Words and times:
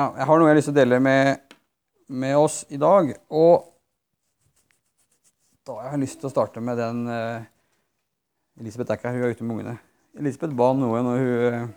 Ja, 0.00 0.06
jeg 0.16 0.24
har 0.24 0.38
noe 0.40 0.46
jeg 0.48 0.54
har 0.54 0.56
lyst 0.56 0.68
til 0.70 0.72
å 0.72 0.78
dele 0.78 0.98
med, 1.04 1.56
med 2.08 2.36
oss 2.40 2.54
i 2.72 2.78
dag. 2.80 3.10
Og 3.36 3.66
da 5.68 5.74
har 5.76 5.92
jeg 5.92 6.00
lyst 6.06 6.16
til 6.22 6.30
å 6.30 6.32
starte 6.32 6.62
med 6.64 6.80
den 6.80 7.02
eh, 7.12 7.42
Elisabeth 8.62 8.94
er 8.94 9.00
ikke 9.00 9.10
her, 9.10 9.18
hun 9.18 9.26
er 9.26 9.34
ute 9.34 9.44
med 9.44 9.58
ungene. 9.58 9.74
Elisabeth 10.22 10.56
ba 10.56 10.70
noe 10.78 11.02
når 11.04 11.20
hun, 11.24 11.68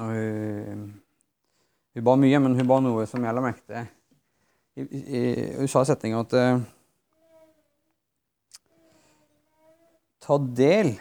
når 0.00 0.16
hun 0.16 0.82
Hun 1.90 2.04
ba 2.06 2.16
mye, 2.22 2.38
men 2.38 2.58
hun 2.58 2.68
ba 2.70 2.80
noe 2.82 3.06
som 3.10 3.24
jeg 3.26 3.34
la 3.34 3.46
merke 3.46 3.64
til. 3.66 3.86
Hun 5.58 5.70
sa 5.70 5.82
i 5.82 5.88
setninga 5.92 6.26
at 6.26 6.36
eh, 6.40 6.66
Ta 10.26 10.42
del 10.64 10.96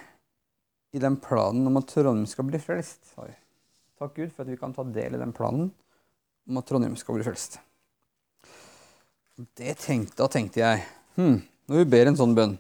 i 0.93 1.01
den 1.01 1.17
planen 1.21 1.65
om 1.69 1.81
at 1.81 1.89
Trondheim 1.89 2.29
skal 2.29 2.45
bli 2.49 2.61
frelst. 2.61 3.15
Takk 3.17 4.13
Gud 4.13 4.29
for 4.29 4.45
at 4.45 4.53
vi 4.53 4.61
kan 4.61 4.77
ta 4.77 4.85
del 4.85 5.17
i 5.17 5.25
den 5.25 5.33
planen 5.33 5.71
om 6.49 6.57
at 6.59 6.67
Trondheim 6.67 6.95
skal 6.97 7.17
bli 7.17 7.25
frelst. 7.27 7.59
Tenkte, 9.55 10.17
da 10.19 10.27
tenkte 10.27 10.59
jeg 10.59 10.81
hm, 11.15 11.37
Når 11.71 11.77
vi 11.77 11.85
ber 11.87 12.09
en 12.09 12.17
sånn 12.19 12.33
bønn, 12.35 12.57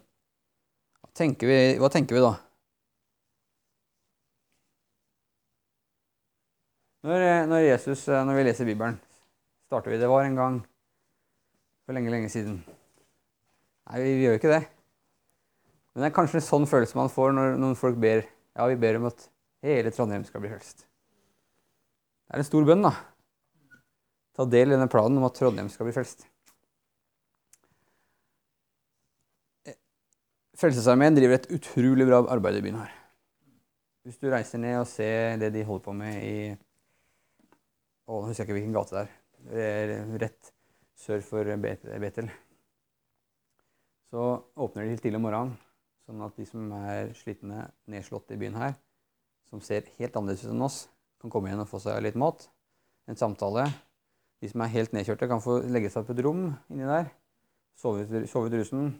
hva 1.03 1.09
tenker 1.17 1.49
vi, 1.49 1.57
hva 1.81 1.89
tenker 1.91 2.15
vi 2.15 2.21
da? 2.23 2.31
Når, 7.03 7.25
når, 7.51 7.65
Jesus, 7.65 8.05
når 8.07 8.37
vi 8.37 8.45
leser 8.47 8.67
Bibelen, 8.67 8.95
starter 9.67 9.91
vi 9.91 9.99
Det 9.99 10.07
var 10.11 10.23
en 10.27 10.39
gang 10.39 10.57
for 11.83 11.95
lenge, 11.95 12.11
lenge 12.13 12.31
siden. 12.31 12.59
Nei, 13.89 14.01
vi, 14.03 14.15
vi 14.19 14.25
gjør 14.27 14.39
ikke 14.39 14.51
det. 14.51 14.63
Men 15.91 16.03
det 16.03 16.09
er 16.09 16.15
kanskje 16.15 16.39
en 16.39 16.47
sånn 16.47 16.67
følelse 16.69 16.99
man 16.99 17.11
får 17.11 17.35
når 17.35 17.55
noen 17.59 17.79
folk 17.79 17.99
ber 17.99 18.23
ja, 18.23 18.65
vi 18.67 18.79
ber 18.79 18.99
om 18.99 19.07
at 19.09 19.23
hele 19.65 19.91
Trondheim 19.95 20.25
skal 20.27 20.43
bli 20.43 20.51
frelst. 20.51 20.83
Det 22.27 22.35
er 22.35 22.43
en 22.43 22.47
stor 22.47 22.67
bønn, 22.67 22.83
da. 22.85 22.91
Ta 24.39 24.45
del 24.47 24.71
i 24.71 24.75
denne 24.77 24.87
planen 24.87 25.19
om 25.19 25.25
at 25.27 25.35
Trondheim 25.35 25.67
skal 25.67 25.83
bli 25.89 25.91
frelst. 25.91 26.21
Frelsesarmeen 30.55 31.17
driver 31.17 31.35
et 31.35 31.49
utrolig 31.57 32.07
bra 32.07 32.21
arbeid 32.31 32.55
i 32.55 32.61
byen 32.63 32.77
her. 32.79 32.93
Hvis 34.07 34.21
du 34.21 34.29
reiser 34.31 34.61
ned 34.63 34.77
og 34.79 34.87
ser 34.87 35.35
det 35.41 35.49
de 35.57 35.65
holder 35.67 35.83
på 35.83 35.95
med 35.99 36.21
i 36.23 36.37
Å, 38.07 38.15
nå 38.15 38.29
husker 38.29 38.45
jeg 38.45 38.47
ikke 38.47 38.55
hvilken 38.61 38.77
gate 38.77 38.95
det 38.95 39.01
er. 39.01 39.11
Det 39.49 39.65
er 39.65 39.91
rett 40.23 40.53
sør 41.03 41.25
for 41.27 41.51
Betel. 41.59 42.31
Så 44.07 44.23
åpner 44.55 44.87
de 44.87 44.95
til 44.95 45.03
tidlig 45.03 45.19
om 45.19 45.27
morgenen, 45.27 45.53
sånn 46.07 46.23
at 46.25 46.39
de 46.39 46.47
som 46.47 46.71
er 46.79 47.11
slitne, 47.19 47.67
nedslåtte 47.91 48.39
i 48.39 48.39
byen 48.39 48.55
her, 48.63 48.79
som 49.51 49.59
ser 49.59 49.91
helt 49.99 50.15
annerledes 50.15 50.47
ut 50.47 50.55
enn 50.55 50.65
oss, 50.71 50.81
kan 51.19 51.35
komme 51.35 51.51
igjen 51.51 51.67
og 51.67 51.69
få 51.75 51.83
seg 51.83 51.99
litt 52.07 52.17
mat. 52.17 52.47
En 53.11 53.19
samtale. 53.19 53.67
De 54.39 54.49
som 54.49 54.63
er 54.63 54.71
helt 54.71 54.93
nedkjørte, 54.95 55.27
kan 55.27 55.41
få 55.43 55.59
legge 55.67 55.91
seg 55.91 56.05
på 56.07 56.15
et 56.15 56.23
rom 56.23 56.45
inni 56.71 56.87
der. 56.87 57.09
Sove 57.79 58.05
ut 58.07 58.55
rusen. 58.55 58.91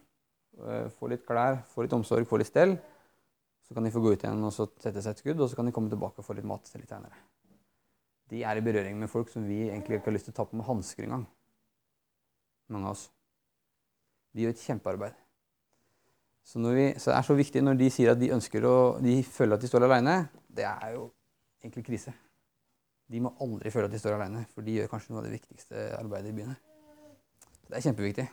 Få 0.98 1.08
litt 1.12 1.26
klær, 1.28 1.62
få 1.72 1.86
litt 1.86 1.96
omsorg, 1.96 2.28
få 2.28 2.40
litt 2.42 2.50
stell. 2.50 2.76
Så 3.68 3.76
kan 3.76 3.86
de 3.86 3.94
få 3.94 4.02
gå 4.04 4.16
ut 4.16 4.24
igjen 4.24 4.44
og 4.44 4.54
sette 4.56 5.00
seg 5.00 5.12
et 5.14 5.22
skudd, 5.22 5.40
og 5.40 5.52
så 5.52 5.60
kan 5.60 5.68
de 5.68 5.74
komme 5.76 5.92
tilbake 5.92 6.20
og 6.20 6.26
få 6.26 6.36
litt 6.36 6.48
mat 6.48 6.66
til 6.68 6.82
litt 6.82 6.92
senere. 6.92 7.16
De 8.30 8.44
er 8.46 8.60
i 8.60 8.66
berøring 8.66 8.98
med 9.00 9.10
folk 9.10 9.30
som 9.32 9.46
vi 9.48 9.64
egentlig 9.70 10.00
ikke 10.00 10.12
har 10.12 10.18
lyst 10.18 10.30
til 10.30 10.36
å 10.36 10.40
ta 10.42 10.46
på 10.50 10.58
med 10.58 10.68
hansker 10.68 11.06
engang. 11.06 11.26
Mange 12.70 12.90
av 12.90 12.98
oss. 12.98 13.08
De 14.34 14.44
gjør 14.44 14.54
et 14.54 14.64
kjempearbeid. 14.68 15.18
Så, 16.46 16.60
vi, 16.60 16.86
så, 16.98 17.12
det 17.12 17.18
er 17.18 17.26
så 17.28 17.38
viktig 17.38 17.62
når 17.62 17.78
de 17.78 17.92
sier 17.94 18.12
at 18.14 18.20
de 18.22 18.32
ønsker 18.34 18.66
å, 18.66 18.76
de 19.02 19.20
føler 19.26 19.58
at 19.58 19.64
de 19.64 19.70
står 19.70 19.86
alene. 19.86 20.16
Det 20.50 20.66
er 20.66 20.96
jo 20.96 21.08
egentlig 21.62 21.86
krise. 21.86 22.14
De 23.10 23.22
må 23.24 23.32
aldri 23.42 23.72
føle 23.74 23.90
at 23.90 23.94
de 23.94 24.00
står 24.02 24.20
alene, 24.20 24.44
for 24.54 24.66
de 24.66 24.76
gjør 24.78 24.92
kanskje 24.92 25.14
noe 25.14 25.24
av 25.24 25.28
det 25.28 25.38
viktigste 25.40 25.86
arbeidet 25.98 26.30
i 26.30 26.36
byen. 26.38 26.58
Det 27.70 27.78
er 27.78 27.86
kjempeviktig. 27.88 28.26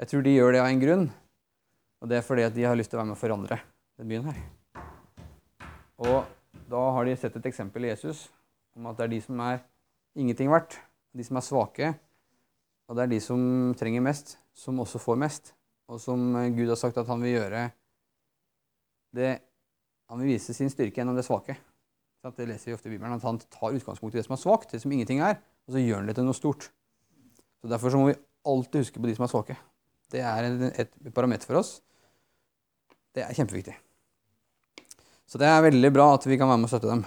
Jeg 0.00 0.10
tror 0.10 0.24
de 0.26 0.34
gjør 0.34 0.52
det 0.52 0.60
av 0.60 0.68
en 0.68 0.82
grunn, 0.82 1.06
og 2.02 2.10
det 2.10 2.18
er 2.18 2.26
fordi 2.26 2.44
at 2.44 2.54
de 2.56 2.66
har 2.66 2.76
lyst 2.76 2.92
til 2.92 2.98
å 2.98 3.02
være 3.02 3.10
med 3.12 3.16
å 3.16 3.20
forandre 3.20 3.60
den 4.00 4.10
byen 4.10 4.28
her. 4.28 4.40
Og 6.04 6.24
da 6.68 6.82
har 6.96 7.08
de 7.08 7.16
sett 7.16 7.36
et 7.38 7.48
eksempel 7.48 7.86
i 7.86 7.92
Jesus 7.92 8.26
om 8.74 8.88
at 8.90 8.98
det 8.98 9.06
er 9.06 9.14
de 9.14 9.20
som 9.24 9.40
er 9.44 9.60
ingenting 10.18 10.50
verdt, 10.52 10.76
de 11.14 11.24
som 11.24 11.38
er 11.38 11.46
svake, 11.46 11.92
og 12.88 12.98
det 12.98 13.04
er 13.04 13.12
de 13.14 13.20
som 13.22 13.40
trenger 13.78 14.04
mest, 14.04 14.36
som 14.52 14.80
også 14.82 15.00
får 15.00 15.20
mest. 15.20 15.54
Og 15.88 16.00
som 16.00 16.20
Gud 16.56 16.68
har 16.68 16.80
sagt 16.80 16.98
at 17.00 17.08
han 17.08 17.22
vil 17.22 17.38
gjøre 17.38 17.68
det, 19.14 19.38
Han 20.04 20.20
vil 20.20 20.34
vise 20.34 20.52
sin 20.52 20.68
styrke 20.68 21.00
gjennom 21.00 21.16
det 21.16 21.24
svake. 21.24 21.56
Det 22.24 22.46
leser 22.48 22.70
vi 22.70 22.74
ofte 22.74 22.88
i 22.88 22.94
Bibelen, 22.94 23.12
at 23.12 23.22
Han 23.22 23.38
tar 23.38 23.74
utgangspunkt 23.76 24.14
i 24.14 24.18
det 24.18 24.24
som 24.24 24.32
er 24.32 24.40
svakt, 24.40 24.70
det 24.72 24.80
som 24.80 24.92
ingenting 24.92 25.20
er, 25.20 25.36
og 25.68 25.74
så 25.74 25.82
gjør 25.82 26.00
han 26.00 26.08
det 26.08 26.14
til 26.16 26.24
noe 26.24 26.36
stort. 26.36 26.70
Så 27.60 27.68
Derfor 27.68 27.92
så 27.92 28.00
må 28.00 28.08
vi 28.08 28.20
alltid 28.44 28.80
huske 28.80 29.00
på 29.00 29.08
de 29.08 29.16
som 29.16 29.26
er 29.26 29.32
svake. 29.32 29.56
Det 30.12 30.22
er 30.24 30.48
et 30.80 30.94
parameter 31.14 31.48
for 31.48 31.60
oss. 31.60 31.82
Det 33.14 33.24
er 33.24 33.36
kjempeviktig. 33.36 33.76
Så 35.28 35.40
det 35.40 35.48
er 35.48 35.64
veldig 35.64 35.90
bra 35.92 36.14
at 36.14 36.26
vi 36.28 36.36
kan 36.40 36.48
være 36.48 36.60
med 36.62 36.68
og 36.68 36.72
støtte 36.72 36.92
dem. 36.92 37.04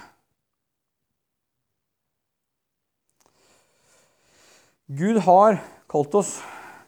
Gud 4.88 5.20
har 5.26 5.58
kalt 5.90 6.14
oss, 6.16 6.38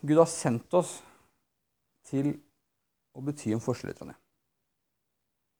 Gud 0.00 0.16
har 0.16 0.30
sendt 0.30 0.72
oss 0.74 1.00
til 2.08 2.32
å 3.12 3.22
bety 3.24 3.52
en 3.52 3.62
forskjell. 3.62 4.14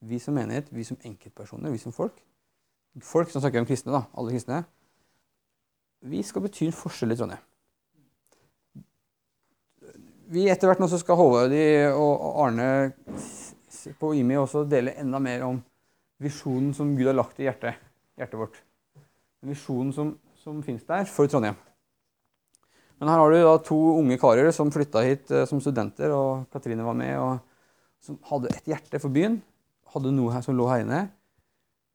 Vi 0.00 0.18
som 0.22 0.34
menighet, 0.34 0.70
vi 0.72 0.86
som 0.88 0.98
enkeltpersoner, 1.04 1.70
vi 1.70 1.82
som 1.82 1.92
folk. 1.92 2.16
Folk 2.98 3.30
som 3.30 3.42
snakker 3.42 3.62
om 3.62 3.68
kristne, 3.68 3.94
da, 3.94 4.02
alle 4.18 4.34
kristne. 4.34 4.64
Vi 6.10 6.22
skal 6.26 6.42
bety 6.42 6.66
en 6.66 6.74
forskjell 6.74 7.14
i 7.14 7.18
Trondheim. 7.18 7.46
Vi 10.30 10.46
etter 10.50 10.70
hvert 10.70 10.82
nå 10.82 10.86
så 10.90 10.98
skal 11.00 11.18
Håvard 11.18 11.54
og 11.98 12.26
Arne 12.44 12.68
på 13.98 14.12
IMI 14.14 14.36
også 14.38 14.62
dele 14.70 14.94
enda 15.00 15.18
mer 15.22 15.42
om 15.46 15.58
visjonen 16.22 16.74
som 16.76 16.92
Gud 16.98 17.08
har 17.08 17.16
lagt 17.16 17.40
i 17.40 17.48
hjertet, 17.48 17.80
hjertet 18.18 18.38
vårt. 18.38 18.60
Visjonen 19.46 19.90
som, 19.96 20.12
som 20.38 20.60
finnes 20.62 20.86
der 20.86 21.08
for 21.10 21.30
Trondheim. 21.30 21.58
Men 23.00 23.08
her 23.08 23.22
har 23.22 23.32
du 23.32 23.38
da 23.40 23.54
to 23.64 23.78
unge 23.96 24.18
karer 24.20 24.50
som 24.52 24.70
flytta 24.72 25.02
hit 25.06 25.30
eh, 25.32 25.46
som 25.48 25.60
studenter, 25.62 26.12
og 26.12 26.50
Katrine 26.52 26.84
var 26.84 26.98
med, 26.98 27.14
og 27.16 27.38
som 28.04 28.18
hadde 28.28 28.52
et 28.52 28.68
hjerte 28.68 29.00
for 29.00 29.12
byen. 29.12 29.38
Hadde 29.94 30.12
noe 30.12 30.34
her 30.34 30.44
som 30.44 30.56
lå 30.58 30.66
her 30.68 30.84
inne. 30.84 31.06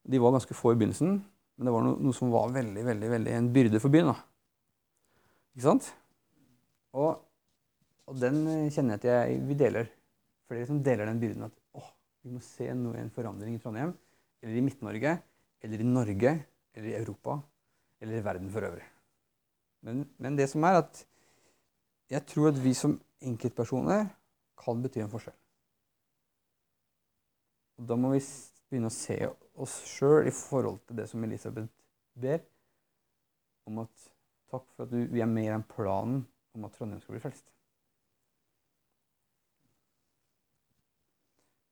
De 0.06 0.20
var 0.22 0.34
ganske 0.36 0.54
få 0.54 0.72
i 0.72 0.78
begynnelsen, 0.78 1.18
men 1.56 1.68
det 1.68 1.74
var 1.74 1.84
noe, 1.86 1.98
noe 2.02 2.14
som 2.14 2.30
var 2.30 2.52
veldig, 2.54 2.82
veldig, 2.86 3.12
veldig 3.12 3.36
en 3.36 3.52
byrde 3.54 3.80
for 3.82 3.92
byen. 3.92 4.12
da. 4.12 4.16
Ikke 5.56 5.66
sant? 5.66 5.88
Og, 6.96 7.22
og 8.06 8.18
den 8.20 8.42
eh, 8.52 8.66
kjenner 8.72 8.96
jeg 8.96 9.02
at 9.02 9.08
jeg, 9.08 9.38
vi 9.48 9.56
deler. 9.58 9.88
Flere 10.46 10.68
som 10.68 10.82
deler 10.84 11.08
den 11.08 11.22
byrden 11.22 11.46
at 11.48 11.56
åh, 11.76 11.88
vi 12.22 12.34
må 12.34 12.42
se 12.44 12.68
noe, 12.76 12.98
en 13.00 13.12
forandring 13.14 13.56
i 13.56 13.62
Trondheim, 13.62 13.94
eller 14.44 14.60
i 14.60 14.64
Midt-Norge, 14.66 15.16
eller 15.64 15.82
i 15.82 15.88
Norge, 15.88 16.34
eller 16.76 16.90
i 16.92 16.98
Europa, 16.98 17.40
eller 18.00 18.18
i 18.18 18.24
verden 18.24 18.52
for 18.52 18.68
øvrig. 18.68 18.84
Men, 19.86 20.04
men, 20.18 20.36
det 20.38 20.48
som 20.50 20.64
er 20.66 20.80
at 20.82 21.02
jeg 22.10 22.22
tror 22.30 22.52
at 22.52 22.60
vi 22.62 22.72
som 22.76 22.96
enkeltpersoner 23.24 24.06
kan 24.60 24.82
bety 24.82 25.02
en 25.02 25.10
forskjell. 25.10 25.34
Og 27.76 27.88
Da 27.88 27.96
må 27.98 28.12
vi 28.14 28.22
begynne 28.70 28.90
å 28.90 28.94
se 28.94 29.16
oss 29.56 29.76
sjøl 29.88 30.28
i 30.28 30.34
forhold 30.34 30.80
til 30.86 30.98
det 31.00 31.08
som 31.10 31.24
Elisabeth 31.24 31.70
ber 32.20 32.40
om 33.66 33.82
at 33.82 34.08
takk 34.50 34.66
for 34.74 34.86
at 34.86 34.92
du, 34.92 34.98
vi 35.10 35.22
er 35.22 35.30
mer 35.30 35.56
enn 35.56 35.66
planen 35.68 36.24
om 36.56 36.66
at 36.66 36.76
Trondheim 36.76 37.02
skal 37.02 37.16
bli 37.16 37.22
frelst. 37.22 37.46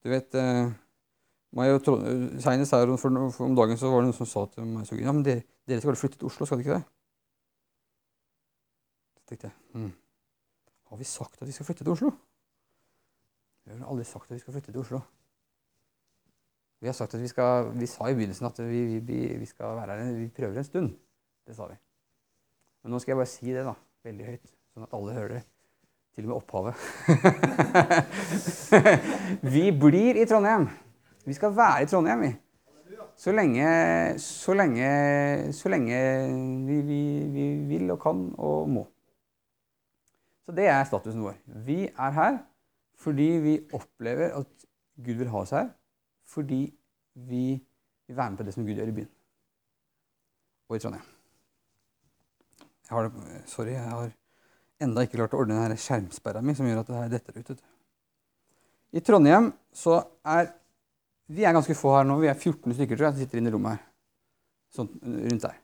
Du 0.05 0.11
vet 0.13 0.35
eh, 0.37 0.75
Senest 1.55 2.75
her 2.75 2.91
for, 2.99 3.15
for 3.33 3.47
om 3.47 3.55
dagen 3.57 3.79
så 3.79 3.93
var 3.93 4.03
det 4.03 4.11
noen 4.11 4.17
som 4.17 4.29
sa 4.29 4.43
til 4.51 4.67
meg 4.67 4.89
så, 4.89 4.99
ja, 4.99 5.13
men 5.15 5.23
dere, 5.25 5.45
dere 5.71 5.81
skal 5.81 5.93
vel 5.93 6.01
flytte 6.01 6.19
til 6.19 6.29
Oslo, 6.29 6.49
skal 6.49 6.59
dere 6.61 6.67
ikke 6.67 6.79
det? 6.81 6.91
tenkte 9.25 9.49
jeg 9.49 9.55
hm, 9.73 9.93
Har 10.91 10.99
vi 11.01 11.07
sagt 11.09 11.41
at 11.41 11.49
vi 11.49 11.55
skal 11.55 11.67
flytte 11.67 11.87
til 11.87 11.95
Oslo? 11.95 12.11
Vi 13.65 13.73
har 13.73 13.87
aldri 13.89 14.05
sagt 14.05 14.29
at 14.29 14.35
vi 14.35 14.43
skal 14.43 14.53
flytte 14.53 14.73
til 14.73 14.83
Oslo. 14.83 15.01
Vi 16.85 16.91
har 16.91 16.97
sagt 16.99 17.15
at 17.17 17.23
vi 17.23 17.29
skal, 17.31 17.71
vi 17.81 17.87
sa 17.89 18.11
i 18.11 18.15
begynnelsen 18.17 18.45
at 18.45 18.59
vi, 18.61 18.99
vi, 19.01 19.19
vi 19.41 19.47
skal 19.49 19.79
være 19.79 19.95
her, 19.97 20.11
vi 20.19 20.27
prøver 20.29 20.59
en 20.61 20.67
stund. 20.67 20.91
Det 21.49 21.55
sa 21.57 21.65
vi. 21.71 21.77
Men 22.85 22.93
nå 22.93 22.99
skal 23.01 23.15
jeg 23.15 23.21
bare 23.23 23.31
si 23.31 23.55
det 23.55 23.63
da, 23.65 23.73
veldig 24.05 24.25
høyt, 24.27 24.51
sånn 24.75 24.85
at 24.85 24.97
alle 24.99 25.15
hører 25.17 25.31
det. 25.39 25.41
Til 26.13 26.27
og 26.27 26.29
med 26.29 26.37
opphavet. 26.37 26.75
vi 29.55 29.63
blir 29.81 30.19
i 30.21 30.27
Trondheim. 30.29 30.67
Vi 31.25 31.37
skal 31.39 31.55
være 31.57 31.87
i 31.87 31.89
Trondheim, 31.89 32.21
vi. 32.27 32.31
Så 33.17 33.33
lenge, 33.33 33.71
så 34.21 34.57
lenge, 34.59 34.91
så 35.57 35.73
lenge 35.73 36.01
vi, 36.67 36.77
vi, 36.91 36.99
vi 37.39 37.47
vil 37.71 37.95
og 37.95 38.03
kan 38.03 38.27
og 38.37 38.69
må. 38.75 38.83
Så 40.45 40.53
det 40.53 40.69
er 40.69 40.85
statusen 40.85 41.25
vår. 41.25 41.41
Vi 41.65 41.87
er 41.89 42.13
her 42.21 42.37
fordi 43.01 43.31
vi 43.47 43.57
opplever 43.73 44.37
at 44.43 44.69
Gud 45.01 45.17
vil 45.23 45.33
ha 45.33 45.41
oss 45.47 45.57
her. 45.57 45.73
Fordi 46.29 46.63
vi 47.15 47.47
vil 48.07 48.17
være 48.17 48.31
med 48.31 48.39
på 48.39 48.47
det 48.47 48.55
som 48.55 48.67
Gud 48.67 48.75
gjør 48.75 48.91
i 48.91 48.97
byen 48.97 49.13
og 50.69 50.77
i 50.77 50.81
Trondheim. 50.81 51.09
Jeg 52.85 52.97
har, 52.97 53.11
sorry, 53.49 53.73
jeg 53.73 53.85
har 53.85 54.13
enda 54.85 55.05
ikke 55.05 55.19
klart 55.19 55.35
å 55.37 55.41
ordne 55.41 55.57
denne 55.61 55.81
skjermsperra 55.81 56.43
mi 56.45 56.55
som 56.57 56.67
gjør 56.69 56.83
at 56.83 56.93
det 56.93 57.19
detter 57.19 57.41
ut. 57.41 57.65
I 58.95 59.03
Trondheim 59.05 59.53
så 59.75 60.03
er 60.25 60.53
Vi 61.27 61.41
er 61.41 61.55
ganske 61.57 61.73
få 61.73 61.95
her 61.95 62.05
nå. 62.05 62.19
Vi 62.21 62.29
er 62.29 62.37
14 62.37 62.75
stykker 62.77 62.99
tror 62.99 63.07
jeg, 63.07 63.15
som 63.15 63.23
sitter 63.23 63.41
inne 63.41 63.49
i 63.49 63.53
rommet 63.55 63.79
her. 63.79 63.85
Sånn 64.77 64.91
rundt 65.01 65.47
der. 65.47 65.55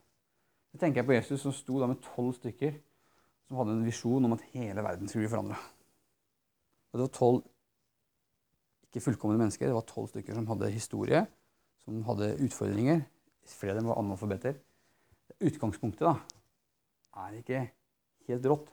Da 0.72 0.78
tenker 0.80 1.02
jeg 1.02 1.08
på 1.10 1.12
Jesus 1.12 1.42
som 1.44 1.52
sto 1.52 1.76
da 1.82 1.88
med 1.90 2.00
tolv 2.00 2.32
stykker 2.38 2.78
som 3.44 3.58
hadde 3.58 3.74
en 3.74 3.84
visjon 3.84 4.24
om 4.24 4.36
at 4.38 4.46
hele 4.54 4.80
verden 4.86 5.10
skulle 5.10 5.26
bli 5.26 5.32
forandra. 5.34 5.58
Og 6.90 6.96
det 6.96 7.04
var 7.04 7.12
tolv 7.18 7.42
ikke 8.90 9.04
fullkomne 9.04 9.38
mennesker. 9.38 9.70
Det 9.70 9.76
var 9.76 9.86
tolv 9.86 10.10
stykker 10.10 10.34
som 10.34 10.48
hadde 10.50 10.72
historie, 10.74 11.22
som 11.84 12.02
hadde 12.08 12.32
utfordringer. 12.42 13.04
Flere 13.50 13.76
av 13.76 13.80
dem 13.80 13.90
var 13.90 14.00
analfabeter. 14.02 14.58
Utgangspunktet 15.40 16.02
da, 16.04 16.16
er 17.22 17.38
ikke 17.38 17.62
helt 18.28 18.50
rått 18.50 18.68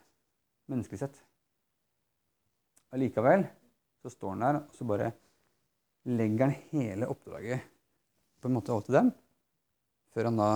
menneskelig 0.72 1.04
sett. 1.06 1.22
Allikevel 2.96 3.46
så 4.02 4.12
står 4.12 4.36
han 4.36 4.44
der, 4.46 4.60
og 4.64 4.76
så 4.76 4.88
bare 4.90 5.14
legger 6.08 6.48
han 6.48 6.60
hele 6.72 7.10
oppdraget 7.12 7.66
på 8.42 8.50
en 8.50 8.58
måte 8.58 8.74
over 8.74 8.86
til 8.88 8.98
dem, 8.98 9.10
før 10.14 10.30
han 10.30 10.40
da 10.40 10.52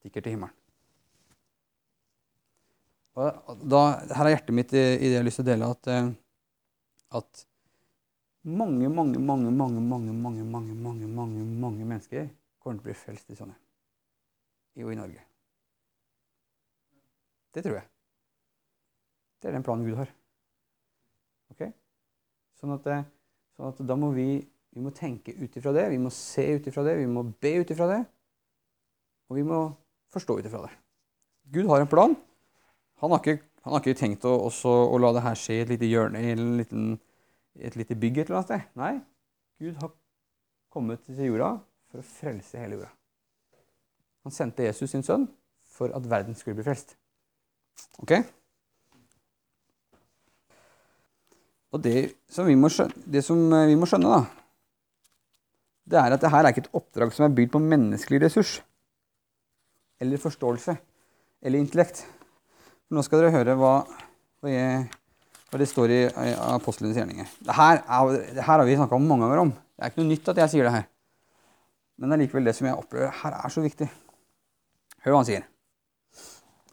stikker 0.00 0.24
til 0.24 0.36
himmelen. 0.36 0.60
Og 3.14 3.66
da, 3.70 3.80
her 4.10 4.26
er 4.26 4.34
hjertet 4.34 4.56
mitt 4.56 4.72
i, 4.74 4.80
i 4.82 5.06
det 5.06 5.12
jeg 5.12 5.20
har 5.20 5.26
lyst 5.26 5.38
til 5.38 5.46
å 5.46 5.50
dele, 5.52 5.66
at, 5.70 5.90
eh, 5.90 6.08
at 7.20 7.44
mange, 8.44 8.88
mange, 8.88 9.18
mange, 9.18 9.50
mange, 9.50 9.80
mange, 9.80 10.12
mange, 10.12 10.44
mange, 10.44 10.74
mange, 10.74 11.06
mange, 11.06 11.44
mange 11.60 11.84
mennesker 11.84 12.28
kommer 12.60 12.78
til 12.78 12.84
å 12.84 12.88
bli 12.88 12.96
frelst 12.96 13.30
i 13.32 13.38
sånne. 13.38 13.56
Jo, 14.76 14.90
i 14.90 14.98
Norge. 14.98 15.22
Det 17.54 17.62
tror 17.64 17.78
jeg. 17.78 17.86
Det 19.40 19.48
er 19.48 19.56
den 19.56 19.64
planen 19.64 19.86
Gud 19.86 19.96
har. 20.00 20.10
Ok? 21.54 21.68
Sånn 22.58 22.74
at, 22.74 22.86
eh, 22.90 23.06
sånn 23.56 23.70
at 23.70 23.82
da 23.86 23.96
må 24.00 24.10
vi, 24.16 24.28
vi 24.74 24.82
må 24.82 24.92
tenke 24.94 25.34
ut 25.36 25.56
ifra 25.56 25.72
det, 25.76 25.86
vi 25.92 26.00
må 26.02 26.12
se 26.12 26.46
ut 26.56 26.68
ifra 26.68 26.84
det, 26.86 26.96
vi 26.98 27.08
må 27.08 27.22
be 27.24 27.54
ut 27.60 27.70
ifra 27.70 27.88
det. 27.90 28.00
Og 29.30 29.38
vi 29.38 29.46
må 29.46 29.66
forstå 30.12 30.38
ut 30.40 30.48
ifra 30.48 30.64
det. 30.66 30.72
Gud 31.54 31.68
har 31.70 31.84
en 31.84 31.90
plan. 31.90 32.16
Han 33.02 33.12
har 33.12 33.20
ikke, 33.20 33.38
han 33.64 33.76
har 33.76 33.84
ikke 33.84 34.00
tenkt 34.00 34.24
å, 34.28 34.34
også, 34.48 34.72
å, 34.90 34.98
la 35.00 35.12
det 35.14 35.24
her 35.24 35.38
skje 35.38 35.58
i 35.58 35.64
et 35.64 35.72
lite 35.74 35.88
hjørne 35.88 36.22
i 36.24 36.34
et 37.58 37.76
lite 37.78 37.96
bygg 37.98 38.18
et 38.18 38.28
eller 38.28 38.40
annet 38.40 38.50
sted. 38.50 38.68
Nei, 38.80 38.94
Gud 39.62 39.78
har 39.82 39.92
kommet 40.74 41.04
til 41.06 41.20
jorda 41.28 41.54
for 41.90 42.02
å 42.02 42.06
frelse 42.06 42.58
hele 42.58 42.78
jorda. 42.78 42.92
Han 44.24 44.34
sendte 44.34 44.66
Jesus 44.66 44.90
sin 44.94 45.04
sønn 45.06 45.28
for 45.74 45.92
at 45.94 46.06
verden 46.08 46.36
skulle 46.38 46.58
bli 46.58 46.66
frelst. 46.66 46.96
Ok? 48.02 48.16
Og 51.74 51.82
det 51.82 52.14
som 52.30 52.46
vi 52.46 52.54
må 52.54 52.70
skjønne, 52.70 53.02
eh, 53.02 53.68
vi 53.70 53.76
må 53.78 53.86
skjønne 53.90 54.10
da, 54.10 54.22
det 55.84 55.98
er 56.00 56.14
at 56.14 56.22
det 56.22 56.30
her 56.32 56.46
er 56.46 56.54
ikke 56.54 56.64
et 56.64 56.76
oppdrag 56.78 57.12
som 57.12 57.26
er 57.26 57.34
bygd 57.36 57.52
på 57.52 57.60
menneskelig 57.60 58.22
ressurs 58.22 58.52
eller 60.00 60.22
forståelse 60.22 60.76
eller 61.44 61.60
intellekt. 61.60 62.04
Nå 62.90 63.02
skal 63.04 63.20
dere 63.20 63.34
høre 63.34 63.56
hva, 63.58 63.74
hva, 64.40 64.52
jeg, 64.52 64.86
hva 65.54 65.60
det 65.60 65.68
står 65.70 65.92
i, 65.94 65.98
apostlenes 66.50 66.96
gjerninger. 66.98 67.28
Det 67.46 67.54
her, 67.54 67.78
er, 67.86 68.40
har 68.42 68.62
vi 68.66 68.74
snakka 68.74 68.98
mange 68.98 69.22
ganger 69.22 69.42
om. 69.44 69.52
Det 69.54 69.84
er 69.84 69.92
ikke 69.92 70.02
noe 70.02 70.10
nytt 70.10 70.30
at 70.32 70.40
jeg 70.42 70.50
sier 70.50 70.66
det 70.66 70.72
her. 70.74 70.86
Men 71.94 72.10
det 72.10 72.16
er 72.16 72.22
likevel 72.24 72.48
det 72.48 72.54
som 72.58 72.66
jeg 72.66 72.74
opplever 72.74 73.12
her 73.20 73.36
er 73.38 73.52
så 73.54 73.62
viktig. 73.62 73.86
Hør 75.04 75.14
hva 75.14 75.20
han 75.20 75.28
sier. 75.28 75.44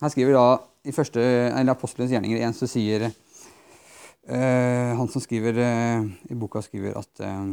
Her 0.02 0.14
skriver 0.14 0.34
da 0.34 0.46
i 0.90 0.96
første, 0.96 1.22
eller 1.22 1.76
Apostelens 1.76 2.10
gjerninger 2.16 2.42
1 2.42 2.58
så 2.58 2.70
sier 2.72 3.06
uh, 3.06 4.92
han 4.98 5.12
som 5.14 5.22
skriver 5.22 5.62
uh, 5.62 6.08
i 6.34 6.38
boka, 6.42 6.64
skriver 6.66 6.98
at 6.98 7.22
uh, 7.22 7.44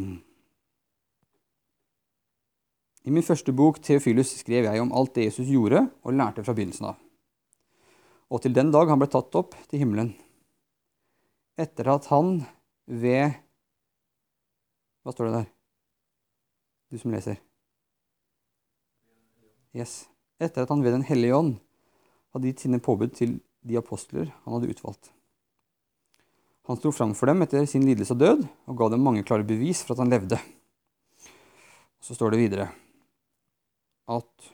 I 3.05 3.13
min 3.13 3.27
første 3.27 3.53
bok, 3.53 3.83
Theofilus, 3.85 4.33
skrev 4.41 4.71
jeg 4.71 4.81
om 4.81 4.95
alt 4.97 5.13
det 5.19 5.29
Jesus 5.29 5.53
gjorde 5.53 5.85
og 6.03 6.17
lærte 6.17 6.47
fra 6.47 6.57
begynnelsen 6.57 6.89
av 6.89 6.97
og 8.29 8.43
til 8.45 8.53
den 8.53 8.73
dag 8.73 8.91
han 8.91 9.01
ble 9.01 9.09
tatt 9.09 9.37
opp 9.41 9.55
til 9.71 9.83
himmelen. 9.83 10.13
Etter 11.59 11.91
at 11.91 12.07
han 12.13 12.39
ved 12.87 13.35
Hva 15.03 15.15
står 15.15 15.29
det 15.29 15.35
der? 15.35 15.47
Du 16.89 16.99
som 17.01 17.13
leser. 17.13 17.39
Yes. 19.77 20.07
Etter 20.41 20.65
at 20.65 20.73
han 20.73 20.85
ved 20.85 20.95
Den 20.95 21.07
hellige 21.09 21.37
ånd 21.37 21.57
hadde 22.33 22.51
gitt 22.51 22.65
sine 22.65 22.81
påbud 22.81 23.15
til 23.19 23.39
de 23.67 23.79
apostler 23.81 24.31
han 24.45 24.55
hadde 24.55 24.71
utvalgt. 24.71 25.11
Han 26.69 26.77
sto 26.77 26.93
fram 26.93 27.15
for 27.17 27.31
dem 27.31 27.43
etter 27.43 27.65
sin 27.69 27.87
lidelse 27.89 28.15
og 28.15 28.21
død 28.21 28.45
og 28.69 28.77
ga 28.79 28.91
dem 28.93 29.05
mange 29.05 29.25
klare 29.27 29.47
bevis 29.49 29.81
for 29.83 29.97
at 29.97 30.05
han 30.05 30.13
levde. 30.13 30.39
Så 32.05 32.15
står 32.15 32.35
det 32.35 32.43
videre 32.45 32.69
at 34.09 34.53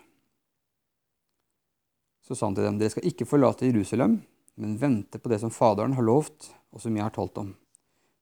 så 2.25 2.33
sa 2.33 2.49
han 2.49 2.55
til 2.57 2.65
dem, 2.65 2.79
dere 2.81 2.89
skal 2.89 3.05
ikke 3.05 3.27
forlate 3.29 3.69
Jerusalem, 3.69 4.17
men 4.61 4.79
vente 4.79 5.19
på 5.19 5.31
det 5.33 5.41
som 5.43 5.53
Faderen 5.53 5.97
har 5.97 6.07
lovt, 6.07 6.51
og 6.75 6.83
som 6.83 6.95
jeg 6.95 7.05
har 7.05 7.15
talt 7.15 7.39
om. 7.41 7.53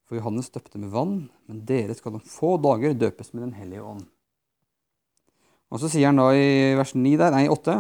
For 0.09 0.19
Johannes 0.19 0.51
døpte 0.53 0.81
med 0.81 0.93
vann, 0.93 1.17
men 1.49 1.63
dere 1.69 1.97
skal 1.97 2.17
om 2.19 2.25
få 2.25 2.57
dager 2.63 2.97
døpes 2.97 3.33
med 3.33 3.47
Den 3.47 3.57
hellige 3.57 3.85
ånd. 3.85 4.05
Og 5.73 5.81
så 5.81 5.89
sier 5.89 6.11
han 6.11 6.21
da 6.21 6.29
i 6.37 6.75
vers 6.77 6.93
9 6.93 7.15
der, 7.17 7.33
nei 7.33 7.47
8, 7.49 7.77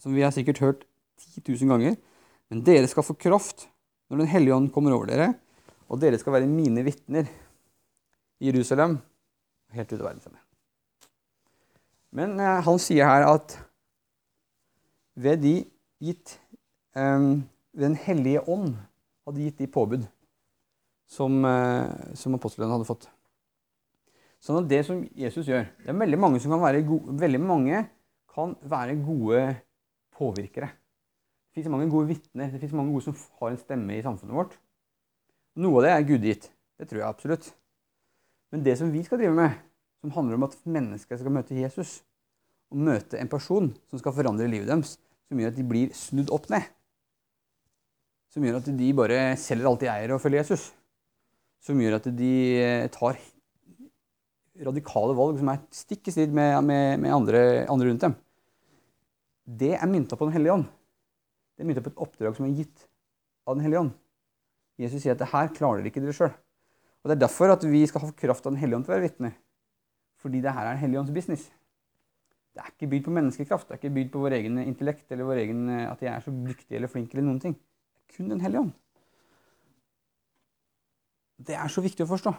som 0.00 0.16
vi 0.16 0.24
har 0.24 0.32
sikkert 0.32 0.62
hørt 0.64 0.84
10 1.20 1.44
000 1.44 1.72
ganger, 1.72 1.96
men 2.48 2.64
dere 2.64 2.88
skal 2.88 3.04
få 3.06 3.16
kraft 3.16 3.68
når 4.08 4.20
Den 4.20 4.30
hellige 4.30 4.54
ånd 4.56 4.70
kommer 4.72 4.94
over 4.96 5.08
dere, 5.08 5.32
og 5.88 6.00
dere 6.00 6.18
skal 6.20 6.36
være 6.36 6.48
mine 6.48 6.84
vitner 6.84 7.28
i 8.40 8.50
Jerusalem 8.50 8.98
og 9.00 9.78
helt 9.78 9.92
ut 9.92 10.00
av 10.00 10.06
verden. 10.06 10.38
Men 12.14 12.36
eh, 12.38 12.60
han 12.64 12.80
sier 12.80 13.08
her 13.08 13.26
at 13.26 13.56
ved 15.18 15.40
de 15.42 15.54
gitt 16.04 16.38
ved 16.94 17.44
Den 17.74 17.96
hellige 17.98 18.44
ånd 18.50 18.76
hadde 19.26 19.42
gitt 19.42 19.58
de 19.58 19.68
påbud 19.70 20.06
som, 21.10 21.40
uh, 21.44 21.90
som 22.14 22.36
apostlene 22.36 22.72
hadde 22.72 22.88
fått. 22.88 23.08
Sånn 24.44 24.60
at 24.60 24.68
det 24.68 24.82
som 24.84 25.00
Jesus 25.16 25.48
gjør 25.48 25.64
Det 25.80 25.88
er 25.88 25.96
veldig 25.96 26.18
mange 26.20 26.40
som 26.42 26.52
kan 26.52 26.60
være 26.60 26.84
gode, 26.84 27.14
veldig 27.20 27.40
mange 27.40 27.84
kan 28.34 28.54
være 28.68 28.98
gode 29.00 29.42
påvirkere. 30.14 30.68
Det 31.48 31.60
fins 31.60 31.70
mange 31.70 31.86
gode 31.90 32.10
vitner. 32.10 32.50
Det 32.50 32.60
fins 32.60 32.74
mange 32.74 32.92
gode 32.92 33.06
som 33.06 33.16
har 33.40 33.52
en 33.52 33.60
stemme 33.60 33.94
i 33.94 34.02
samfunnet 34.02 34.34
vårt. 34.36 34.56
Noe 35.62 35.78
av 35.78 35.86
det 35.86 35.92
er 35.94 36.08
gudgitt. 36.08 36.48
Det 36.78 36.88
tror 36.90 37.00
jeg 37.00 37.08
absolutt. 37.08 37.52
Men 38.50 38.64
det 38.66 38.74
som 38.78 38.90
vi 38.90 39.04
skal 39.06 39.22
drive 39.22 39.34
med, 39.38 39.54
som 40.02 40.12
handler 40.16 40.38
om 40.38 40.46
at 40.48 40.56
mennesker 40.66 41.18
skal 41.18 41.32
møte 41.32 41.56
Jesus, 41.56 42.02
og 42.74 42.82
møte 42.82 43.20
en 43.20 43.30
person 43.30 43.70
som 43.90 44.00
skal 44.02 44.14
forandre 44.16 44.50
livet 44.50 44.66
deres, 44.70 44.96
som 45.30 45.40
gjør 45.40 45.52
at 45.52 45.58
de 45.58 45.66
blir 45.70 45.94
snudd 45.94 46.32
opp 46.34 46.50
ned. 46.52 46.66
Som 48.34 48.42
gjør 48.42 48.58
at 48.58 48.66
de 48.66 48.88
bare 48.98 49.18
selger 49.38 49.68
alt 49.70 49.84
de 49.84 49.88
eier 49.92 50.10
og 50.10 50.18
følger 50.18 50.42
Jesus. 50.42 50.72
Som 51.62 51.78
gjør 51.78 52.00
at 52.00 52.08
de 52.18 52.32
eh, 52.58 52.88
tar 52.90 53.20
radikale 54.66 55.14
valg 55.14 55.38
som 55.38 55.50
er 55.52 55.60
stikk 55.74 56.10
i 56.10 56.14
strid 56.14 56.34
med, 56.34 56.56
med, 56.66 56.98
med 57.04 57.14
andre, 57.14 57.42
andre, 57.70 57.90
rundt 57.92 58.06
dem. 58.08 58.16
Det 59.44 59.74
er 59.76 59.90
mynta 59.90 60.18
på 60.18 60.26
Den 60.26 60.34
hellige 60.34 60.56
ånd. 60.56 60.66
Det 61.54 61.62
er 61.62 61.68
mynta 61.68 61.84
på 61.84 61.92
et 61.92 62.02
oppdrag 62.02 62.34
som 62.34 62.48
er 62.48 62.56
gitt 62.58 62.88
av 63.46 63.54
Den 63.54 63.62
hellige 63.68 63.84
ånd. 63.84 63.94
Jesus 64.82 65.04
sier 65.04 65.14
at 65.14 65.22
det 65.22 65.30
her 65.30 65.54
klarer 65.54 65.82
dere 65.82 65.92
ikke 65.92 66.02
dere 66.02 66.14
sjøl. 66.16 66.34
Og 67.04 67.10
Det 67.10 67.14
er 67.14 67.26
derfor 67.26 67.54
at 67.54 67.66
vi 67.70 67.84
skal 67.86 68.02
ha 68.02 68.14
kraft 68.18 68.46
av 68.46 68.54
Den 68.54 68.62
hellige 68.62 68.80
ånd 68.80 68.86
til 68.88 68.94
å 68.94 68.96
være 68.96 69.06
vitner. 69.06 69.36
Fordi 70.18 70.40
det 70.42 70.54
her 70.56 70.66
er 70.66 70.74
Den 70.74 70.82
hellige 70.82 71.04
ånds 71.04 71.14
business. 71.14 71.52
Det 72.54 72.62
er 72.62 72.70
ikke 72.70 72.90
bygd 72.90 73.06
på 73.06 73.14
menneskekraft. 73.14 73.68
Det 73.68 73.76
er 73.76 73.82
ikke 73.82 73.94
bygd 73.94 74.10
på 74.14 74.22
vår 74.26 74.36
egen 74.40 74.58
intellekt 74.62 75.10
eller 75.12 75.26
vår 75.26 75.42
egen, 75.42 75.68
eh, 75.70 75.86
at 75.90 76.02
jeg 76.02 76.10
er 76.10 76.22
så 76.22 76.34
dyktig 76.34 76.78
eller 76.78 76.90
flink 76.90 77.14
eller 77.14 77.26
noen 77.26 77.40
ting. 77.42 77.56
Kun 78.12 78.28
Den 78.30 78.40
hellige 78.40 78.60
ånd. 78.60 78.74
Det 81.46 81.56
er 81.56 81.68
så 81.72 81.82
viktig 81.84 82.04
å 82.04 82.10
forstå. 82.12 82.32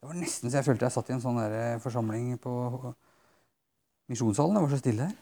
Det 0.00 0.08
var 0.10 0.16
nesten 0.20 0.50
så 0.50 0.60
jeg 0.60 0.66
følte 0.66 0.84
jeg 0.84 0.94
satt 0.94 1.10
i 1.10 1.14
en 1.16 1.22
sånn 1.24 1.40
eh, 1.40 1.80
forsamling 1.80 2.36
på 2.40 2.52
Misjonssalen. 4.12 4.54
Det 4.58 4.62
var 4.66 4.72
så 4.74 4.80
stille 4.82 5.08
her. 5.08 5.16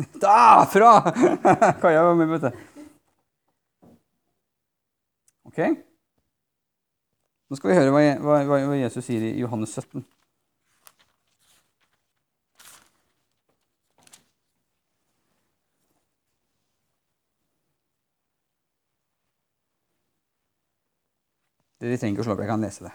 Da! 0.22 0.64
Fra! 0.72 0.92
Kaja 1.82 2.06
var 2.08 2.14
med, 2.16 2.28
vet 2.32 2.48
du. 2.48 2.50
Ok? 5.50 5.60
Nå 7.50 7.58
skal 7.58 7.70
vi 7.72 7.76
høre 7.76 7.92
hva, 7.92 8.00
hva, 8.22 8.58
hva 8.70 8.78
Jesus 8.78 9.04
sier 9.04 9.22
i 9.26 9.36
Johannes 9.42 9.72
17. 9.76 10.04
Dere 21.80 21.96
trenger 21.96 22.18
ikke 22.18 22.24
å 22.24 22.28
slå 22.28 22.34
opp, 22.36 22.42
jeg 22.44 22.50
kan 22.50 22.64
lese 22.64 22.84
det. 22.84 22.92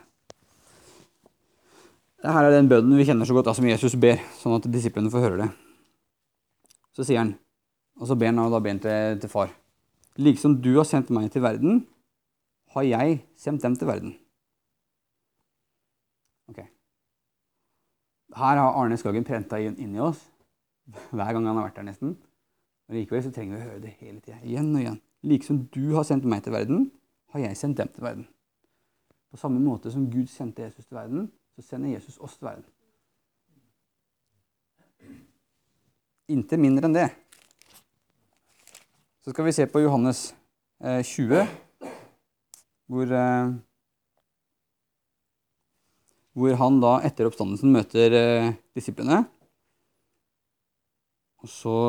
Her 2.25 2.47
er 2.47 2.55
den 2.55 2.69
bønnen 2.69 2.97
vi 2.97 3.05
kjenner 3.05 3.27
så 3.27 3.35
godt, 3.37 3.51
som 3.57 3.65
Jesus 3.67 3.95
ber, 4.01 4.21
sånn 4.39 4.57
at 4.57 4.67
disiplene 4.71 5.11
får 5.13 5.25
høre 5.25 5.39
det. 5.43 5.49
Så 6.95 7.05
sier 7.05 7.21
han, 7.21 7.33
og 7.99 8.09
så 8.09 8.17
ber 8.17 8.31
han 8.31 8.41
da 8.53 8.61
ber 8.61 8.77
til, 8.81 9.17
til 9.21 9.31
far. 9.31 9.51
Liksom 10.21 10.59
du 10.63 10.71
har 10.77 10.87
sendt 10.87 11.11
meg 11.13 11.27
til 11.33 11.43
verden, 11.43 11.81
har 12.75 12.85
jeg 12.87 13.19
sendt 13.39 13.65
dem 13.65 13.75
til 13.79 13.89
verden. 13.89 14.13
Ok. 16.51 16.61
Her 18.35 18.61
har 18.61 18.79
Arne 18.79 18.97
Skagen 18.99 19.27
prenta 19.27 19.59
inn 19.61 19.95
i 19.95 20.03
oss 20.03 20.21
hver 20.85 21.33
gang 21.33 21.45
han 21.47 21.57
har 21.57 21.67
vært 21.67 21.79
der, 21.79 21.87
nesten. 21.89 22.15
Men 22.85 22.99
Likevel 22.99 23.25
så 23.25 23.33
trenger 23.33 23.57
vi 23.57 23.63
å 23.63 23.69
høre 23.69 23.81
det 23.81 23.95
hele 23.97 24.19
tida. 24.19 24.37
Igjen 24.45 24.69
og 24.75 24.83
igjen. 24.83 25.01
Liksom 25.25 25.65
du 25.73 25.83
har 25.95 26.05
sendt 26.05 26.27
meg 26.29 26.45
til 26.45 26.53
verden, 26.53 26.89
har 27.33 27.47
jeg 27.47 27.57
sendt 27.57 27.79
dem 27.81 27.89
til 27.93 28.05
verden. 28.05 28.27
På 29.35 29.39
samme 29.39 29.59
måte 29.59 29.91
som 29.91 30.05
Gud 30.07 30.29
sendte 30.31 30.63
Jesus 30.63 30.85
til 30.87 30.95
verden, 30.95 31.25
så 31.57 31.63
sender 31.67 31.91
Jesus 31.91 32.15
oss 32.23 32.37
til 32.39 32.47
verden. 32.47 32.63
Intet 36.31 36.63
mindre 36.63 36.87
enn 36.87 36.95
det. 36.95 37.09
Så 39.19 39.35
skal 39.35 39.49
vi 39.49 39.55
se 39.59 39.67
på 39.67 39.83
Johannes 39.83 40.23
20, 40.79 41.35
eh, 41.41 41.51
hvor, 42.87 43.11
eh, 43.11 43.51
hvor 46.31 46.59
han 46.63 46.81
da 46.87 46.95
etter 47.03 47.27
oppstandelsen 47.27 47.75
møter 47.75 48.19
eh, 48.23 48.51
disiplene. 48.71 49.25
Og 51.43 51.51
så 51.51 51.79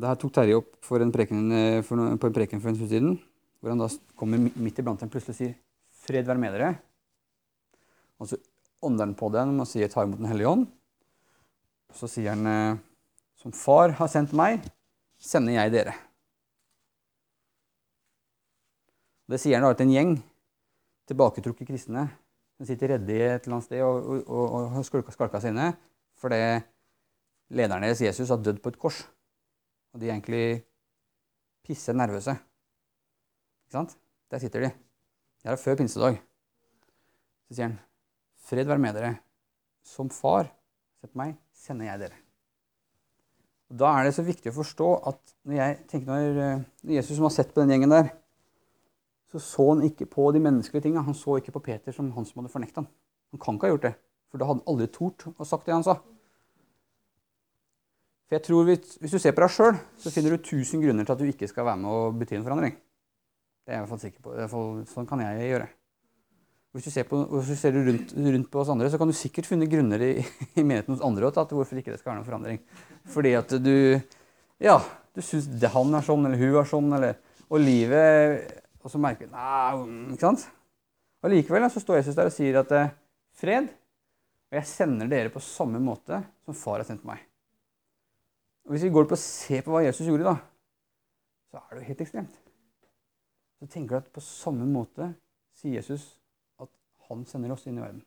Det 0.00 0.08
her 0.08 0.16
tok 0.16 0.32
Terje 0.32 0.56
opp 0.56 0.94
en 0.96 1.12
preken, 1.12 1.82
for, 1.84 2.16
på 2.16 2.26
en 2.26 2.32
preken 2.32 2.60
for 2.60 2.70
en 2.70 2.76
stund 2.76 2.88
siden. 2.88 3.18
Hvor 3.60 3.68
han 3.68 3.82
da 3.82 3.88
kommer 4.16 4.48
midt 4.56 4.78
iblant 4.78 5.00
dem 5.02 5.10
plutselig 5.12 5.36
og 5.36 5.44
sier 5.44 5.58
'Fred 6.10 6.26
være 6.26 6.42
med 6.42 6.54
dere'. 6.58 6.74
Og 8.18 8.26
så 8.26 8.36
ånder 8.82 9.06
han 9.06 9.14
på 9.14 9.28
dem 9.30 9.60
og 9.60 9.66
sier 9.66 9.86
'ta 9.88 10.02
imot 10.02 10.18
Den 10.18 10.26
hellige 10.26 10.50
ånd'. 10.50 10.66
Så 11.94 12.08
sier 12.08 12.34
han 12.34 12.80
'som 13.36 13.52
far 13.52 13.90
har 13.90 14.08
sendt 14.08 14.32
meg, 14.32 14.60
sender 15.18 15.52
jeg 15.52 15.72
dere'. 15.72 15.94
Det 19.30 19.38
sier 19.38 19.60
han 19.60 19.62
da 19.62 19.74
til 19.74 19.86
en 19.86 19.92
gjeng 19.94 20.22
tilbaketrukket 21.06 21.68
kristne 21.68 22.08
som 22.56 22.66
sitter 22.66 22.88
redde 22.88 23.14
i 23.14 23.22
et 23.22 23.46
eller 23.46 23.56
annet 23.56 23.64
sted 23.64 23.82
og, 23.82 24.04
og, 24.04 24.28
og, 24.28 24.76
og 24.76 24.84
skulka, 24.84 25.12
skalka, 25.14 25.40
seg 25.40 25.54
fordi 26.20 26.60
lederen 27.56 27.82
deres, 27.82 28.02
Jesus, 28.02 28.28
har 28.28 28.36
dødd 28.36 28.60
på 28.60 28.68
et 28.68 28.78
kors. 28.78 29.08
Og 29.94 30.00
de 30.00 30.10
er 30.10 30.12
egentlig 30.12 30.62
pisse 31.64 31.92
nervøse. 31.92 32.34
Ikke 33.64 33.78
sant? 33.78 33.96
Der 34.30 34.38
sitter 34.38 34.60
de. 34.60 34.89
Det 35.40 35.52
er 35.52 35.60
før 35.60 35.78
pinsedag. 35.80 36.18
Så 37.48 37.56
sier 37.56 37.70
han, 37.70 37.78
'Fred 38.44 38.66
være 38.66 38.78
med 38.78 38.94
dere. 38.94 39.18
Som 39.82 40.10
far 40.10 40.50
sett 41.00 41.14
meg, 41.16 41.36
sender 41.52 41.86
jeg 41.86 42.00
dere.' 42.00 42.20
Og 43.70 43.78
Da 43.78 43.86
er 43.96 44.04
det 44.04 44.14
så 44.14 44.26
viktig 44.26 44.50
å 44.50 44.58
forstå 44.58 44.88
at 45.08 45.20
når, 45.46 45.54
jeg 45.54 45.78
tenker 45.88 46.06
når, 46.10 46.40
eh, 46.42 46.64
når 46.82 46.94
Jesus 46.94 47.16
som 47.16 47.28
har 47.28 47.30
sett 47.30 47.54
på 47.54 47.62
den 47.62 47.70
gjengen 47.70 47.94
der, 47.94 48.10
så 49.30 49.38
så 49.38 49.68
han 49.68 49.84
ikke 49.86 50.10
på 50.10 50.32
de 50.34 50.40
menneskelige 50.42 50.82
tinga. 50.82 51.04
Han 51.06 51.14
så 51.14 51.38
ikke 51.38 51.54
på 51.54 51.62
Peter 51.62 51.92
som 51.92 52.10
han 52.12 52.24
som 52.26 52.42
hadde 52.42 52.52
fornekta 52.52 52.82
han. 52.82 52.88
Han 53.30 53.40
kan 53.40 53.54
ikke 53.54 53.68
ha 53.68 53.74
gjort 53.76 53.86
det, 53.86 53.94
for 54.28 54.38
da 54.38 54.48
hadde 54.48 54.64
han 54.64 54.72
aldri 54.74 54.88
tort 54.90 55.28
å 55.30 55.46
sagt 55.46 55.66
det 55.66 55.76
han 55.76 55.86
sa. 55.86 56.00
For 58.26 58.38
jeg 58.38 58.42
tror 58.42 58.64
Hvis, 58.64 58.98
hvis 58.98 59.10
du 59.10 59.18
ser 59.18 59.32
på 59.32 59.42
deg 59.42 59.50
sjøl, 59.50 59.78
så 59.98 60.10
finner 60.10 60.34
du 60.34 60.42
tusen 60.42 60.82
grunner 60.82 61.06
til 61.06 61.12
at 61.12 61.18
du 61.18 61.30
ikke 61.30 61.48
skal 61.48 61.64
være 61.64 61.78
med 61.78 61.90
og 61.90 62.18
bety 62.18 62.34
en 62.34 62.44
forandring. 62.46 62.74
Det 63.70 63.76
er 63.76 63.78
jeg 63.78 63.84
i 63.84 63.86
hvert 63.86 63.92
fall 63.92 64.02
sikker 64.02 64.22
på. 64.24 64.32
Fall, 64.50 64.70
sånn 64.90 65.06
kan 65.06 65.20
jeg 65.22 65.44
gjøre. 65.46 65.66
Hvis 66.74 66.86
du 66.86 66.90
ser, 66.90 67.04
på, 67.06 67.20
hvis 67.36 67.50
du 67.52 67.58
ser 67.58 67.76
rundt, 67.76 68.14
rundt, 68.18 68.48
på 68.50 68.58
oss 68.58 68.70
andre, 68.74 68.88
så 68.90 68.98
kan 68.98 69.10
du 69.10 69.14
sikkert 69.14 69.46
finne 69.46 69.68
grunner 69.70 70.02
i, 70.02 70.08
i 70.58 70.64
menigheten 70.64 70.96
hos 70.96 71.04
andre 71.06 71.30
til 71.30 71.54
hvorfor 71.54 71.78
ikke 71.78 71.92
det 71.94 72.00
skal 72.00 72.10
være 72.10 72.18
noen 72.18 72.26
forandring. 72.26 72.58
Fordi 73.14 73.32
at 73.38 73.54
du 73.62 73.76
ja, 74.58 74.74
du 75.14 75.22
syns 75.22 75.46
han 75.70 75.94
er 75.94 76.08
sånn, 76.08 76.26
eller 76.26 76.42
hun 76.42 76.58
er 76.58 76.66
sånn, 76.66 76.90
eller, 76.98 77.14
og 77.46 77.62
livet 77.62 78.58
Og 78.82 78.90
så 78.90 78.98
merker 79.02 79.30
du 79.30 79.38
Nei, 79.38 80.10
ikke 80.16 80.26
sant? 80.26 80.44
Og 81.22 81.30
likevel 81.30 81.70
så 81.70 81.82
står 81.82 82.00
Jesus 82.00 82.18
der 82.18 82.32
og 82.32 82.34
sier 82.34 82.58
at 82.64 82.74
eh, 82.74 82.92
fred, 83.38 83.70
og 84.50 84.58
jeg 84.58 84.66
sender 84.66 85.14
dere 85.14 85.30
på 85.30 85.42
samme 85.44 85.78
måte 85.84 86.24
som 86.42 86.58
far 86.58 86.80
har 86.80 86.88
sendt 86.88 87.06
meg. 87.06 87.22
Og 88.66 88.74
Hvis 88.74 88.88
vi 88.88 88.94
går 88.98 89.06
på 89.06 89.14
å 89.14 89.20
se 89.20 89.62
på 89.62 89.74
hva 89.74 89.86
Jesus 89.86 90.08
gjorde, 90.08 90.32
da, 90.32 90.38
så 91.52 91.60
er 91.60 91.76
det 91.76 91.84
jo 91.84 91.90
helt 91.92 92.08
ekstremt. 92.08 92.40
Så 93.60 93.68
tenker 93.68 93.96
du 93.98 94.00
at 94.00 94.12
på 94.14 94.22
samme 94.24 94.64
måte 94.68 95.10
sier 95.56 95.76
Jesus 95.76 96.06
at 96.60 96.70
han 97.10 97.26
sender 97.28 97.52
oss 97.52 97.66
inn 97.68 97.78
i 97.78 97.84
verden. 97.84 98.00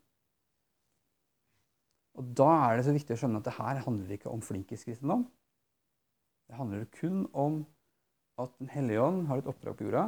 Og 2.18 2.34
Da 2.38 2.50
er 2.68 2.78
det 2.78 2.88
så 2.88 2.94
viktig 2.94 3.16
å 3.16 3.22
skjønne 3.22 3.42
at 3.42 3.48
det 3.48 3.56
her 3.58 3.82
handler 3.86 4.18
ikke 4.18 4.34
om 4.34 4.42
flinkiskristendom. 4.46 5.26
Det 6.50 6.58
handler 6.58 6.90
kun 7.00 7.26
om 7.34 7.64
at 8.42 8.50
Den 8.58 8.70
hellige 8.74 9.02
ånd 9.02 9.28
har 9.30 9.38
et 9.38 9.50
oppdrag 9.50 9.78
på 9.78 9.86
jorda, 9.86 10.08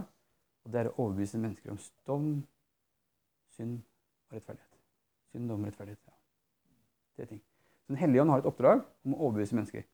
og 0.66 0.72
det 0.74 0.80
er 0.80 0.88
å 0.90 0.96
overbevise 1.04 1.38
mennesker 1.38 1.76
om 1.76 1.78
dom, 2.10 2.30
synd 3.54 3.84
og 4.26 4.38
rettferdighet. 4.38 4.80
Synd, 5.30 5.50
dom 5.50 5.66
rettferdighet. 5.68 6.02
Ja. 6.10 6.16
Tre 7.16 7.28
ting. 7.30 7.42
Så 7.86 7.94
Den 7.94 8.02
hellige 8.02 8.24
ånd 8.24 8.34
har 8.34 8.42
et 8.42 8.50
oppdrag 8.50 8.82
om 9.06 9.14
å 9.14 9.28
overbevise 9.28 9.58
mennesker. 9.58 9.86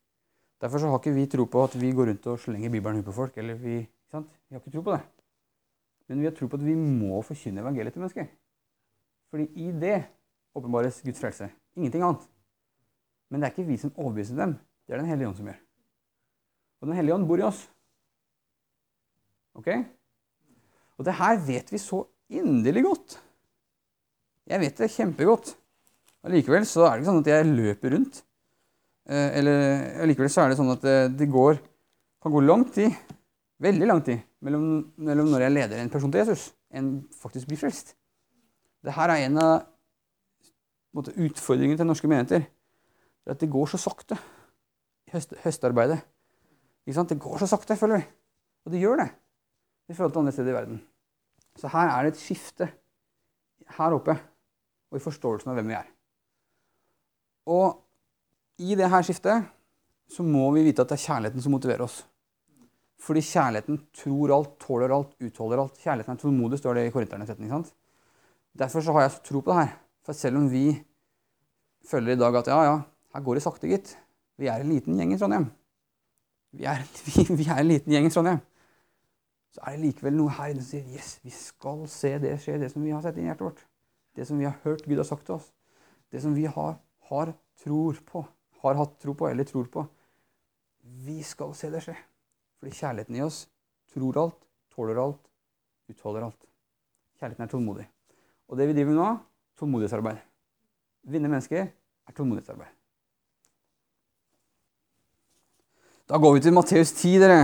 Derfor 0.64 0.80
så 0.80 0.88
har 0.88 1.00
ikke 1.02 1.12
vi 1.12 1.26
tro 1.28 1.44
på 1.44 1.64
at 1.66 1.76
vi 1.76 1.92
går 1.92 2.08
rundt 2.08 2.26
og 2.32 2.40
slenger 2.40 2.72
Bibelen 2.72 3.02
ut 3.02 3.04
på 3.04 3.12
folk. 3.12 3.36
eller 3.36 3.54
Vi, 3.54 3.80
vi 3.82 4.16
har 4.16 4.60
ikke 4.62 4.72
tro 4.72 4.82
på 4.86 4.96
det. 4.96 5.02
Men 6.12 6.20
vi 6.20 6.28
har 6.28 6.34
tro 6.36 6.44
på 6.44 6.58
at 6.58 6.64
vi 6.66 6.74
må 6.76 7.22
forkynne 7.24 7.62
evangeliet 7.62 7.94
til 7.94 8.02
mennesker. 8.02 8.26
Fordi 9.32 9.46
i 9.56 9.70
det 9.72 10.02
åpenbares 10.52 10.98
Guds 11.00 11.22
frelse. 11.22 11.46
Ingenting 11.72 12.02
annet. 12.04 12.26
Men 13.32 13.40
det 13.40 13.46
er 13.48 13.54
ikke 13.54 13.70
vi 13.70 13.78
som 13.80 13.94
overbeviser 13.96 14.36
dem. 14.36 14.58
Det 14.84 14.92
er 14.92 15.00
Den 15.00 15.08
hellige 15.08 15.30
ånd 15.30 15.38
som 15.38 15.46
gjør. 15.48 15.62
Og 16.82 16.90
Den 16.90 16.98
hellige 16.98 17.14
ånd 17.14 17.24
bor 17.30 17.40
i 17.40 17.46
oss. 17.46 17.62
Ok? 19.56 19.70
Og 21.00 21.08
det 21.08 21.14
her 21.16 21.40
vet 21.46 21.72
vi 21.72 21.80
så 21.80 22.02
inderlig 22.28 22.82
godt. 22.84 23.16
Jeg 24.52 24.60
vet 24.60 24.82
det 24.82 24.90
kjempegodt. 24.92 25.54
Allikevel 26.28 26.68
så 26.68 26.84
er 26.84 26.92
det 26.92 27.06
ikke 27.06 27.08
sånn 27.08 27.22
at 27.22 27.30
jeg 27.32 27.48
løper 27.54 27.96
rundt. 27.96 28.20
Eh, 29.08 29.30
eller 29.40 29.56
allikevel 30.04 30.28
så 30.28 30.44
er 30.44 30.52
det 30.52 30.60
sånn 30.60 30.74
at 30.76 30.84
det, 30.84 30.98
det 31.22 31.30
går, 31.32 31.56
kan 32.20 32.36
gå 32.36 32.44
lang 32.44 32.68
tid, 32.68 33.00
veldig 33.64 33.88
lang 33.88 34.04
tid, 34.04 34.20
mellom, 34.42 34.92
mellom, 34.96 35.30
når 35.32 35.46
jeg 35.46 35.54
leder 35.54 35.82
en 35.82 35.92
person 35.92 36.12
til 36.12 36.24
Jesus, 36.24 36.50
enn 36.74 36.94
faktisk 37.14 37.50
blir 37.50 37.60
frelst. 37.60 37.94
Dette 38.82 39.06
er 39.06 39.26
en 39.28 39.38
av 39.38 39.68
utfordringene 40.92 41.78
til 41.78 41.88
norske 41.88 42.10
menigheter. 42.10 42.48
At 43.30 43.38
det 43.38 43.50
går 43.52 43.70
så 43.70 43.78
sakte 43.78 44.18
høst, 45.12 45.34
høstarbeidet. 45.44 46.00
Det 46.86 47.18
går 47.22 47.38
så 47.38 47.46
sakte, 47.46 47.78
føler 47.78 48.00
vi. 48.00 48.06
Og 48.66 48.74
det 48.74 48.82
gjør 48.82 49.04
det 49.04 49.08
i 49.90 49.94
forhold 49.94 50.12
til 50.12 50.22
andre 50.22 50.34
steder 50.34 50.50
i 50.50 50.56
verden. 50.56 50.82
Så 51.58 51.70
her 51.70 51.90
er 51.90 52.02
det 52.02 52.14
et 52.14 52.22
skifte 52.22 52.68
her 53.76 53.94
oppe 53.94 54.14
og 54.92 54.98
i 54.98 55.02
forståelsen 55.02 55.52
av 55.52 55.58
hvem 55.58 55.70
vi 55.70 55.78
er. 55.78 55.88
Og 57.52 57.78
i 58.62 58.76
det 58.78 58.90
her 58.90 59.04
skiftet 59.06 59.48
så 60.12 60.24
må 60.26 60.50
vi 60.54 60.64
vite 60.66 60.84
at 60.84 60.90
det 60.90 60.98
er 60.98 61.06
kjærligheten 61.06 61.44
som 61.44 61.54
motiverer 61.54 61.86
oss. 61.86 62.02
Fordi 63.02 63.22
kjærligheten 63.26 63.80
tror 63.98 64.30
alt, 64.36 64.52
tåler 64.62 64.92
alt, 64.94 65.16
utholder 65.18 65.64
alt. 65.64 65.80
Kjærligheten 65.82 66.14
er 66.14 66.20
tålmodig, 66.22 66.60
står 66.60 66.78
det 66.78 66.86
i 66.86 66.92
Korinterne 66.94 67.26
13. 67.26 67.64
Derfor 68.58 68.84
så 68.84 68.94
har 68.94 69.06
jeg 69.06 69.14
så 69.16 69.22
tro 69.26 69.40
på 69.40 69.50
det 69.50 69.58
her. 69.58 69.72
For 70.06 70.14
selv 70.14 70.38
om 70.38 70.46
vi 70.52 70.66
føler 71.88 72.14
i 72.14 72.20
dag 72.20 72.36
at 72.38 72.50
ja, 72.52 72.60
ja, 72.68 72.76
her 73.14 73.24
går 73.26 73.38
det 73.38 73.42
sakte, 73.42 73.70
gitt. 73.70 73.96
Vi 74.38 74.46
er 74.46 74.62
en 74.62 74.70
liten 74.70 74.98
gjeng 74.98 75.14
i 75.14 75.18
Trondheim. 75.18 75.48
Vi 76.52 76.68
er, 76.68 76.84
vi, 77.06 77.26
vi 77.40 77.48
er 77.48 77.62
en 77.62 77.70
liten 77.70 77.94
gjeng 77.94 78.06
i 78.06 78.12
Trondheim. 78.14 78.38
Så 79.52 79.64
er 79.66 79.74
det 79.74 79.82
likevel 79.82 80.16
noe 80.16 80.32
her 80.32 80.52
inne 80.52 80.62
som 80.62 80.70
sier 80.70 80.94
yes, 80.94 81.16
vi 81.26 81.34
skal 81.34 81.82
se 81.90 82.14
det 82.22 82.38
skje, 82.40 82.56
det 82.62 82.70
som 82.72 82.86
vi 82.86 82.94
har 82.94 83.02
sett 83.04 83.18
i 83.20 83.26
hjertet 83.26 83.48
vårt. 83.48 83.66
Det 84.16 84.28
som 84.28 84.38
vi 84.38 84.46
har 84.46 84.56
hørt 84.62 84.86
Gud 84.86 85.00
har 85.00 85.08
sagt 85.08 85.26
til 85.26 85.40
oss. 85.40 85.50
Det 86.12 86.22
som 86.22 86.36
vi 86.36 86.46
har, 86.46 86.78
har 87.10 87.34
tror 87.64 87.98
på, 88.06 88.24
har 88.62 88.78
hatt 88.78 88.96
tro 89.02 89.16
på 89.18 89.28
eller 89.28 89.48
tror 89.48 89.68
på. 89.74 89.84
Vi 91.04 91.18
skal 91.26 91.52
se 91.56 91.72
det 91.72 91.82
skje. 91.84 91.98
Fordi 92.62 92.76
kjærligheten 92.78 93.16
i 93.18 93.22
oss 93.26 93.40
tror 93.90 94.18
alt, 94.22 94.36
tåler 94.70 94.98
alt, 95.02 95.24
utholder 95.90 96.28
alt. 96.28 96.44
Kjærligheten 97.18 97.42
er 97.42 97.48
tålmodig. 97.50 97.86
Og 98.46 98.58
det 98.60 98.68
vi 98.68 98.76
driver 98.76 98.92
med 98.92 99.00
nå, 99.00 99.08
tålmodighetsarbeid. 99.58 100.20
Vinne 101.10 101.30
mennesker 101.32 101.64
er 101.66 102.14
tålmodighetsarbeid. 102.14 102.70
Da 106.06 106.20
går 106.22 106.36
vi 106.36 106.44
til 106.44 106.54
Matteus 106.54 106.94
10, 106.94 107.16
dere. 107.24 107.40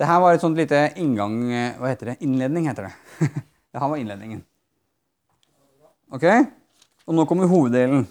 Det 0.00 0.08
her 0.08 0.24
var 0.24 0.32
et 0.32 0.40
sånt 0.40 0.56
lite 0.56 0.80
inngang 0.96 1.36
Hva 1.76 1.92
heter 1.92 2.14
det? 2.14 2.16
Innledning, 2.24 2.70
heter 2.72 2.88
det. 2.88 3.28
det 3.68 3.84
her 3.84 3.92
var 3.92 4.00
innledningen. 4.00 4.40
Ok? 6.08 6.24
Og 7.04 7.20
nå 7.20 7.28
kommer 7.28 7.52
hoveddelen. 7.52 8.08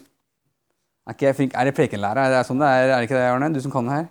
Er, 1.11 1.15
ikke 1.15 1.25
jeg 1.25 1.35
flink? 1.35 1.53
er 1.59 1.67
det 1.67 1.75
prekenlærer? 1.75 2.23
Er 2.23 2.33
det 2.37 2.45
sånn 2.47 2.61
det 2.61 2.67
er? 2.71 2.87
Er 2.87 3.01
det 3.01 3.07
ikke 3.09 3.17
det, 3.17 3.27
Arne? 3.27 3.49
Du 3.51 3.59
som 3.59 3.71
kan 3.73 3.87
det 3.89 3.97
her? 3.97 4.05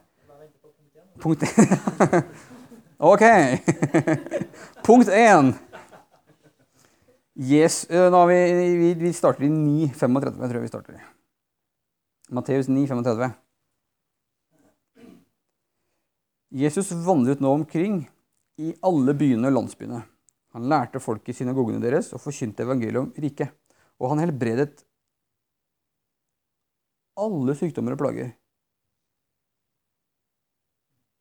Punkt 1.21 1.45
Ok. 3.11 3.23
Punkt 4.87 5.09
én. 5.09 5.55
Yes, 7.41 7.87
nå 7.89 8.21
vi, 8.29 8.37
vi, 8.83 8.91
vi 9.01 9.13
starter 9.17 9.47
i 9.47 9.49
9.35, 9.49 10.37
tror 10.37 10.59
jeg 10.59 10.67
vi 10.67 10.69
starter. 10.69 10.99
Matteus 12.37 12.69
9,35. 12.69 13.31
Jesus 16.61 16.93
vandret 17.07 17.41
nå 17.41 17.55
omkring 17.63 18.03
i 18.61 18.75
alle 18.85 19.17
byene 19.17 19.49
og 19.49 19.57
landsbyene. 19.57 20.03
Han 20.53 20.69
lærte 20.69 21.01
folk 21.01 21.33
i 21.33 21.39
synagogene 21.41 21.81
deres 21.81 22.13
og 22.13 22.21
forkynte 22.21 22.69
evangeliet 22.69 23.01
om 23.07 23.11
riket. 23.17 23.57
Og 23.97 24.13
han 24.13 24.27
helbredet 24.27 24.85
alle 27.21 27.57
sykdommer 27.59 27.97
og 27.97 28.01
plager. 28.03 28.33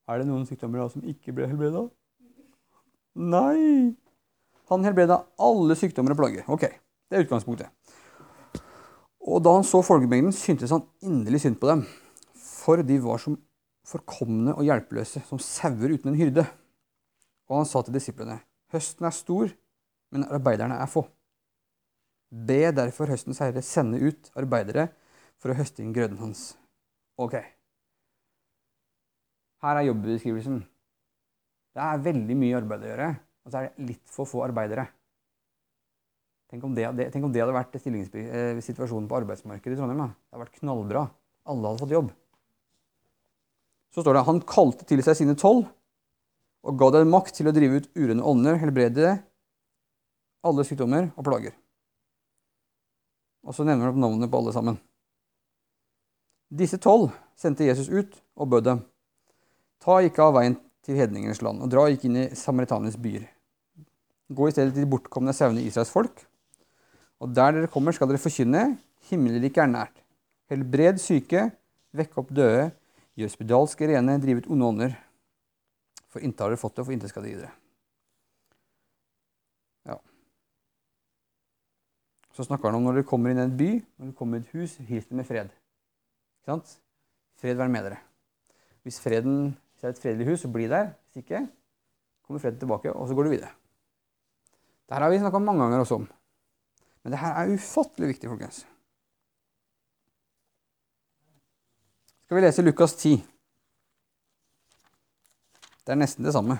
Er 0.10 0.22
det 0.22 0.30
noen 0.30 0.48
sykdommer 0.50 0.82
da 0.82 0.90
som 0.90 1.06
ikke 1.06 1.34
ble 1.38 1.48
helbreda? 1.50 1.86
Nei! 3.20 3.96
Han 4.70 4.86
helbreda 4.86 5.20
alle 5.42 5.78
sykdommer 5.78 6.16
og 6.16 6.22
plager. 6.22 6.46
Ok, 6.50 6.66
det 7.10 7.18
er 7.18 7.26
utgangspunktet. 7.26 7.70
Og 9.30 9.44
da 9.46 9.54
han 9.58 9.68
så 9.68 9.82
folkemengden, 9.86 10.34
syntes 10.34 10.74
han 10.74 10.86
inderlig 11.06 11.44
synd 11.44 11.60
på 11.62 11.70
dem, 11.70 11.84
for 12.40 12.82
de 12.86 12.98
var 13.04 13.22
som 13.22 13.38
forkomne 13.90 14.54
og 14.56 14.66
hjelpeløse, 14.66 15.22
som 15.28 15.42
sauer 15.42 15.94
uten 15.94 16.14
en 16.14 16.18
hyrde. 16.18 16.46
Og 17.50 17.60
han 17.60 17.70
sa 17.70 17.82
til 17.86 17.98
disiplene, 17.98 18.40
høsten 18.74 19.06
er 19.10 19.16
stor, 19.16 19.54
men 20.14 20.26
arbeiderne 20.30 20.78
er 20.82 20.90
få. 20.90 21.04
Be 22.30 22.70
derfor 22.74 23.10
høstens 23.10 23.42
herre 23.42 23.62
sende 23.66 24.02
ut 24.02 24.30
arbeidere 24.38 24.90
for 25.40 25.52
å 25.52 25.58
høste 25.58 25.84
inn 25.84 25.96
grøden 25.96 26.20
hans. 26.22 26.52
Ok. 27.20 27.38
Her 29.64 29.80
er 29.80 29.90
jobbeskrivelsen. 29.90 30.62
Det 31.76 31.84
er 31.84 32.06
veldig 32.06 32.38
mye 32.40 32.60
arbeid 32.60 32.86
å 32.86 32.90
gjøre, 32.92 33.10
og 33.46 33.52
så 33.52 33.60
er 33.60 33.68
det 33.68 33.90
litt 33.92 34.12
for 34.12 34.30
få 34.30 34.44
arbeidere. 34.46 34.88
Tenk 36.50 36.64
om 36.66 36.74
det, 36.74 36.88
tenk 37.14 37.28
om 37.28 37.34
det 37.34 37.44
hadde 37.44 37.54
vært 37.54 37.76
eh, 37.78 38.62
situasjonen 38.66 39.08
på 39.10 39.20
arbeidsmarkedet 39.20 39.76
i 39.76 39.80
Trondheim. 39.80 40.02
Da. 40.02 40.08
Det 40.10 40.34
hadde 40.34 40.46
vært 40.48 40.62
knallbra. 40.64 41.04
Alle 41.50 41.70
hadde 41.70 41.84
fått 41.84 41.94
jobb. 41.94 42.10
Så 43.94 44.04
står 44.04 44.18
det 44.18 44.26
han 44.26 44.42
kalte 44.50 44.88
til 44.90 45.04
seg 45.06 45.18
sine 45.20 45.38
tolv 45.38 45.68
og 46.66 46.76
ga 46.80 46.90
dem 46.98 47.14
makt 47.14 47.38
til 47.38 47.48
å 47.48 47.54
drive 47.56 47.80
ut 47.80 47.88
urene 47.96 48.26
ånder, 48.26 48.58
helbrede 48.60 49.14
alle 50.46 50.66
sykdommer 50.68 51.12
og 51.16 51.26
plager. 51.28 51.56
Og 53.48 53.56
så 53.56 53.64
nevner 53.64 53.88
han 53.88 53.94
opp 53.94 54.02
navnene 54.02 54.30
på 54.32 54.42
alle 54.42 54.54
sammen. 54.56 54.80
Disse 56.50 56.80
tolv 56.82 57.12
sendte 57.38 57.68
Jesus 57.68 57.90
ut 57.90 58.16
og 58.36 58.50
bød 58.50 58.66
dem. 58.66 58.82
Ta 59.80 60.00
ikke 60.02 60.26
av 60.26 60.36
veien 60.40 60.58
til 60.86 60.98
hedningenes 60.98 61.44
land, 61.46 61.62
og 61.62 61.70
dra 61.72 61.86
ikke 61.88 62.10
inn 62.10 62.18
i 62.24 62.30
samaritanenes 62.36 62.98
byer. 63.00 63.28
Gå 64.34 64.48
i 64.48 64.54
stedet 64.54 64.74
til 64.74 64.86
de 64.86 64.90
bortkomne 64.90 65.34
sauene 65.34 65.62
Israels 65.66 65.94
folk. 65.94 66.26
Og 67.20 67.32
der 67.36 67.54
dere 67.56 67.70
kommer, 67.72 67.94
skal 67.94 68.10
dere 68.10 68.22
forkynne 68.22 68.78
himmelriket 69.10 69.64
er 69.64 69.72
nært. 69.72 70.02
Helbred 70.50 71.00
syke, 71.02 71.50
vekk 71.96 72.18
opp 72.22 72.34
døde, 72.34 72.70
gjør 73.20 73.34
spedalske 73.34 73.90
rene, 73.90 74.18
drive 74.22 74.44
ut 74.44 74.52
onde 74.54 74.70
ånder. 74.74 74.98
For 76.10 76.26
intet 76.26 76.46
har 76.46 76.54
dere 76.54 76.62
fått 76.62 76.78
det, 76.80 76.86
for 76.86 76.96
intet 76.96 77.14
skal 77.14 77.26
dere 77.26 77.34
gi 77.36 77.42
dere. 77.44 77.54
Ja. 79.90 79.98
Så 82.34 82.48
snakker 82.48 82.70
han 82.70 82.80
om 82.80 82.90
når 82.90 83.00
dere 83.00 83.10
kommer 83.10 83.34
inn 83.34 83.42
i 83.42 83.46
en 83.46 83.58
by, 83.60 83.72
når 83.98 84.10
dere 84.10 84.18
kommer 84.18 84.40
i 84.40 84.46
et 84.46 84.54
hus, 84.56 84.78
hils 84.90 85.10
det 85.10 85.20
med 85.20 85.30
fred. 85.30 85.54
Sant? 86.50 86.78
Fred 87.40 87.60
være 87.60 87.72
med 87.72 87.86
dere. 87.86 88.02
Hvis 88.84 89.00
freden 89.04 89.52
hvis 89.80 89.82
det 89.82 89.88
er 89.88 89.94
et 89.96 90.02
fredelig 90.02 90.26
hus, 90.28 90.42
så 90.44 90.50
bli 90.52 90.66
der. 90.68 90.90
Hvis 91.08 91.22
ikke, 91.24 91.48
kommer 92.28 92.40
freden 92.42 92.60
tilbake, 92.60 92.94
og 92.94 93.08
så 93.08 93.16
går 93.16 93.24
du 93.24 93.30
videre. 93.30 93.52
Dette 94.90 95.04
har 95.04 95.10
vi 95.10 95.20
snakka 95.22 95.40
mange 95.40 95.62
ganger 95.62 95.80
også 95.80 95.96
om. 95.96 96.10
Men 97.04 97.12
det 97.14 97.20
her 97.20 97.38
er 97.38 97.54
ufattelig 97.54 98.08
viktig, 98.08 98.30
folkens. 98.30 98.66
Skal 102.26 102.36
vi 102.36 102.42
lese 102.42 102.62
Lukas 102.62 102.94
10. 102.94 103.16
Det 105.86 105.96
er 105.96 106.02
nesten 106.02 106.28
det 106.28 106.34
samme. 106.34 106.60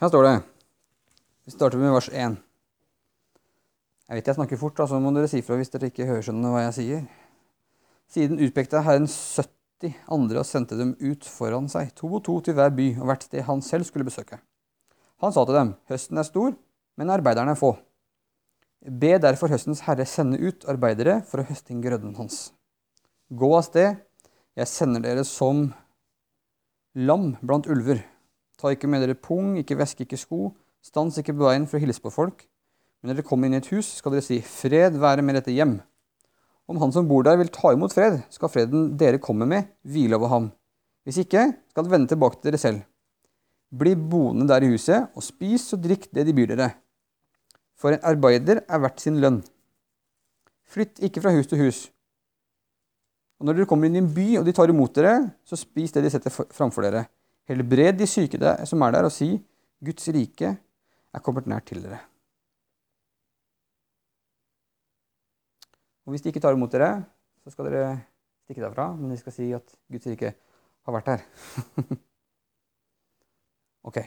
Her 0.00 0.08
står 0.08 0.22
det 0.22 0.42
Vi 1.44 1.50
starter 1.50 1.78
med 1.78 1.92
vers 1.92 2.08
1. 2.08 2.42
Jeg 4.08 4.16
vet 4.16 4.26
jeg 4.26 4.34
snakker 4.34 4.56
fort, 4.56 4.80
så 4.88 4.98
må 4.98 5.12
dere 5.12 5.28
si 5.28 5.42
fra 5.42 5.60
hvis 5.60 5.68
dere 5.68 5.92
ikke 5.92 6.08
hører 6.08 6.24
skjønner 6.24 6.56
hva 6.56 6.64
jeg 6.70 6.74
sier. 6.80 7.08
Siden 8.08 8.40
utpekte 8.40 8.80
Herren 8.86 9.06
70 9.08 9.96
andre 10.08 10.40
og 10.40 10.48
sendte 10.48 10.78
dem 10.78 10.94
ut 11.00 11.26
foran 11.28 11.68
seg, 11.68 11.90
to 11.96 12.08
og 12.08 12.22
to 12.26 12.38
til 12.44 12.56
hver 12.56 12.72
by 12.74 12.94
og 12.96 13.10
hvert 13.10 13.26
sted 13.28 13.44
han 13.44 13.60
selv 13.64 13.84
skulle 13.88 14.08
besøke. 14.08 14.40
Han 15.20 15.34
sa 15.34 15.44
til 15.44 15.58
dem, 15.58 15.74
høsten 15.90 16.20
er 16.20 16.26
stor, 16.26 16.54
men 16.96 17.12
arbeiderne 17.12 17.52
er 17.52 17.58
få. 17.58 17.74
Be 18.78 19.16
derfor 19.18 19.50
høstens 19.50 19.82
herre 19.86 20.06
sende 20.06 20.38
ut 20.38 20.64
arbeidere 20.70 21.18
for 21.26 21.42
å 21.42 21.48
høste 21.48 21.74
inn 21.74 21.82
grøden 21.82 22.14
hans. 22.16 22.52
Gå 23.28 23.50
av 23.56 23.66
sted, 23.66 23.98
jeg 24.56 24.70
sender 24.70 25.02
dere 25.04 25.24
som 25.26 25.66
lam 26.96 27.32
blant 27.42 27.68
ulver. 27.70 28.00
Ta 28.58 28.72
ikke 28.72 28.88
med 28.90 29.04
dere 29.04 29.18
pung, 29.18 29.56
ikke 29.60 29.76
veske, 29.78 30.06
ikke 30.06 30.18
sko. 30.18 30.52
Stans 30.82 31.18
ikke 31.20 31.34
på 31.36 31.44
veien 31.44 31.66
for 31.68 31.78
å 31.78 31.82
hilse 31.82 32.02
på 32.02 32.14
folk. 32.14 32.46
Men 32.98 33.12
når 33.12 33.20
dere 33.20 33.28
kommer 33.28 33.46
inn 33.50 33.58
i 33.58 33.60
et 33.60 33.70
hus, 33.74 33.98
skal 34.00 34.14
dere 34.14 34.24
si, 34.24 34.40
fred 34.42 34.96
være 34.98 35.22
med 35.26 35.38
dette 35.38 35.54
hjem. 35.54 35.76
Om 36.68 36.80
han 36.82 36.92
som 36.92 37.08
bor 37.08 37.24
der 37.24 37.38
vil 37.40 37.48
ta 37.52 37.72
imot 37.72 37.94
fred, 37.96 38.20
skal 38.32 38.50
freden 38.52 38.90
dere 39.00 39.20
kommer 39.22 39.48
med, 39.48 39.70
hvile 39.88 40.18
over 40.18 40.32
ham. 40.32 40.48
Hvis 41.08 41.22
ikke, 41.22 41.46
skal 41.72 41.86
det 41.86 41.92
vende 41.92 42.10
tilbake 42.10 42.36
til 42.36 42.50
dere 42.50 42.60
selv. 42.60 42.82
Bli 43.72 43.94
boende 43.96 44.48
der 44.48 44.64
i 44.64 44.68
huset, 44.72 45.08
og 45.16 45.24
spis 45.24 45.70
og 45.76 45.80
drikk 45.84 46.08
det 46.12 46.26
de 46.28 46.34
byr 46.36 46.52
dere. 46.52 46.70
For 47.78 47.94
en 47.94 48.04
arbeider 48.04 48.60
er 48.66 48.82
verdt 48.82 49.00
sin 49.00 49.20
lønn. 49.22 49.40
Flytt 50.68 51.00
ikke 51.04 51.22
fra 51.24 51.32
hus 51.32 51.48
til 51.48 51.62
hus. 51.62 51.86
Og 53.38 53.46
når 53.46 53.60
dere 53.60 53.70
kommer 53.70 53.88
inn 53.88 53.96
i 53.96 54.02
en 54.02 54.12
by, 54.12 54.26
og 54.40 54.44
de 54.44 54.52
tar 54.52 54.68
imot 54.68 54.92
dere, 54.98 55.14
så 55.46 55.56
spis 55.56 55.94
det 55.94 56.02
de 56.04 56.12
setter 56.12 56.34
framfor 56.34 56.84
dere. 56.84 57.06
Helbred 57.48 57.96
de 57.96 58.08
syke 58.10 58.40
som 58.68 58.82
er 58.84 58.92
der, 58.92 59.08
og 59.08 59.14
si, 59.14 59.38
Guds 59.80 60.10
rike 60.12 60.52
er 60.52 61.24
kommet 61.24 61.48
nær 61.48 61.64
til 61.64 61.80
dere. 61.84 62.02
Og 66.08 66.14
hvis 66.14 66.22
de 66.24 66.30
ikke 66.32 66.40
tar 66.40 66.54
imot 66.56 66.72
dere, 66.72 67.02
så 67.44 67.50
skal 67.52 67.66
dere 67.68 67.88
stikke 68.46 68.62
derfra, 68.64 68.86
men 68.96 69.10
de 69.12 69.16
skal 69.20 69.34
si 69.36 69.50
at 69.52 69.74
Guds 69.92 70.06
rike 70.08 70.30
har 70.88 70.94
vært 70.94 71.10
her. 71.12 71.24
ok. 73.90 73.98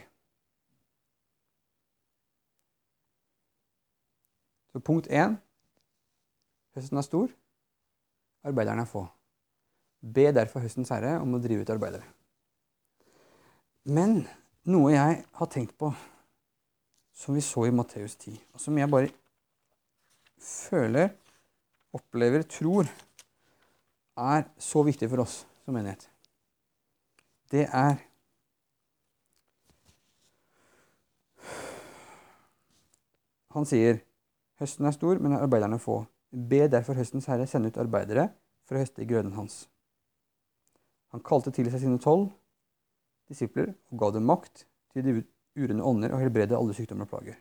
Så 4.73 4.81
punkt 4.81 5.11
én 5.13 5.37
høsten 6.73 6.97
er 6.97 7.05
stor, 7.05 7.29
arbeiderne 8.49 8.81
er 8.81 8.89
få. 8.89 9.05
Be 10.01 10.25
derfor 10.33 10.65
høstens 10.65 10.89
herre 10.89 11.19
om 11.21 11.37
å 11.37 11.45
drive 11.45 11.61
ut 11.61 11.77
arbeidere. 11.77 12.09
Men 13.93 14.23
noe 14.73 14.97
jeg 14.97 15.21
har 15.37 15.53
tenkt 15.53 15.77
på, 15.77 15.93
som 17.13 17.37
vi 17.37 17.45
så 17.45 17.69
i 17.69 17.77
Matteus 17.77 18.17
10, 18.17 18.41
og 18.57 18.65
som 18.65 18.81
jeg 18.81 18.89
bare 18.89 19.13
føler, 20.41 21.19
opplever, 21.95 22.43
tror 22.43 22.89
er 24.21 24.47
så 24.61 24.83
viktig 24.85 25.09
for 25.11 25.23
oss 25.23 25.41
som 25.65 25.75
menighet, 25.75 26.07
det 27.51 27.67
er 27.67 27.99
Han 33.51 33.65
sier 33.67 33.97
høsten 34.61 34.87
er 34.87 34.93
stor, 34.95 35.19
men 35.19 35.35
arbeiderne 35.35 35.75
få. 35.81 36.05
Be 36.31 36.69
derfor 36.71 36.95
høstens 36.95 37.25
herre 37.27 37.43
sende 37.49 37.67
ut 37.67 37.79
arbeidere 37.81 38.29
for 38.63 38.77
å 38.77 38.83
høste 38.83 39.03
i 39.03 39.07
grøden 39.09 39.33
hans. 39.35 39.65
Han 41.11 41.23
kalte 41.27 41.51
til 41.51 41.67
seg 41.73 41.83
sine 41.83 41.99
tolv 41.99 42.29
disipler 43.31 43.73
og 43.91 43.99
ga 43.99 44.11
dem 44.15 44.29
makt 44.29 44.63
til 44.93 45.03
de 45.03 45.17
urene 45.59 45.83
ånder 45.83 46.15
og 46.15 46.23
helbrede 46.23 46.55
alle 46.55 46.75
sykdommer 46.77 47.09
og 47.09 47.11
plager. 47.11 47.35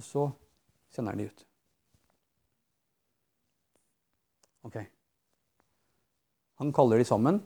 Og 0.00 0.06
så 0.06 0.26
sender 0.88 1.12
han 1.12 1.20
de 1.20 1.28
ut. 1.28 1.46
Ok. 4.66 4.76
Han 6.60 6.72
kaller 6.76 7.00
de 7.00 7.06
sammen. 7.08 7.40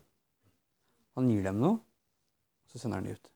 Han 1.15 1.31
gir 1.31 1.45
dem 1.47 1.61
noe, 1.63 1.79
og 1.79 2.73
så 2.73 2.81
sender 2.83 2.99
han 2.99 3.07
de 3.07 3.15
ut. 3.15 3.31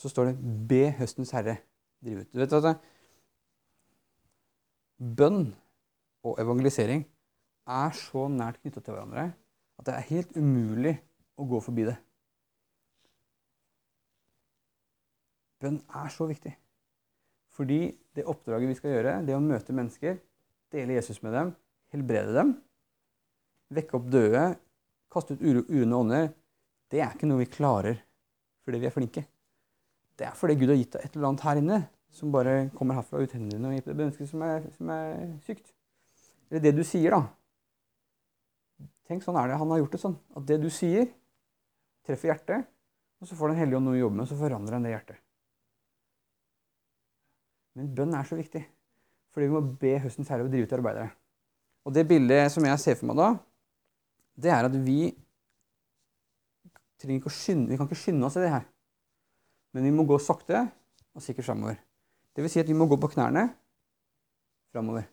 Så 0.00 0.08
står 0.08 0.30
det 0.30 0.68
'Be 0.68 0.90
høstens 0.96 1.34
herre 1.36 1.58
drive 2.00 2.24
ut'. 2.24 2.32
Du 2.32 2.38
vet 2.38 2.52
at 2.52 2.80
Bønn 5.16 5.54
og 6.24 6.40
evangelisering 6.40 7.04
er 7.66 7.90
så 7.96 8.28
nært 8.28 8.60
knytta 8.60 8.80
til 8.80 8.94
hverandre 8.94 9.32
at 9.80 9.86
det 9.86 9.94
er 9.94 10.08
helt 10.10 10.36
umulig 10.36 10.98
å 11.40 11.46
gå 11.48 11.60
forbi 11.64 11.86
det. 11.88 11.96
Bønn 15.60 15.80
er 15.88 16.08
så 16.12 16.26
viktig. 16.28 16.52
Fordi 17.56 17.80
det 18.16 18.26
oppdraget 18.28 18.68
vi 18.68 18.76
skal 18.76 18.94
gjøre, 18.94 19.14
det 19.26 19.36
å 19.36 19.40
møte 19.44 19.76
mennesker, 19.76 20.18
dele 20.74 20.96
Jesus 20.98 21.20
med 21.24 21.34
dem, 21.34 21.54
helbrede 21.94 22.34
dem, 22.36 22.52
vekke 23.74 23.96
opp 23.98 24.06
døde, 24.10 24.44
kaste 25.10 25.36
ut 25.38 25.70
urene 25.70 25.98
ånder, 25.98 26.30
det 26.90 27.02
er 27.02 27.14
ikke 27.14 27.28
noe 27.30 27.42
vi 27.42 27.50
klarer 27.50 28.00
fordi 28.64 28.80
vi 28.82 28.86
er 28.86 28.94
flinke. 28.94 29.24
det 30.18 30.26
er 30.28 30.34
fordi 30.36 30.54
Gud 30.60 30.68
har 30.68 30.76
gitt 30.76 30.92
deg 30.94 31.04
et 31.04 31.14
eller 31.16 31.30
annet 31.30 31.44
her 31.46 31.58
inne 31.58 31.78
som 32.12 32.32
bare 32.34 32.54
kommer 32.76 32.98
herfra 32.98 33.22
ut 33.22 33.32
hendene 33.32 33.56
dine 33.56 33.70
og 33.70 33.76
gir 33.76 33.84
deg 33.86 33.92
et 33.94 34.00
menneske 34.02 34.26
som 34.28 34.42
er, 34.44 34.66
som 34.76 34.90
er 34.92 35.30
sykt. 35.46 35.72
Eller 36.50 36.64
det 36.64 36.74
du 36.76 36.82
sier, 36.84 37.14
da. 37.14 37.22
Tenk, 39.08 39.22
sånn 39.24 39.38
er 39.38 39.50
det. 39.50 39.58
Han 39.62 39.70
har 39.72 39.80
gjort 39.80 39.94
det 39.94 40.02
sånn. 40.02 40.16
At 40.36 40.46
det 40.46 40.58
du 40.62 40.68
sier, 40.74 41.06
treffer 42.06 42.32
hjertet, 42.32 42.68
og 43.20 43.28
så 43.28 43.38
får 43.38 43.52
Den 43.52 43.60
hellige 43.60 43.78
ånd 43.78 43.88
noe 43.88 43.98
å 43.98 44.02
jobbe 44.02 44.18
med, 44.18 44.24
og 44.26 44.30
så 44.30 44.38
forandrer 44.40 44.76
han 44.76 44.86
det 44.86 44.94
hjertet. 44.94 45.22
Men 47.78 47.90
bønn 47.94 48.16
er 48.18 48.26
så 48.26 48.38
viktig, 48.38 48.62
fordi 49.34 49.46
vi 49.46 49.54
må 49.54 49.62
be 49.80 49.94
høstens 50.02 50.30
herre 50.32 50.46
å 50.46 50.50
drive 50.50 50.68
ut 50.68 50.76
arbeidere. 50.76 51.10
Og 51.86 51.94
det 51.94 52.06
bildet 52.08 52.50
som 52.52 52.66
jeg 52.66 52.82
ser 52.82 52.98
for 52.98 53.10
meg 53.10 53.20
da, 53.20 53.28
det 54.40 54.52
er 54.52 54.68
at 54.68 54.76
vi 54.84 55.12
trenger 57.00 57.20
ikke 57.20 57.32
å 57.32 57.34
skynde, 57.34 57.70
vi 57.70 57.78
kan 57.80 57.88
ikke 57.88 57.98
skynde 58.02 58.26
oss 58.28 58.36
i 58.36 58.44
det 58.44 58.52
her. 58.52 58.66
Men 59.74 59.86
vi 59.86 59.94
må 59.94 60.04
gå 60.08 60.18
sakte 60.20 60.66
og 61.14 61.24
sikkert 61.24 61.48
framover. 61.48 61.78
Det 62.34 62.44
vil 62.44 62.52
si 62.52 62.60
at 62.62 62.68
vi 62.68 62.76
må 62.76 62.86
gå 62.90 62.98
på 63.00 63.10
knærne 63.14 63.48
framover. 64.74 65.06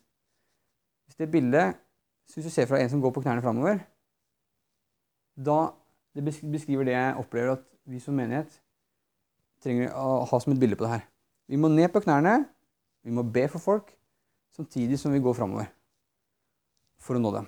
Hvis 1.08 1.20
det 1.20 1.32
bildet 1.32 1.84
Hvis 2.28 2.44
du 2.44 2.52
ser 2.52 2.66
fra 2.68 2.76
en 2.84 2.90
som 2.92 3.00
går 3.00 3.12
på 3.16 3.22
knærne 3.24 3.40
framover, 3.40 3.78
da 5.40 5.70
det 6.12 6.26
beskriver 6.26 6.84
det 6.84 6.92
jeg 6.92 7.14
opplever 7.22 7.54
at 7.54 7.62
vi 7.88 8.02
som 8.04 8.18
menighet 8.20 8.52
trenger 9.64 9.94
å 9.96 10.26
ha 10.28 10.40
som 10.44 10.52
et 10.52 10.60
bilde 10.60 10.76
på 10.76 10.84
det 10.84 10.92
her. 10.92 11.06
Vi 11.48 11.56
må 11.56 11.70
ned 11.72 11.88
på 11.94 12.02
knærne, 12.04 12.42
vi 13.00 13.16
må 13.16 13.24
be 13.24 13.46
for 13.48 13.64
folk, 13.64 13.94
samtidig 14.58 15.00
som 15.00 15.14
vi 15.14 15.22
går 15.24 15.38
framover 15.38 15.70
for 17.02 17.18
å 17.18 17.22
nå 17.22 17.32
dem. 17.36 17.48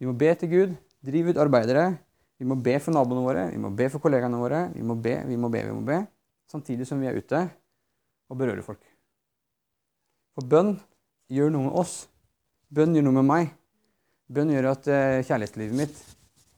Vi 0.00 0.08
må 0.08 0.14
be 0.16 0.32
til 0.38 0.52
Gud, 0.52 0.74
drive 1.04 1.32
ut 1.32 1.40
arbeidere. 1.42 1.86
Vi 2.36 2.46
må 2.48 2.58
be 2.60 2.76
for 2.84 2.92
naboene 2.92 3.24
våre, 3.24 3.46
vi 3.52 3.60
må 3.60 3.70
be 3.72 3.88
for 3.92 4.02
kollegaene 4.02 4.38
våre. 4.38 4.66
Vi 4.74 4.84
må 4.84 4.96
be, 5.00 5.16
vi 5.26 5.38
må 5.40 5.50
be, 5.52 5.64
vi 5.64 5.74
må 5.74 5.82
be. 5.86 6.02
Samtidig 6.52 6.86
som 6.86 7.00
vi 7.00 7.08
er 7.08 7.16
ute 7.16 7.46
og 8.30 8.38
berører 8.38 8.62
folk. 8.64 8.82
For 10.36 10.46
bønn 10.46 10.74
gjør 11.32 11.54
noe 11.54 11.68
med 11.68 11.78
oss. 11.80 12.04
Bønn 12.68 12.94
gjør 12.94 13.06
noe 13.08 13.18
med 13.18 13.28
meg. 13.30 13.54
Bønn 14.28 14.50
gjør 14.52 14.72
at 14.74 14.90
eh, 14.90 15.22
kjærlighetslivet 15.24 15.78
mitt 15.78 16.02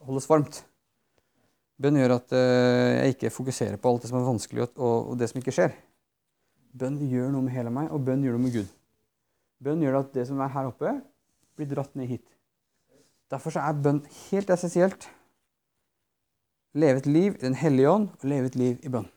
holdes 0.03 0.27
varmt. 0.29 0.63
Bønn 1.79 1.99
gjør 2.01 2.17
at 2.17 2.33
eh, 2.35 2.95
jeg 2.97 3.15
ikke 3.15 3.31
fokuserer 3.31 3.79
på 3.79 3.91
alt 3.91 4.03
det 4.03 4.11
som 4.11 4.19
er 4.19 4.27
vanskelig, 4.27 4.67
og 4.75 5.13
det 5.17 5.29
som 5.31 5.39
ikke 5.39 5.53
skjer. 5.55 5.77
Bønn 6.75 6.99
gjør 7.07 7.31
noe 7.33 7.45
med 7.45 7.55
hele 7.55 7.71
meg, 7.73 7.87
og 7.93 8.03
bønn 8.05 8.25
gjør 8.25 8.35
noe 8.35 8.45
med 8.49 8.57
Gud. 8.57 8.78
Bønn 9.63 9.81
gjør 9.83 9.99
at 9.99 10.11
det 10.15 10.25
som 10.29 10.39
er 10.39 10.51
her 10.53 10.69
oppe, 10.69 10.93
blir 11.59 11.67
dratt 11.67 11.95
ned 11.99 12.07
hit. 12.07 12.25
Derfor 13.29 13.53
er 13.59 13.81
bønn 13.83 14.01
helt 14.29 14.49
essensielt. 14.49 15.09
Leve 16.73 17.01
et 17.01 17.09
liv 17.09 17.33
i 17.33 17.41
Den 17.41 17.57
hellige 17.57 17.89
ånd 17.89 18.09
og 18.13 18.27
leve 18.29 18.49
et 18.49 18.55
liv 18.55 18.77
i 18.83 18.91
bønn. 18.93 19.09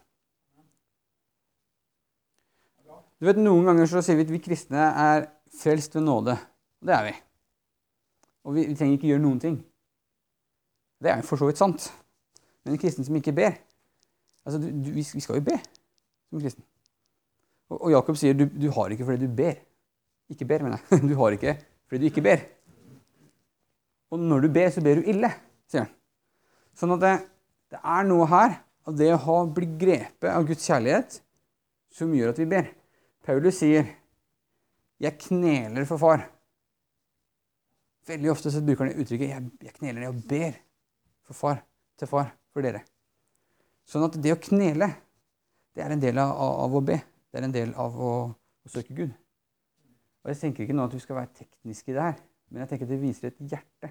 Du 3.20 3.28
vet, 3.28 3.38
Noen 3.38 3.68
ganger 3.68 3.86
så 3.86 4.02
sier 4.02 4.18
vi 4.18 4.26
at 4.26 4.32
vi 4.34 4.40
kristne 4.42 4.82
er 4.98 5.28
frelst 5.60 5.94
ved 5.94 6.02
nåde. 6.02 6.34
Og 6.82 6.88
det 6.88 6.94
er 6.96 7.04
vi. 7.06 7.12
Og 8.42 8.56
vi, 8.56 8.64
vi 8.66 8.74
trenger 8.74 8.98
ikke 8.98 9.12
gjøre 9.12 9.22
noen 9.22 9.38
ting. 9.40 9.60
Det 11.02 11.12
er 11.12 11.20
jo 11.20 11.28
for 11.28 11.38
så 11.38 11.46
vidt 11.46 11.60
sant. 11.60 11.86
Men 12.64 12.74
en 12.74 12.82
kristen 12.82 13.06
som 13.06 13.14
ikke 13.18 13.34
ber 13.36 13.54
altså 14.42 14.58
du, 14.58 14.66
du, 14.84 14.90
Vi 14.90 15.02
skal 15.02 15.38
jo 15.38 15.44
be 15.46 15.58
som 16.30 16.40
kristen. 16.40 16.64
Og, 17.70 17.76
og 17.78 17.90
Jakob 17.92 18.18
sier 18.18 18.34
du, 18.34 18.48
du 18.50 18.70
har 18.74 18.90
ikke 18.90 19.06
fordi 19.06 19.26
du 19.26 19.36
ber. 19.36 19.54
Ikke 20.32 20.48
ber, 20.48 20.64
mener 20.64 20.80
jeg. 20.80 21.04
Du 21.10 21.14
har 21.20 21.36
ikke 21.36 21.58
fordi 21.92 22.06
du 22.06 22.08
ikke 22.08 22.24
ber. 22.24 22.40
Og 24.12 24.20
når 24.20 24.46
du 24.46 24.52
ber, 24.52 24.70
så 24.72 24.80
ber 24.80 24.96
du 24.96 25.08
ille, 25.12 25.28
sier 25.68 25.84
han. 25.84 25.90
Sånn 26.72 26.94
at 26.94 27.02
det, 27.02 27.10
det 27.74 27.80
er 27.84 28.06
noe 28.08 28.28
her 28.30 28.54
av 28.88 28.96
det 28.96 29.10
å 29.12 29.34
blitt 29.52 29.74
grepet 29.80 30.30
av 30.32 30.46
Guds 30.48 30.64
kjærlighet 30.64 31.18
som 31.92 32.14
gjør 32.16 32.32
at 32.32 32.40
vi 32.40 32.48
ber. 32.48 32.70
Paulus 33.22 33.60
sier 33.60 33.84
'Jeg 35.02 35.18
kneler 35.18 35.84
for 35.84 35.98
far'. 35.98 36.28
Veldig 38.06 38.30
ofte 38.30 38.50
så 38.50 38.62
bruker 38.64 38.86
han 38.86 38.96
uttrykket 38.96 39.28
'jeg, 39.28 39.50
jeg 39.62 39.74
kneler 39.74 40.00
ned 40.00 40.08
og 40.08 40.24
ber 40.28 40.52
for 41.26 41.34
far, 41.34 41.62
til 41.98 42.08
far 42.08 42.32
for 42.52 42.62
dere'. 42.62 42.84
Sånn 43.84 44.04
at 44.04 44.16
det 44.22 44.32
å 44.32 44.40
knele, 44.40 44.88
det 45.74 45.84
er 45.84 45.92
en 45.92 46.00
del 46.00 46.18
av, 46.18 46.30
av 46.32 46.74
å 46.74 46.80
be. 46.80 46.96
Det 47.30 47.40
er 47.40 47.44
en 47.44 47.54
del 47.54 47.74
av 47.74 47.96
å, 47.96 48.12
å, 48.64 48.68
søke 48.68 48.94
Gud. 48.94 49.12
Og 50.22 50.30
Jeg 50.30 50.38
tenker 50.38 50.64
ikke 50.64 50.76
nå 50.76 50.86
at 50.86 50.94
vi 50.94 51.02
skal 51.02 51.18
være 51.18 51.34
tekniske 51.34 51.96
her, 51.96 52.20
men 52.50 52.62
jeg 52.62 52.70
tenker 52.70 52.86
at 52.86 52.92
det 52.92 53.02
viser 53.02 53.28
et 53.32 53.42
hjerte 53.50 53.90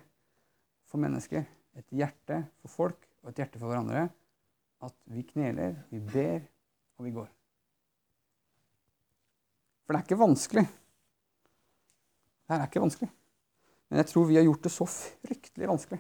for 0.88 1.02
mennesker. 1.02 1.44
Et 1.80 1.96
hjerte 2.02 2.38
for 2.62 2.72
folk 2.72 3.08
og 3.24 3.32
et 3.32 3.44
hjerte 3.44 3.60
for 3.60 3.72
hverandre. 3.72 4.10
At 4.82 4.96
vi 5.12 5.24
kneler, 5.28 5.76
vi 5.92 6.00
ber, 6.00 6.42
og 6.98 7.06
vi 7.06 7.14
går. 7.16 7.30
For 9.86 9.94
det 9.94 10.00
er 10.00 10.08
ikke 10.08 10.22
vanskelig. 10.22 10.64
Det 12.48 12.56
her 12.56 12.64
er 12.64 12.70
ikke 12.70 12.84
vanskelig. 12.84 13.12
Men 13.90 14.02
jeg 14.02 14.08
tror 14.12 14.28
vi 14.30 14.38
har 14.40 14.46
gjort 14.48 14.64
det 14.64 14.72
så 14.72 14.88
fryktelig 14.88 15.68
vanskelig. 15.68 16.00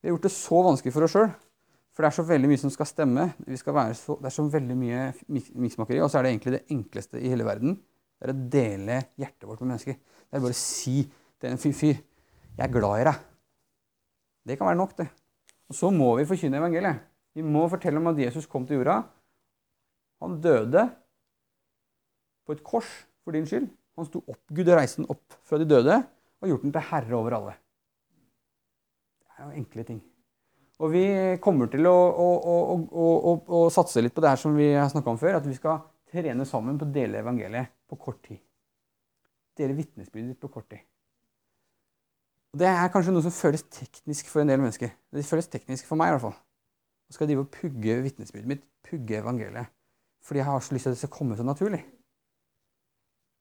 Vi 0.00 0.08
har 0.08 0.14
gjort 0.14 0.28
det 0.28 0.32
så 0.32 0.60
vanskelig 0.64 0.92
for 0.94 1.06
oss 1.06 1.16
sjøl. 1.16 1.32
For 1.94 2.02
det 2.02 2.08
er 2.08 2.16
så 2.16 2.24
veldig 2.26 2.48
mye 2.50 2.60
som 2.60 2.72
skal 2.74 2.88
stemme. 2.90 3.26
Skal 3.60 3.94
så, 3.94 4.16
det 4.18 4.30
er 4.30 4.34
så 4.34 4.44
veldig 4.50 4.76
mye 4.78 5.02
miksmakeri. 5.30 6.00
Og 6.02 6.10
så 6.10 6.18
er 6.18 6.26
det 6.26 6.32
egentlig 6.32 6.54
det 6.56 6.64
enkleste 6.74 7.20
i 7.20 7.30
hele 7.30 7.46
verden. 7.46 7.76
Det 8.24 8.30
er 8.30 8.38
å 8.38 8.44
dele 8.54 8.94
hjertet 9.20 9.44
vårt 9.44 9.60
med 9.60 9.74
mennesker. 9.74 9.98
Det 10.00 10.38
er 10.38 10.40
bare 10.40 10.56
å 10.56 10.56
si 10.56 11.02
til 11.04 11.50
en 11.50 11.60
fyr, 11.60 11.98
'Jeg 12.56 12.64
er 12.64 12.72
glad 12.72 13.00
i 13.00 13.04
deg'. 13.04 13.20
Det 14.46 14.56
kan 14.56 14.66
være 14.66 14.80
nok, 14.80 14.96
det. 14.96 15.08
Og 15.68 15.74
så 15.74 15.90
må 15.90 16.16
vi 16.16 16.24
forkynne 16.24 16.56
evangeliet. 16.56 17.02
Vi 17.34 17.42
må 17.42 17.68
fortelle 17.68 17.98
om 17.98 18.06
at 18.06 18.16
Jesus 18.16 18.46
kom 18.46 18.66
til 18.66 18.78
jorda. 18.78 19.02
Han 20.22 20.40
døde 20.40 20.88
på 22.46 22.52
et 22.52 22.64
kors 22.64 22.88
for 23.24 23.32
din 23.32 23.44
skyld. 23.44 23.68
Han 23.98 24.06
sto 24.06 24.24
opp, 24.26 24.40
Gud 24.48 24.68
reiste 24.68 25.02
den 25.02 25.10
opp 25.10 25.36
fra 25.44 25.58
de 25.58 25.68
døde 25.68 26.00
og 26.40 26.48
gjort 26.48 26.62
den 26.62 26.72
til 26.72 26.80
herre 26.80 27.16
over 27.16 27.36
alle. 27.36 27.54
Det 29.20 29.36
er 29.38 29.44
jo 29.44 29.58
enkle 29.60 29.84
ting. 29.84 30.02
Og 30.80 30.90
vi 30.90 31.04
kommer 31.40 31.66
til 31.66 31.86
å, 31.86 31.92
å, 31.92 32.28
å, 32.90 33.34
å 33.46 33.70
satse 33.70 34.00
litt 34.00 34.14
på 34.14 34.24
det 34.24 34.32
her 34.32 34.40
som 34.40 34.56
vi 34.56 34.72
har 34.72 34.88
snakka 34.88 35.12
om 35.12 35.20
før, 35.20 35.36
at 35.38 35.46
vi 35.46 35.54
skal 35.54 35.84
trene 36.14 36.46
sammen 36.48 36.78
på 36.80 36.86
å 36.86 36.94
dele 36.94 37.20
evangeliet 37.20 37.74
på 37.90 37.98
kort 38.00 38.22
tid. 38.26 38.40
Dele 39.58 39.76
vitnesbyrdet 39.78 40.38
på 40.40 40.50
kort 40.50 40.68
tid. 40.72 40.82
Og 42.54 42.60
Det 42.62 42.68
er 42.70 42.90
kanskje 42.94 43.12
noe 43.14 43.24
som 43.24 43.34
føles 43.34 43.64
teknisk 43.66 44.28
for 44.30 44.42
en 44.42 44.50
del 44.50 44.60
mennesker. 44.62 44.92
Det 45.10 45.26
føles 45.26 45.50
teknisk 45.50 45.88
for 45.88 45.98
meg 45.98 46.12
i 46.12 46.14
hvert 46.14 46.26
fall. 46.28 46.36
Nå 46.38 47.14
skal 47.14 47.26
jeg 47.26 47.34
drive 47.34 47.44
og 47.44 47.54
pugge 47.54 47.96
vitnesbyrdet 48.04 48.50
mitt, 48.50 48.62
pugge 48.86 49.18
evangeliet. 49.18 49.72
Fordi 50.24 50.40
jeg 50.40 50.46
har 50.48 50.62
så 50.62 50.74
lyst 50.74 50.86
til 50.86 50.94
at 50.94 50.96
det 50.96 51.02
skal 51.02 51.12
komme 51.16 51.36
så 51.36 51.44
naturlig. 51.46 51.82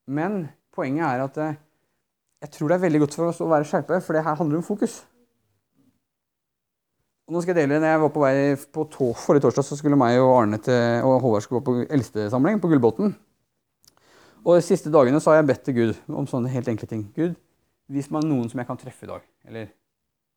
Men 0.10 0.48
poenget 0.74 1.06
er 1.06 1.24
at 1.24 1.38
eh, 1.40 1.60
jeg 2.44 2.52
tror 2.58 2.72
det 2.72 2.76
er 2.76 2.86
veldig 2.88 3.04
godt 3.06 3.16
for 3.16 3.30
oss 3.30 3.40
å 3.40 3.48
være 3.48 3.68
skjerpe, 3.70 4.02
for 4.04 4.18
det 4.18 4.26
her 4.26 4.36
handler 4.36 4.60
om 4.60 4.66
fokus. 4.68 4.98
Nå 7.34 7.42
skal 7.42 7.56
jeg 7.56 7.64
dele, 7.64 7.80
når 7.82 7.90
jeg 7.90 8.02
var 8.04 8.12
på 8.14 8.22
vei 8.22 8.34
på 8.76 8.84
tå, 8.94 9.06
Forrige 9.18 9.48
torsdag 9.48 9.66
så 9.66 9.76
skulle 9.80 9.98
meg 9.98 10.20
og 10.22 10.36
Arne 10.36 10.60
til, 10.62 11.00
og 11.02 11.16
Håvard 11.24 11.42
skulle 11.42 11.64
gå 11.64 11.66
på 11.66 11.86
eldstesamling 11.96 12.60
på 12.62 12.70
Gullbåten. 12.70 13.16
Og 14.44 14.60
de 14.60 14.66
siste 14.66 14.92
dagene 14.94 15.22
så 15.24 15.32
har 15.32 15.40
jeg 15.40 15.48
bedt 15.50 15.64
til 15.66 15.76
Gud 15.80 15.94
om 16.14 16.28
sånne 16.30 16.52
helt 16.54 16.70
enkle 16.70 16.90
ting. 16.92 17.08
Gud, 17.16 17.34
vis 17.90 18.12
meg 18.14 18.28
noen 18.28 18.52
som 18.52 18.62
jeg 18.62 18.70
kan 18.70 18.78
treffe 18.78 19.08
i 19.08 19.10
dag. 19.10 19.26
Eller 19.50 19.72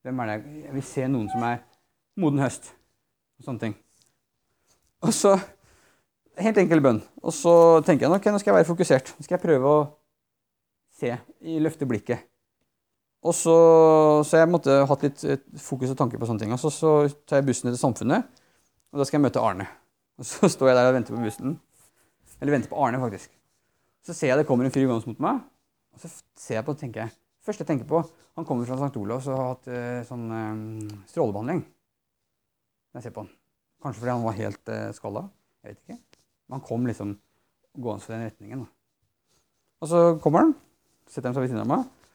hvem 0.07 0.23
er 0.25 0.31
det 0.31 0.39
jeg 0.63 0.77
vil 0.79 0.87
se 0.89 1.11
noen 1.11 1.29
som 1.35 1.45
er 1.45 1.61
moden 2.23 2.41
høst. 2.41 2.71
Og 3.37 3.51
sånne 3.51 3.65
ting. 3.67 3.77
Og 5.05 5.13
så 5.13 5.37
Helt 6.37 6.59
enkel 6.61 6.83
bønn. 6.85 6.99
Og 7.25 7.33
så 7.33 7.53
tenker 7.87 8.05
jeg 8.05 8.13
ok, 8.13 8.27
nå 8.29 8.39
skal 8.43 8.51
jeg 8.51 8.57
være 8.59 8.69
fokusert. 8.69 9.15
Nå 9.17 9.25
skal 9.25 9.39
jeg 9.39 9.41
prøve 9.41 9.71
å 9.73 9.79
se, 10.99 11.15
løfte 11.65 11.89
blikket. 11.89 12.27
Og 13.27 13.35
så, 13.35 13.57
så 14.29 14.39
jeg 14.39 14.51
måtte 14.53 14.77
hatt 14.87 15.03
litt 15.03 15.25
fokus 15.59 15.93
og 15.93 15.99
tanke 15.99 16.21
på 16.21 16.29
sånne 16.29 16.45
ting. 16.45 16.55
Og 16.55 16.61
så, 16.63 16.71
så 16.71 16.93
tar 17.27 17.41
jeg 17.41 17.49
bussen 17.49 17.73
til 17.73 17.79
Samfunnet, 17.81 18.29
og 18.93 19.01
da 19.01 19.07
skal 19.09 19.19
jeg 19.19 19.27
møte 19.27 19.43
Arne. 19.43 19.67
Og 20.21 20.29
så 20.29 20.49
står 20.55 20.71
jeg 20.71 20.79
der 20.79 20.91
og 20.93 20.97
venter 21.01 21.17
på 21.17 21.25
bussen. 21.25 21.57
Eller 22.39 22.55
venter 22.55 22.71
på 22.71 22.79
Arne, 22.85 23.01
faktisk. 23.03 23.33
Så 24.07 24.15
ser 24.15 24.31
jeg 24.31 24.39
det 24.41 24.47
kommer 24.49 24.69
en 24.69 24.75
fyr 24.75 24.87
gående 24.87 25.11
mot 25.11 25.25
meg, 25.27 25.41
og 25.97 26.03
så 26.05 26.13
ser 26.39 26.61
jeg 26.61 26.67
på 26.67 26.77
og 26.77 26.83
tenker 26.83 27.07
jeg, 27.07 27.17
Første 27.47 27.63
jeg 27.63 27.69
tenker 27.69 27.87
på, 27.87 28.01
han 28.35 28.47
kommer 28.47 28.67
fra 28.67 28.75
St. 28.75 28.99
Olavs 28.99 29.29
og 29.31 29.37
har 29.39 29.51
hatt 29.53 29.69
eh, 29.71 30.01
sånn 30.09 30.25
eh, 30.35 30.95
strålebehandling. 31.13 31.61
Jeg 32.97 33.05
ser 33.05 33.13
på 33.15 33.23
han. 33.23 33.29
Kanskje 33.85 34.03
fordi 34.03 34.13
han 34.17 34.25
var 34.25 34.35
helt 34.35 34.73
eh, 34.75 34.89
skalla. 34.97 35.23
Jeg 35.63 35.77
vet 35.77 35.79
ikke. 35.85 35.99
Men 36.49 36.57
han 36.57 36.65
kom 36.67 36.89
liksom 36.91 37.13
gående 37.79 38.03
for 38.03 38.17
den 38.17 38.27
retningen. 38.27 38.65
Og 39.79 39.91
så 39.93 40.01
kommer 40.25 40.43
han, 40.43 40.57
setter 41.07 41.31
han 41.31 41.37
seg 41.37 41.47
ved 41.47 41.53
siden 41.53 41.63
av 41.63 41.71
meg, 41.71 42.06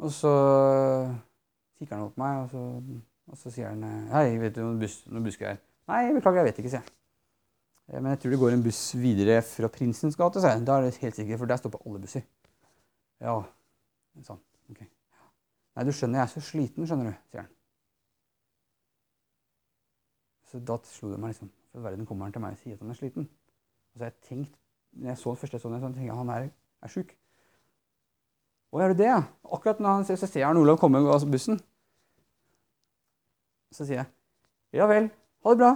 og 0.00 0.12
så 0.14 0.32
kikker 1.78 1.96
han 1.96 2.06
opp 2.06 2.16
på 2.16 2.22
meg, 2.22 2.38
og 2.44 2.48
så, 2.52 2.62
og 3.30 3.40
så 3.40 3.52
sier 3.54 3.70
han 3.72 3.84
Hei, 4.12 4.38
vet 4.40 4.56
du 4.56 4.62
noen 4.64 4.80
noen 4.80 5.28
busker 5.28 5.52
her? 5.52 5.60
Nei, 5.90 6.02
beklager, 6.16 6.42
jeg 6.42 6.50
vet 6.50 6.60
ikke, 6.62 6.72
sier 6.72 6.82
jeg. 6.84 6.96
Men 7.90 8.12
jeg 8.12 8.20
tror 8.22 8.34
det 8.34 8.40
går 8.40 8.54
en 8.54 8.62
buss 8.62 8.82
videre 8.94 9.40
fra 9.42 9.70
Prinsens 9.72 10.18
gate, 10.18 10.42
sier 10.42 10.54
jeg. 10.54 10.66
Da 10.66 10.78
er 10.78 10.86
det 10.86 11.00
helt 11.02 11.16
sikkert, 11.18 11.40
for 11.42 11.50
der 11.50 11.58
stopper 11.58 11.82
alle 11.84 12.02
busser. 12.02 12.26
Ja, 13.20 13.34
sånn. 14.26 14.38
Ok. 14.70 14.84
Nei, 14.84 15.86
du 15.86 15.90
skjønner, 15.90 16.20
jeg 16.20 16.28
er 16.28 16.34
så 16.34 16.44
sliten, 16.44 16.86
skjønner 16.86 17.10
du, 17.10 17.16
sier 17.32 17.42
han. 17.42 17.50
Så 20.50 20.62
da 20.66 20.78
slo 20.86 21.10
det 21.12 21.18
meg 21.22 21.34
liksom 21.34 21.50
for 21.70 21.80
verden 21.80 22.06
kommer 22.06 22.26
han 22.26 22.32
til 22.34 22.42
meg 22.42 22.56
og 22.56 22.58
sier 22.58 22.74
at 22.74 22.82
han 22.82 22.90
er 22.90 22.98
sliten. 22.98 23.28
Og 23.30 23.98
så 23.98 24.04
har 24.04 24.10
jeg 24.10 24.28
tenkt, 24.28 24.54
når 24.92 25.12
jeg 25.12 25.18
så 25.20 25.34
den 25.34 25.40
første 25.42 25.60
sånn, 25.62 25.76
jeg 25.76 25.84
tenkte 25.84 26.06
jeg, 26.06 26.16
han 26.18 26.32
er, 26.34 26.48
er 26.82 26.92
sjuk. 26.94 27.12
Å, 28.70 28.80
er 28.80 28.92
du 28.92 29.02
det? 29.02 29.10
Akkurat 29.50 29.80
når 29.82 29.96
han 29.98 30.06
ser, 30.06 30.18
så 30.20 30.28
ser 30.30 30.46
han 30.46 30.58
Olav 30.60 30.78
komme 30.78 31.02
av 31.02 31.26
bussen. 31.30 31.58
Så 33.74 33.86
sier 33.86 34.02
jeg, 34.02 34.10
ja 34.78 34.86
vel, 34.90 35.08
ha 35.44 35.54
det 35.54 35.62
bra. 35.62 35.70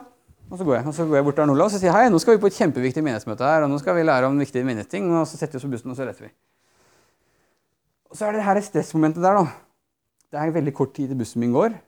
Og 0.50 0.58
så 0.60 0.66
går 0.66 0.76
jeg, 0.76 0.86
og 0.90 0.94
så 0.94 1.06
går 1.08 1.18
jeg 1.18 1.26
bort 1.26 1.38
til 1.38 1.44
Arne 1.44 1.54
Olav 1.54 1.70
og 1.70 1.72
så 1.72 1.80
sier 1.80 1.94
hei, 1.94 2.08
nå 2.12 2.18
skal 2.20 2.36
vi 2.36 2.42
på 2.42 2.50
et 2.50 2.56
kjempeviktig 2.58 3.02
menighetsmøte 3.02 3.46
her, 3.48 3.64
og 3.64 3.70
nå 3.72 3.78
skal 3.80 3.96
vi 3.96 4.04
lære 4.04 4.28
om 4.28 4.36
viktige 4.38 4.66
menighetsting, 4.66 5.06
og 5.14 5.24
så 5.30 5.38
setter 5.40 5.56
vi 5.56 5.60
oss 5.62 5.66
på 5.66 5.72
bussen, 5.72 5.94
og 5.94 5.98
så 5.98 6.06
reiser 6.06 6.26
vi. 6.26 6.30
Og 8.10 8.18
så 8.18 8.28
er 8.28 8.36
det 8.36 8.44
her 8.44 8.60
stressmomentet 8.66 9.24
der, 9.24 9.40
da. 9.40 9.46
Det 10.34 10.42
er 10.42 10.52
veldig 10.54 10.74
kort 10.76 10.92
tid 10.94 11.10
til 11.10 11.18
bussen 11.18 11.40
min 11.42 11.54
går, 11.54 11.78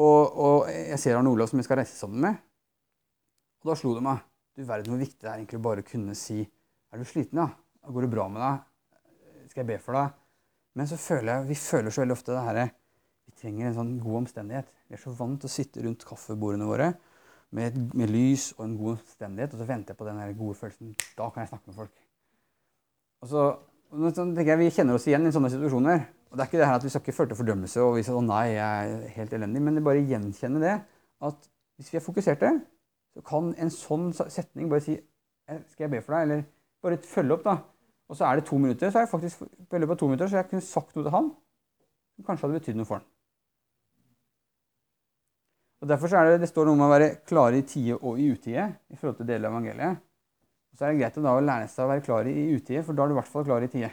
og, 0.00 0.20
og 0.34 0.72
jeg 0.72 0.98
ser 1.00 1.20
Arne 1.20 1.30
Olav 1.30 1.52
som 1.52 1.60
jeg 1.62 1.68
skal 1.68 1.80
reise 1.80 1.94
sammen 1.96 2.24
med. 2.24 2.42
Og 3.62 3.70
da 3.70 3.78
slo 3.78 3.94
det 3.96 4.04
meg. 4.04 4.24
Du 4.54 4.66
verden 4.66 4.92
hvor 4.92 5.00
viktig 5.00 5.22
det 5.22 5.30
er 5.30 5.38
egentlig 5.38 5.62
bare 5.62 5.82
å 5.82 5.86
kunne 5.86 6.14
si 6.18 6.44
Er 6.44 7.00
du 7.00 7.06
sliten, 7.08 7.40
da? 7.40 7.48
Går 7.90 8.04
det 8.04 8.10
bra 8.12 8.28
med 8.30 8.38
deg? 8.38 8.60
Skal 9.50 9.64
jeg 9.64 9.70
be 9.72 9.78
for 9.82 9.98
deg? 9.98 10.12
Men 10.74 10.88
så 10.90 10.98
føler 10.98 11.30
jeg, 11.30 11.48
vi 11.48 11.58
føler 11.58 11.94
så 11.94 12.02
veldig 12.02 12.16
ofte 12.16 12.32
det 12.34 12.46
herre 12.48 12.68
Vi 13.24 13.34
trenger 13.40 13.68
en 13.68 13.76
sånn 13.78 13.92
god 14.02 14.16
omstendighet. 14.24 14.70
Vi 14.88 14.96
er 14.96 15.00
så 15.00 15.12
vant 15.16 15.38
til 15.40 15.48
å 15.48 15.52
sitte 15.52 15.84
rundt 15.84 16.06
kaffebordene 16.06 16.66
våre 16.68 16.90
med, 17.54 17.78
med 17.94 18.10
lys 18.10 18.50
og 18.58 18.66
en 18.66 18.74
god 18.78 18.96
omstendighet, 18.96 19.54
og 19.54 19.62
så 19.62 19.68
venter 19.68 19.94
jeg 19.94 20.00
på 20.00 20.08
den 20.08 20.20
gode 20.38 20.58
følelsen. 20.58 20.90
Da 21.16 21.30
kan 21.30 21.44
jeg 21.44 21.52
snakke 21.52 21.70
med 21.70 21.78
folk. 21.78 21.94
Og 23.24 23.30
så, 23.30 23.46
og 23.94 24.04
så 24.10 24.26
tenker 24.26 24.52
jeg, 24.52 24.60
Vi 24.60 24.74
kjenner 24.74 24.98
oss 24.98 25.08
igjen 25.08 25.26
i 25.26 25.32
sånne 25.34 25.52
situasjoner. 25.54 26.04
Og 26.30 26.36
det 26.36 26.44
er 26.44 26.50
ikke 26.50 26.60
det 26.60 26.68
her 26.68 26.80
at 26.80 26.84
Vi 26.84 26.92
skal 26.92 27.04
ikke 27.04 27.16
føle 27.16 27.30
til 27.30 27.40
fordømmelse 27.40 27.82
og 27.86 27.96
vi 27.96 28.04
sier, 28.04 28.18
å 28.18 28.24
nei, 28.26 28.44
jeg 28.56 28.94
er 28.94 29.16
helt 29.16 29.36
elendig, 29.38 29.62
men 29.62 29.78
det 29.78 29.84
bare 29.86 30.02
gjenkjenne 30.02 30.62
det 30.62 30.74
at 31.24 31.50
hvis 31.78 31.92
vi 31.92 31.98
er 31.98 32.04
fokuserte, 32.04 32.50
så 33.14 33.22
kan 33.26 33.54
en 33.58 33.70
sånn 33.72 34.10
setning 34.12 34.68
bare 34.70 34.84
si 34.84 34.98
Skal 35.44 35.84
jeg 35.84 35.92
be 35.92 36.00
for 36.00 36.16
deg? 36.16 36.26
Eller 36.26 36.44
bare 36.84 36.98
følge 37.04 37.36
opp, 37.36 37.42
da. 37.44 37.58
Og 38.08 38.18
så 38.18 38.28
er 38.28 38.38
det 38.38 38.46
to 38.48 38.58
minutter, 38.60 38.90
så 38.90 39.00
er 39.00 39.06
jeg 39.06 39.12
faktisk 39.14 39.42
i 39.44 39.80
løpet 39.80 39.96
av 39.96 40.00
to 40.00 40.08
minutter 40.10 40.30
så 40.30 40.40
jeg 40.40 40.50
kunne 40.50 40.66
sagt 40.66 40.94
noe 40.96 41.06
til 41.06 41.14
han 41.14 41.30
som 42.14 42.26
kanskje 42.26 42.46
hadde 42.46 42.60
betydd 42.60 42.78
noe 42.78 42.88
for 42.88 43.00
han. 43.00 43.06
Og 45.84 45.88
Derfor 45.88 46.08
så 46.08 46.20
er 46.20 46.30
det, 46.30 46.44
det 46.44 46.48
står 46.48 46.68
noe 46.68 46.78
om 46.78 46.86
å 46.86 46.92
være 46.92 47.10
klare 47.28 47.58
i 47.60 47.66
tide 47.68 47.98
og 47.98 48.20
i 48.20 48.30
utide 48.32 48.70
i 48.88 48.96
forhold 48.96 49.18
til 49.18 49.28
deler 49.28 49.50
av 49.50 49.56
evangeliet. 49.56 49.98
Og 50.72 50.78
Så 50.78 50.86
er 50.86 50.94
det 50.94 51.00
greit 51.02 51.18
å 51.20 51.24
da 51.26 51.34
lære 51.44 51.68
seg 51.68 51.84
å 51.84 51.90
være 51.90 52.04
klar 52.06 52.30
i 52.30 52.46
utide, 52.54 52.84
for 52.86 52.96
da 52.96 53.04
er 53.04 53.12
du 53.12 53.16
i 53.16 53.18
hvert 53.18 53.32
fall 53.34 53.44
klar 53.44 53.66
i 53.66 53.68
tide. 53.72 53.90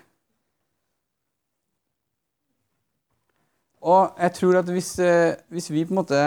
Og 3.91 4.23
jeg 4.23 4.35
tror 4.37 4.61
at 4.61 4.71
hvis, 4.71 4.93
eh, 5.03 5.35
hvis 5.49 5.71
vi 5.73 5.83
på 5.83 5.95
en 5.95 5.99
måte 6.03 6.21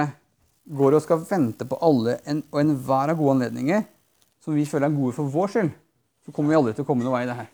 går 0.68 0.96
og 0.98 1.02
skal 1.04 1.24
vente 1.30 1.64
på 1.68 1.78
alle 1.80 2.18
en, 2.26 2.42
og 2.50 2.60
enhver 2.60 3.12
av 3.12 3.18
gode 3.18 3.36
anledninger 3.38 3.84
som 4.42 4.56
vi 4.56 4.66
føler 4.66 4.90
er 4.90 4.96
gode 4.96 5.16
for 5.16 5.30
vår 5.30 5.52
skyld, 5.52 5.70
så 6.24 6.32
kommer 6.32 6.50
vi 6.50 6.58
aldri 6.58 6.74
til 6.74 6.84
å 6.84 6.88
komme 6.88 7.06
noen 7.06 7.14
vei 7.14 7.24
i 7.24 7.30
det 7.30 7.38
her. 7.38 7.52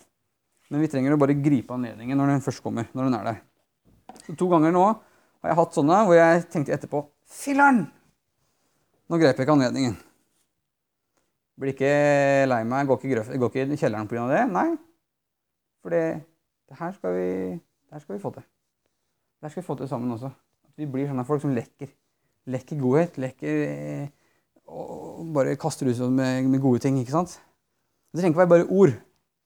Men 0.70 0.84
vi 0.84 0.90
trenger 0.90 1.14
å 1.14 1.20
bare 1.20 1.34
gripe 1.38 1.74
anledningen 1.74 2.18
når 2.18 2.34
den 2.34 2.44
først 2.44 2.62
kommer. 2.62 2.86
når 2.94 3.08
den 3.08 3.16
er 3.18 3.24
der. 3.26 3.40
Så 4.26 4.36
To 4.38 4.48
ganger 4.50 4.74
nå 4.74 4.84
har 4.86 5.50
jeg 5.50 5.58
hatt 5.58 5.74
sånne 5.76 6.04
hvor 6.06 6.18
jeg 6.18 6.44
tenkte 6.52 6.74
etterpå 6.76 7.02
Filler'n! 7.30 7.84
Nå 9.10 9.18
grep 9.18 9.38
jeg 9.38 9.46
ikke 9.46 9.54
anledningen. 9.56 9.96
Blir 11.60 11.74
ikke 11.74 11.90
lei 12.46 12.60
meg, 12.64 12.86
går 12.88 13.00
ikke, 13.00 13.10
grøf, 13.10 13.32
går 13.42 13.50
ikke 13.50 13.74
i 13.74 13.80
kjelleren 13.80 14.08
pga. 14.10 14.26
det? 14.30 14.44
Nei. 14.54 14.68
For 15.82 15.94
det, 15.94 16.04
her 16.78 16.94
skal 16.94 17.16
vi, 17.16 17.26
her 17.90 18.02
skal 18.02 18.16
vi 18.16 18.22
få 18.22 18.32
til. 18.36 18.46
Det 18.46 19.48
her 19.48 19.54
skal 19.54 19.62
vi 19.62 19.66
få 19.66 19.76
til 19.80 19.90
sammen 19.90 20.14
også. 20.14 20.30
At 20.68 20.74
vi 20.78 20.88
blir 20.88 21.10
sånne 21.10 21.26
folk 21.28 21.42
som 21.42 21.52
lekker. 21.56 21.90
Lekker 22.54 22.80
godhet. 22.80 23.18
Lekker 23.20 23.60
eh, 23.66 24.08
og 24.70 25.30
bare 25.34 25.58
kaster 25.60 25.90
ut 25.90 26.00
med, 26.14 26.48
med 26.48 26.62
gode 26.62 26.78
ting. 26.84 26.98
ikke 27.00 27.16
sant? 27.16 27.40
Det 28.12 28.20
trenger 28.20 28.34
ikke 28.34 28.44
være 28.44 28.54
bare 28.54 28.70
ord. 28.70 28.94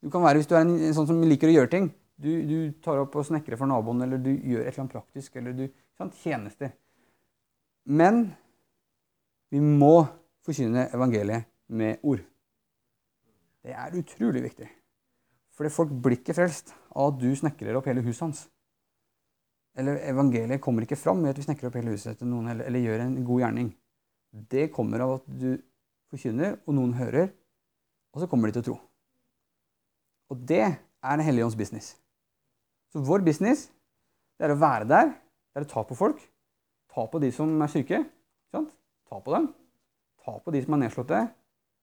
Du 0.04 0.10
kan 0.12 0.20
være, 0.20 0.36
Hvis 0.36 0.50
du 0.50 0.54
er 0.54 0.66
en, 0.66 0.76
sånn 0.92 1.08
som 1.08 1.22
liker 1.24 1.48
å 1.48 1.54
gjøre 1.54 1.72
ting, 1.72 1.86
du, 2.20 2.30
du 2.44 2.56
tar 2.84 3.00
opp 3.00 3.14
og 3.16 3.24
snekrer 3.24 3.56
for 3.56 3.70
naboen, 3.70 4.04
eller 4.04 4.20
du 4.20 4.30
gjør 4.30 4.66
et 4.66 4.68
eller 4.68 4.82
annet 4.84 4.96
praktisk, 4.98 5.38
eller 5.40 5.56
du 5.56 5.64
sant, 5.96 6.14
Tjenester. 6.20 6.74
Men 7.88 8.26
vi 9.48 9.62
må 9.64 10.04
forkynne 10.44 10.90
evangeliet 10.92 11.48
med 11.72 12.04
ord. 12.04 12.20
Det 13.64 13.72
er 13.72 13.96
utrolig 13.96 14.44
viktig. 14.44 14.68
Fordi 15.56 15.72
folk 15.72 15.92
blir 16.04 16.18
ikke 16.18 16.36
frelst 16.36 16.74
av 16.92 17.14
at 17.14 17.20
du 17.22 17.30
snekrer 17.38 17.78
opp 17.78 17.88
hele 17.88 18.04
huset 18.04 18.26
hans. 18.26 18.46
Eller 19.78 20.04
evangeliet 20.04 20.60
kommer 20.62 20.84
ikke 20.84 21.00
fram 21.00 21.22
med 21.22 21.32
at 21.32 21.40
vi 21.40 21.48
snekrer 21.48 21.70
opp 21.70 21.78
hele 21.80 21.96
huset 21.96 22.20
til 22.20 22.28
noen, 22.28 22.52
eller, 22.52 22.68
eller 22.68 22.84
gjør 22.84 23.06
en 23.08 23.20
god 23.24 23.46
gjerning. 23.46 23.76
Det 24.52 24.68
kommer 24.74 25.00
av 25.00 25.16
at 25.16 25.30
du 25.32 25.54
forkynner, 26.12 26.58
og 26.68 26.76
noen 26.76 26.98
hører, 26.98 27.32
og 28.12 28.20
så 28.20 28.28
kommer 28.30 28.50
de 28.50 28.58
til 28.58 28.66
å 28.66 28.68
tro. 28.74 28.82
Og 30.32 30.40
det 30.48 30.64
er 30.64 30.80
Den 31.04 31.20
hellige 31.20 31.44
ånds 31.44 31.56
business. 31.56 31.96
Så 32.88 33.02
vår 33.04 33.20
business 33.26 33.66
det 34.38 34.46
er 34.46 34.54
å 34.54 34.58
være 34.58 34.86
der, 34.88 35.10
det 35.52 35.60
er 35.60 35.66
å 35.66 35.68
ta 35.68 35.82
på 35.84 35.96
folk. 35.98 36.22
Ta 36.94 37.04
på 37.10 37.20
de 37.20 37.28
som 37.34 37.50
er 37.60 37.68
syke. 37.68 38.00
Sant? 38.54 38.72
Ta 39.10 39.20
på 39.20 39.34
dem. 39.34 39.50
Ta 40.24 40.38
på 40.40 40.54
de 40.54 40.62
som 40.64 40.76
er 40.76 40.80
nedslåtte. 40.86 41.20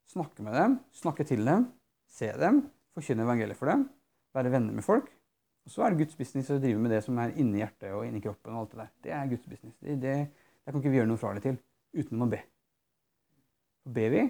Snakke 0.10 0.44
med 0.44 0.58
dem, 0.58 0.80
snakke 0.98 1.24
til 1.28 1.46
dem, 1.46 1.68
se 2.10 2.32
dem, 2.36 2.64
forkynne 2.98 3.24
evangeliet 3.24 3.60
for 3.60 3.70
dem. 3.72 3.86
Være 4.36 4.52
venner 4.52 4.74
med 4.76 4.84
folk. 4.84 5.12
Og 5.66 5.72
så 5.72 5.86
er 5.86 5.94
det 5.94 6.02
Guds 6.02 6.18
business 6.18 6.50
å 6.50 6.58
drive 6.60 6.82
med 6.82 6.92
det 6.96 7.04
som 7.06 7.20
er 7.22 7.36
inni 7.40 7.62
hjertet 7.62 7.94
og 7.94 8.08
inni 8.08 8.24
kroppen. 8.24 8.56
og 8.56 8.64
alt 8.64 8.72
Det 8.72 8.80
der. 8.82 8.90
Det 9.04 9.14
er 9.20 9.30
Guds 9.36 9.48
business. 9.48 9.78
Det, 9.78 10.00
det, 10.02 10.16
det 10.66 10.74
kan 10.74 10.82
ikke 10.82 10.92
vi 10.92 11.00
gjøre 11.00 11.12
noe 11.12 11.22
fra 11.22 11.32
eller 11.36 11.46
til 11.46 11.60
uten 11.94 12.26
å 12.26 12.30
be. 12.32 12.42
Og 13.86 13.94
ber 13.96 14.12
vi, 14.16 14.26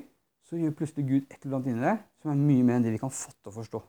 så 0.46 0.60
gjør 0.60 0.76
plutselig 0.78 1.08
Gud 1.08 1.24
et 1.32 1.40
eller 1.46 1.58
annet 1.58 1.72
inni 1.72 1.86
der 1.86 2.00
som 2.22 2.34
er 2.34 2.44
mye 2.44 2.68
mer 2.68 2.80
enn 2.80 2.86
det 2.86 2.94
vi 2.94 3.02
kan 3.02 3.14
fatte 3.14 3.50
og 3.52 3.58
forstå. 3.62 3.82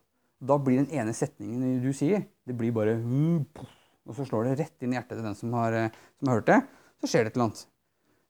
Da 0.43 0.59
blir 0.59 0.81
den 0.81 0.91
ene 0.91 1.15
setningen 1.15 1.79
du 1.83 1.93
sier, 1.95 2.25
det 2.47 2.57
blir 2.59 2.75
bare 2.75 2.97
Og 2.99 4.17
så 4.17 4.27
slår 4.27 4.49
det 4.49 4.57
rett 4.59 4.83
inn 4.83 4.95
i 4.95 4.99
hjertet 4.99 5.21
til 5.21 5.27
den 5.27 5.39
som 5.39 5.53
har, 5.55 5.77
som 6.19 6.29
har 6.29 6.41
hørt 6.41 6.49
det. 6.51 6.61
Så 7.01 7.11
skjer 7.11 7.25
det 7.25 7.33
et 7.33 7.37
eller 7.37 7.49
annet. 7.51 7.67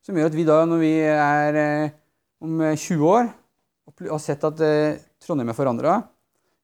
Som 0.04 0.18
gjør 0.18 0.28
at 0.28 0.36
vi 0.36 0.44
da, 0.44 0.58
når 0.68 0.82
vi 0.82 0.92
er 1.08 1.58
eh, 1.62 1.94
om 2.42 2.60
20 2.60 3.06
år 3.06 3.30
og 3.88 4.02
har 4.10 4.20
sett 4.22 4.44
at 4.44 4.60
eh, 4.66 5.00
Trondheim 5.22 5.52
er 5.52 5.56
forandra, 5.56 5.94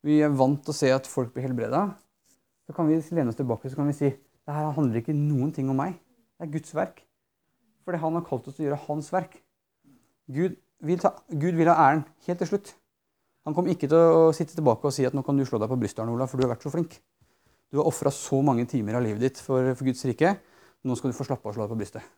vi 0.04 0.20
er 0.22 0.34
vant 0.34 0.60
til 0.64 0.74
å 0.74 0.76
se 0.76 0.90
at 0.94 1.08
folk 1.08 1.32
blir 1.34 1.46
helbreda, 1.46 1.86
så 2.66 2.74
kan 2.76 2.88
vi 2.90 2.98
lene 3.16 3.32
oss 3.32 3.38
tilbake 3.38 3.70
så 3.70 3.78
kan 3.78 3.88
vi 3.88 3.96
si 3.96 4.10
det 4.10 4.56
her 4.56 4.72
handler 4.76 5.00
ikke 5.00 5.16
noen 5.16 5.50
ting 5.52 5.68
om 5.68 5.76
meg. 5.76 5.98
Det 6.36 6.46
er 6.46 6.52
Guds 6.54 6.74
verk. 6.76 7.02
Fordi 7.84 8.00
han 8.00 8.16
har 8.16 8.24
kalt 8.24 8.46
oss 8.48 8.56
til 8.56 8.64
å 8.64 8.68
gjøre 8.68 8.84
hans 8.86 9.10
verk. 9.12 9.34
Gud 10.28 10.54
vil, 10.84 11.00
ta, 11.00 11.14
Gud 11.28 11.56
vil 11.58 11.68
ha 11.68 11.76
æren 11.88 12.04
helt 12.26 12.40
til 12.40 12.48
slutt. 12.48 12.72
Han 13.48 13.54
kommer 13.56 13.72
ikke 13.72 13.88
til 13.88 13.96
å 13.96 14.24
sitte 14.36 14.52
tilbake 14.52 14.84
og 14.84 14.92
si 14.92 15.06
at 15.08 15.14
nå 15.16 15.22
kan 15.24 15.38
du 15.38 15.46
slå 15.48 15.56
deg 15.62 15.70
på 15.72 15.78
brystet, 15.80 16.02
Arne 16.02 16.12
Olav, 16.12 16.28
for 16.28 16.36
du 16.36 16.44
har 16.44 16.50
vært 16.52 16.66
så 16.66 16.72
flink. 16.74 16.98
Du 17.72 17.78
har 17.80 17.88
ofra 17.88 18.12
så 18.12 18.42
mange 18.44 18.66
timer 18.68 18.98
av 18.98 19.06
livet 19.06 19.22
ditt 19.24 19.40
for, 19.40 19.70
for 19.72 19.88
Guds 19.88 20.04
rike. 20.04 20.34
Nå 20.84 20.96
skal 20.98 21.14
du 21.14 21.16
få 21.16 21.24
slappe 21.24 21.48
av 21.48 21.54
og 21.54 21.56
slå 21.56 21.64
deg 21.64 21.72
på 21.72 21.78
brystet. 21.80 22.10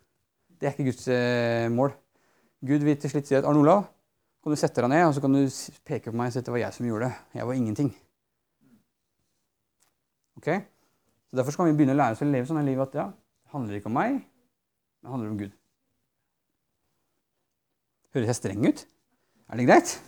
Det 0.58 0.66
er 0.66 0.74
ikke 0.74 0.88
Guds 0.88 1.06
eh, 1.14 1.68
mål. 1.70 1.94
Gud 2.66 2.82
vil 2.82 2.98
til 2.98 3.14
slutt 3.14 3.30
si 3.30 3.38
at 3.38 3.46
Arne 3.46 3.62
Olav, 3.62 3.86
kan 4.42 4.56
du 4.56 4.58
sette 4.58 4.82
deg 4.82 4.90
ned 4.90 5.06
og 5.06 5.14
så 5.14 5.22
kan 5.22 5.38
du 5.38 5.40
peke 5.86 6.10
på 6.10 6.18
meg 6.18 6.32
og 6.32 6.34
si 6.34 6.42
at 6.42 6.50
det 6.50 6.56
var 6.56 6.64
jeg 6.64 6.78
som 6.80 6.90
gjorde 6.90 7.06
det. 7.06 7.24
Jeg 7.38 7.48
var 7.52 7.62
ingenting. 7.62 7.94
Ok? 10.42 10.52
Så 11.30 11.38
Derfor 11.38 11.54
skal 11.54 11.70
vi 11.70 11.78
begynne 11.78 11.94
å 11.94 12.02
lære 12.02 12.18
oss 12.18 12.26
å 12.26 12.30
leve 12.34 12.50
sånn 12.50 12.66
liv 12.66 12.82
at 12.82 12.96
ja, 12.98 13.06
det 13.14 13.54
handler 13.54 13.78
ikke 13.78 13.92
om 13.92 14.00
meg, 14.02 14.22
det 14.98 15.14
handler 15.14 15.30
om 15.30 15.42
Gud. 15.46 15.54
Høres 18.18 18.32
jeg 18.34 18.42
streng 18.42 18.66
ut? 18.66 18.88
Er 19.46 19.60
det 19.62 19.70
greit? 19.70 20.00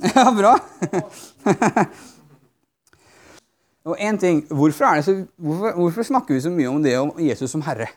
Ja, 0.14 0.26
bra. 0.32 0.54
og 3.88 3.96
en 4.00 4.18
ting, 4.20 4.42
hvorfor, 4.48 5.00
så, 5.04 5.16
hvorfor, 5.36 5.74
hvorfor 5.76 6.06
snakker 6.08 6.36
vi 6.36 6.44
så 6.44 6.52
mye 6.52 6.70
om 6.70 6.82
det 6.84 6.96
om 6.98 7.12
Jesus 7.20 7.52
som 7.52 7.64
Herre? 7.66 7.90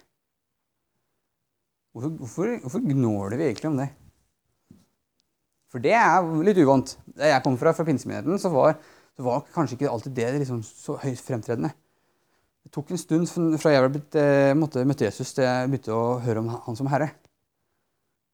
Hvorfor, 1.94 2.16
hvorfor, 2.20 2.56
hvorfor 2.64 2.84
gnåler 2.90 3.38
vi 3.38 3.48
egentlig 3.52 3.70
om 3.70 3.78
det? 3.80 3.90
For 5.74 5.82
det 5.82 5.94
er 5.98 6.28
litt 6.46 6.60
uvant. 6.62 6.98
Da 7.18 7.32
jeg 7.32 7.44
kom 7.46 7.56
fra, 7.58 7.74
fra 7.74 7.86
pinsemenigheten, 7.88 8.38
så 8.42 8.52
var, 8.54 8.76
så 9.18 9.26
var 9.26 9.48
kanskje 9.56 9.80
ikke 9.80 9.90
alltid 9.94 10.16
det 10.18 10.30
liksom 10.44 10.62
så 10.66 11.00
høyt 11.02 11.22
fremtredende. 11.22 11.74
Det 12.64 12.72
tok 12.74 12.94
en 12.94 13.02
stund 13.02 13.58
fra 13.60 13.74
jeg 13.74 13.92
blitt, 13.92 14.16
eh, 14.20 14.54
møtte 14.56 15.08
Jesus 15.08 15.34
til 15.36 15.48
jeg 15.48 15.72
begynte 15.72 15.96
å 15.98 16.20
høre 16.24 16.44
om 16.44 16.52
han 16.68 16.78
som 16.80 16.90
herre. 16.92 17.10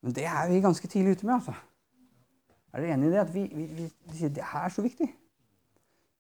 Men 0.04 0.16
det 0.16 0.28
er 0.28 0.52
vi 0.52 0.62
ganske 0.64 0.88
tidlig 0.88 1.18
ute 1.18 1.28
med. 1.28 1.40
altså. 1.40 1.56
Er 2.74 2.84
dere 2.84 2.96
enig 2.96 3.10
i 3.10 3.14
det? 3.14 3.24
At 3.24 3.34
vi, 3.34 3.46
vi, 3.50 3.66
vi, 3.78 4.18
sier 4.18 4.34
det 4.34 4.46
er 4.46 4.74
så 4.74 4.84
viktig. 4.86 5.08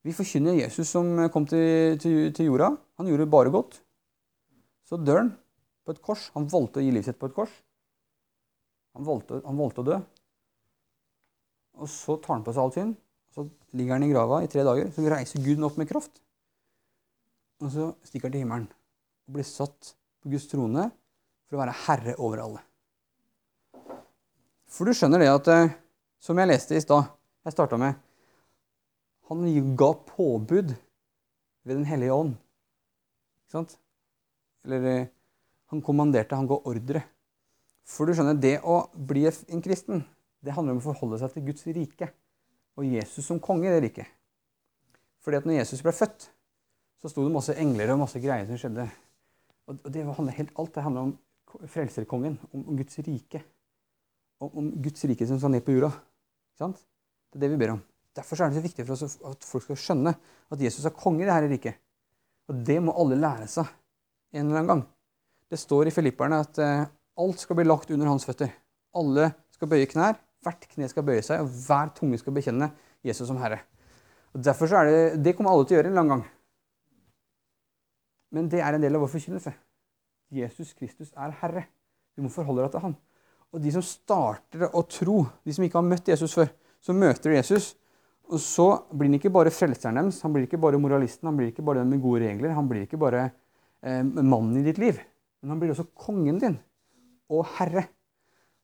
Vi 0.07 0.15
forkynner 0.15 0.57
Jesus 0.57 0.91
som 0.95 1.11
kom 1.33 1.45
til, 1.49 1.97
til, 2.01 2.29
til 2.35 2.49
jorda. 2.49 2.71
Han 2.99 3.09
gjorde 3.09 3.29
bare 3.29 3.53
godt. 3.53 3.81
Så 4.89 4.97
dør 4.97 5.23
han 5.23 5.33
på 5.85 5.93
et 5.93 6.01
kors. 6.05 6.29
Han 6.37 6.47
valgte 6.49 6.81
å 6.81 6.85
gi 6.85 6.93
livet 6.93 7.09
sitt 7.09 7.19
på 7.19 7.29
et 7.29 7.35
kors. 7.35 7.51
Han 8.97 9.05
valgte, 9.05 9.41
han 9.45 9.59
valgte 9.59 9.83
å 9.83 9.89
dø. 9.91 9.99
Og 11.79 11.91
så 11.91 12.17
tar 12.23 12.37
han 12.37 12.47
på 12.47 12.55
seg 12.55 12.63
all 12.63 12.73
synd. 12.75 12.97
Så 13.35 13.45
ligger 13.77 13.95
han 13.95 14.07
i 14.07 14.09
grava 14.09 14.41
i 14.43 14.49
tre 14.51 14.65
dager. 14.65 14.89
Så 14.95 15.05
reiser 15.05 15.45
Gud 15.45 15.61
opp 15.67 15.77
med 15.79 15.89
kraft. 15.91 16.23
Og 17.59 17.69
så 17.73 17.91
stikker 18.07 18.29
han 18.29 18.35
til 18.35 18.45
himmelen 18.45 18.67
og 19.29 19.35
blir 19.35 19.45
satt 19.45 19.93
på 20.23 20.31
Guds 20.31 20.47
trone 20.49 20.87
for 21.45 21.57
å 21.57 21.61
være 21.61 21.75
herre 21.85 22.15
over 22.17 22.41
alle. 22.41 22.63
For 24.69 24.89
du 24.89 24.95
skjønner 24.95 25.21
det 25.21 25.29
at 25.29 25.49
eh, 25.53 25.75
Som 26.19 26.39
jeg 26.39 26.49
leste 26.49 26.75
i 26.75 26.83
stad, 26.83 27.07
jeg 27.47 27.55
starta 27.55 27.77
med 27.79 27.95
Han 29.29 29.45
ga 29.77 29.93
påbud 30.07 30.73
ved 31.63 31.75
Den 31.75 31.85
hellige 31.85 32.13
ånd. 32.13 32.35
Ikke 33.45 33.55
sant? 33.57 33.77
Eller 34.65 34.85
eh, 34.89 35.07
han 35.69 35.81
kommanderte, 35.85 36.35
han 36.35 36.49
ga 36.49 36.57
ordre. 36.65 37.03
For 37.85 38.05
du 38.05 38.13
skjønner, 38.13 38.37
det 38.37 38.59
å 38.65 38.81
bli 38.93 39.27
en 39.29 39.61
kristen, 39.65 40.03
det 40.41 40.55
handler 40.55 40.75
om 40.75 40.81
å 40.81 40.87
forholde 40.89 41.19
seg 41.21 41.35
til 41.35 41.45
Guds 41.49 41.67
rike. 41.69 42.09
Og 42.79 42.87
Jesus 42.89 43.27
som 43.27 43.41
konge 43.43 43.69
i 43.69 43.73
det 43.73 43.83
riket. 43.85 44.09
Fordi 45.23 45.39
at 45.39 45.47
når 45.47 45.59
Jesus 45.59 45.83
ble 45.85 45.93
født, 45.93 46.29
så 46.99 47.11
sto 47.11 47.23
det 47.25 47.33
masse 47.33 47.55
engler 47.59 47.93
og 47.93 48.01
masse 48.03 48.19
greier 48.23 48.47
som 48.47 48.59
skjedde. 48.59 48.87
Og 49.69 49.89
det 49.93 50.05
handler 50.05 50.37
helt 50.37 50.53
alt. 50.57 50.73
Det 50.75 50.83
handler 50.83 51.09
om 51.09 51.67
frelserkongen, 51.69 52.37
om, 52.53 52.65
Guds 52.77 52.99
rike. 53.05 53.43
Om, 54.41 54.71
Guds 54.81 55.05
rike 55.09 55.27
som 55.27 55.39
skal 55.39 55.53
ned 55.53 55.65
på 55.65 55.75
jorda. 55.75 55.91
Det 56.59 57.39
er 57.39 57.45
det 57.45 57.51
vi 57.53 57.59
ber 57.61 57.75
om. 57.75 57.81
Derfor 58.15 58.41
er 58.41 58.49
det 58.49 58.59
så 58.59 58.65
viktig 58.65 58.85
for 58.85 58.95
oss 58.95 59.17
at 59.31 59.45
folk 59.47 59.65
skal 59.67 59.79
skjønne 59.79 60.13
at 60.51 60.61
Jesus 60.61 60.87
er 60.87 60.95
konge 60.95 61.23
i 61.23 61.29
dette 61.29 61.51
riket. 61.51 61.81
Og 62.49 62.63
det 62.65 62.79
må 62.83 62.95
alle 62.99 63.19
lære 63.19 63.47
seg 63.47 63.69
en 64.33 64.47
eller 64.47 64.61
annen 64.61 64.71
gang. 64.73 64.81
Det 65.49 65.59
står 65.61 65.89
i 65.89 65.93
Filipperne 65.93 66.41
at 66.43 66.59
uh, 66.61 66.89
alt 67.21 67.41
skal 67.41 67.57
bli 67.57 67.67
lagt 67.67 67.91
under 67.93 68.09
hans 68.09 68.25
føtter. 68.27 68.51
Alle 68.97 69.31
skal 69.53 69.69
bøye 69.71 69.87
knær, 69.89 70.17
hvert 70.45 70.67
kne 70.71 70.89
skal 70.89 71.05
bøye 71.05 71.23
seg, 71.25 71.43
og 71.43 71.53
hver 71.67 71.93
tunge 71.97 72.19
skal 72.21 72.35
bekjenne 72.35 72.71
Jesus 73.05 73.27
som 73.29 73.39
Herre. 73.41 73.61
Og 74.33 74.43
derfor 74.45 74.69
er 74.75 74.89
Det 74.89 75.23
det 75.23 75.35
kommer 75.35 75.51
alle 75.51 75.65
til 75.65 75.77
å 75.77 75.79
gjøre 75.79 75.89
en 75.89 75.97
eller 75.97 76.05
annen 76.05 76.15
gang. 76.17 76.25
Men 78.31 78.49
det 78.49 78.61
er 78.61 78.73
en 78.73 78.81
del 78.81 78.95
av 78.95 79.01
vår 79.01 79.13
forkynnelse. 79.15 79.53
Jesus 80.29 80.73
Kristus 80.73 81.13
er 81.17 81.33
Herre. 81.41 81.65
Du 82.15 82.21
må 82.21 82.29
forholde 82.29 82.61
deg 82.61 82.71
til 82.71 82.83
Han. 82.83 82.95
Og 83.53 83.61
de 83.63 83.71
som 83.73 83.83
starter 83.85 84.67
å 84.69 84.83
tro, 84.85 85.23
de 85.45 85.53
som 85.55 85.65
ikke 85.65 85.79
har 85.79 85.87
møtt 85.87 86.11
Jesus 86.11 86.35
før, 86.37 86.51
så 86.79 86.95
møter 86.95 87.33
Jesus. 87.33 87.73
Og 88.29 88.41
så 88.43 88.67
blir 88.93 89.09
han 89.09 89.17
ikke 89.17 89.31
bare 89.33 89.53
frelseren 89.53 89.97
deres, 89.97 90.19
han 90.21 90.33
blir 90.35 90.45
ikke 90.45 90.59
bare 90.61 90.79
moralisten, 90.81 91.25
han 91.31 91.37
blir 91.37 91.49
ikke 91.49 91.65
bare 91.65 91.81
den 91.81 91.95
med 91.95 92.03
gode 92.03 92.27
regler, 92.27 92.53
han 92.53 92.67
blir 92.69 92.85
ikke 92.85 92.99
bare 93.01 93.23
eh, 93.25 94.03
mannen 94.05 94.59
i 94.59 94.65
ditt 94.67 94.77
liv, 94.81 94.99
men 95.41 95.55
han 95.55 95.61
blir 95.61 95.73
også 95.73 95.87
kongen 95.97 96.37
din 96.41 96.59
og 97.33 97.47
herre. 97.57 97.87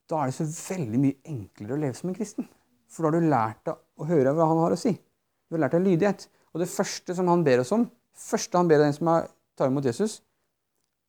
Da 0.05 0.21
er 0.21 0.29
det 0.29 0.37
så 0.37 0.45
veldig 0.45 1.01
mye 1.01 1.17
enklere 1.33 1.73
å 1.73 1.81
leve 1.81 1.97
som 1.97 2.11
en 2.11 2.17
kristen. 2.17 2.45
For 2.85 3.05
da 3.05 3.09
har 3.09 3.17
du 3.17 3.31
lært 3.31 3.71
å 3.73 4.05
høre 4.05 4.35
hva 4.37 4.49
han 4.51 4.61
har 4.61 4.75
å 4.75 4.79
si. 4.79 4.93
Du 4.93 5.57
har 5.57 5.65
lært 5.65 5.77
deg 5.77 5.85
lydighet. 5.87 6.27
Og 6.53 6.61
det 6.61 6.69
første 6.69 7.15
som 7.17 7.29
han 7.31 7.41
ber 7.45 7.63
oss 7.63 7.73
om, 7.73 7.87
første 8.13 8.61
han 8.61 8.69
ber 8.69 8.85
den 8.85 8.93
som 8.95 9.09
tar 9.57 9.71
imot 9.71 9.89
Jesus, 9.89 10.19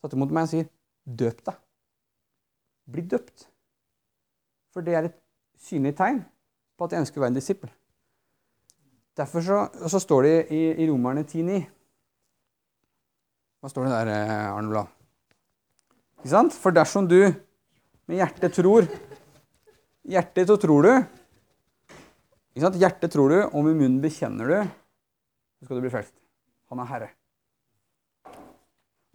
tatt 0.00 0.16
imot 0.16 0.32
meg 0.32 0.48
og 0.48 0.52
sier, 0.54 0.70
'Døp 1.06 1.44
deg'. 1.44 1.60
Bli 2.90 3.04
døpt. 3.04 3.46
For 4.76 4.84
det 4.84 4.92
er 4.92 5.06
et 5.08 5.14
synlig 5.64 5.94
tegn 5.96 6.18
på 6.76 6.84
at 6.84 6.92
jeg 6.92 7.00
ønsker 7.00 7.16
å 7.16 7.22
være 7.24 7.32
en 7.32 7.38
disippel. 7.38 7.70
Derfor 9.16 9.40
så, 9.40 9.62
og 9.72 9.88
så 9.88 10.00
står 10.02 10.26
det 10.26 10.34
i, 10.52 10.58
i 10.84 10.88
Romerne 10.90 11.22
10,9 11.24 11.62
Hva 13.64 13.70
står 13.72 13.86
det 13.86 13.92
der, 13.94 14.10
eh, 14.12 14.50
Arne 14.50 14.68
Blad? 14.68 14.92
Ikke 16.20 16.34
sant? 16.34 16.52
For 16.60 16.76
dersom 16.76 17.08
du 17.08 17.22
med 17.24 18.20
hjertet 18.20 18.52
tror 18.52 18.84
Hjertet 20.06 20.52
så 20.52 20.54
tror 20.60 20.84
du. 20.84 20.92
Ikke 22.52 22.66
sant? 22.68 22.76
Hjertet 22.78 23.10
tror 23.16 23.32
du, 23.32 23.38
og 23.48 23.64
med 23.64 23.80
munnen 23.80 23.96
bekjenner 24.04 24.52
du, 24.52 24.58
så 25.56 25.66
skal 25.66 25.80
du 25.80 25.86
bli 25.88 25.90
frelst. 25.96 26.14
Han 26.70 26.84
er 26.84 26.92
Herre. 26.92 27.08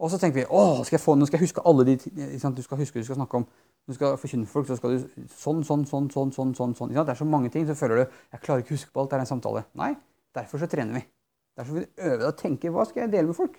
Og 0.02 0.10
så 0.10 0.18
tenker 0.18 0.42
vi 0.42 0.50
å, 0.50 0.82
skal 0.82 0.98
jeg 0.98 1.04
få, 1.06 1.14
nå 1.16 1.30
skal 1.30 1.38
jeg 1.38 1.46
huske 1.46 1.64
alle 1.70 1.86
de 1.86 1.94
du 2.02 2.62
skal 2.66 2.82
huske 2.82 2.98
du 2.98 3.06
skal 3.06 3.22
snakke 3.22 3.40
om. 3.40 3.46
Du 3.88 3.94
skal 3.96 4.14
forkynne 4.20 4.46
folk, 4.46 4.68
så 4.68 4.76
skal 4.78 4.94
du 4.94 5.26
sånn, 5.26 5.64
sånn, 5.66 5.82
sånn, 5.88 6.06
sånn, 6.12 6.30
sånn, 6.34 6.52
sånn, 6.54 6.74
sånn. 6.78 6.92
Det 6.94 7.02
er 7.02 7.18
så 7.18 7.26
mange 7.26 7.50
ting, 7.50 7.66
så 7.66 7.74
føler 7.78 8.02
du 8.02 8.04
jeg 8.04 8.42
klarer 8.44 8.62
ikke 8.62 8.76
å 8.76 8.78
huske 8.78 8.92
på 8.94 9.02
alt. 9.02 9.10
Det 9.10 9.18
er 9.18 9.24
en 9.24 9.30
samtale. 9.32 9.64
Nei, 9.78 9.90
derfor 10.38 10.62
så 10.62 10.68
trener 10.70 11.00
vi. 11.00 11.02
Derfor 11.58 11.78
vil 11.78 11.88
vi 11.88 12.06
øve 12.06 12.20
deg 12.20 12.28
å 12.28 12.36
tenke 12.38 12.70
hva 12.72 12.84
skal 12.88 13.04
jeg 13.04 13.12
dele 13.16 13.30
med 13.32 13.38
folk. 13.38 13.58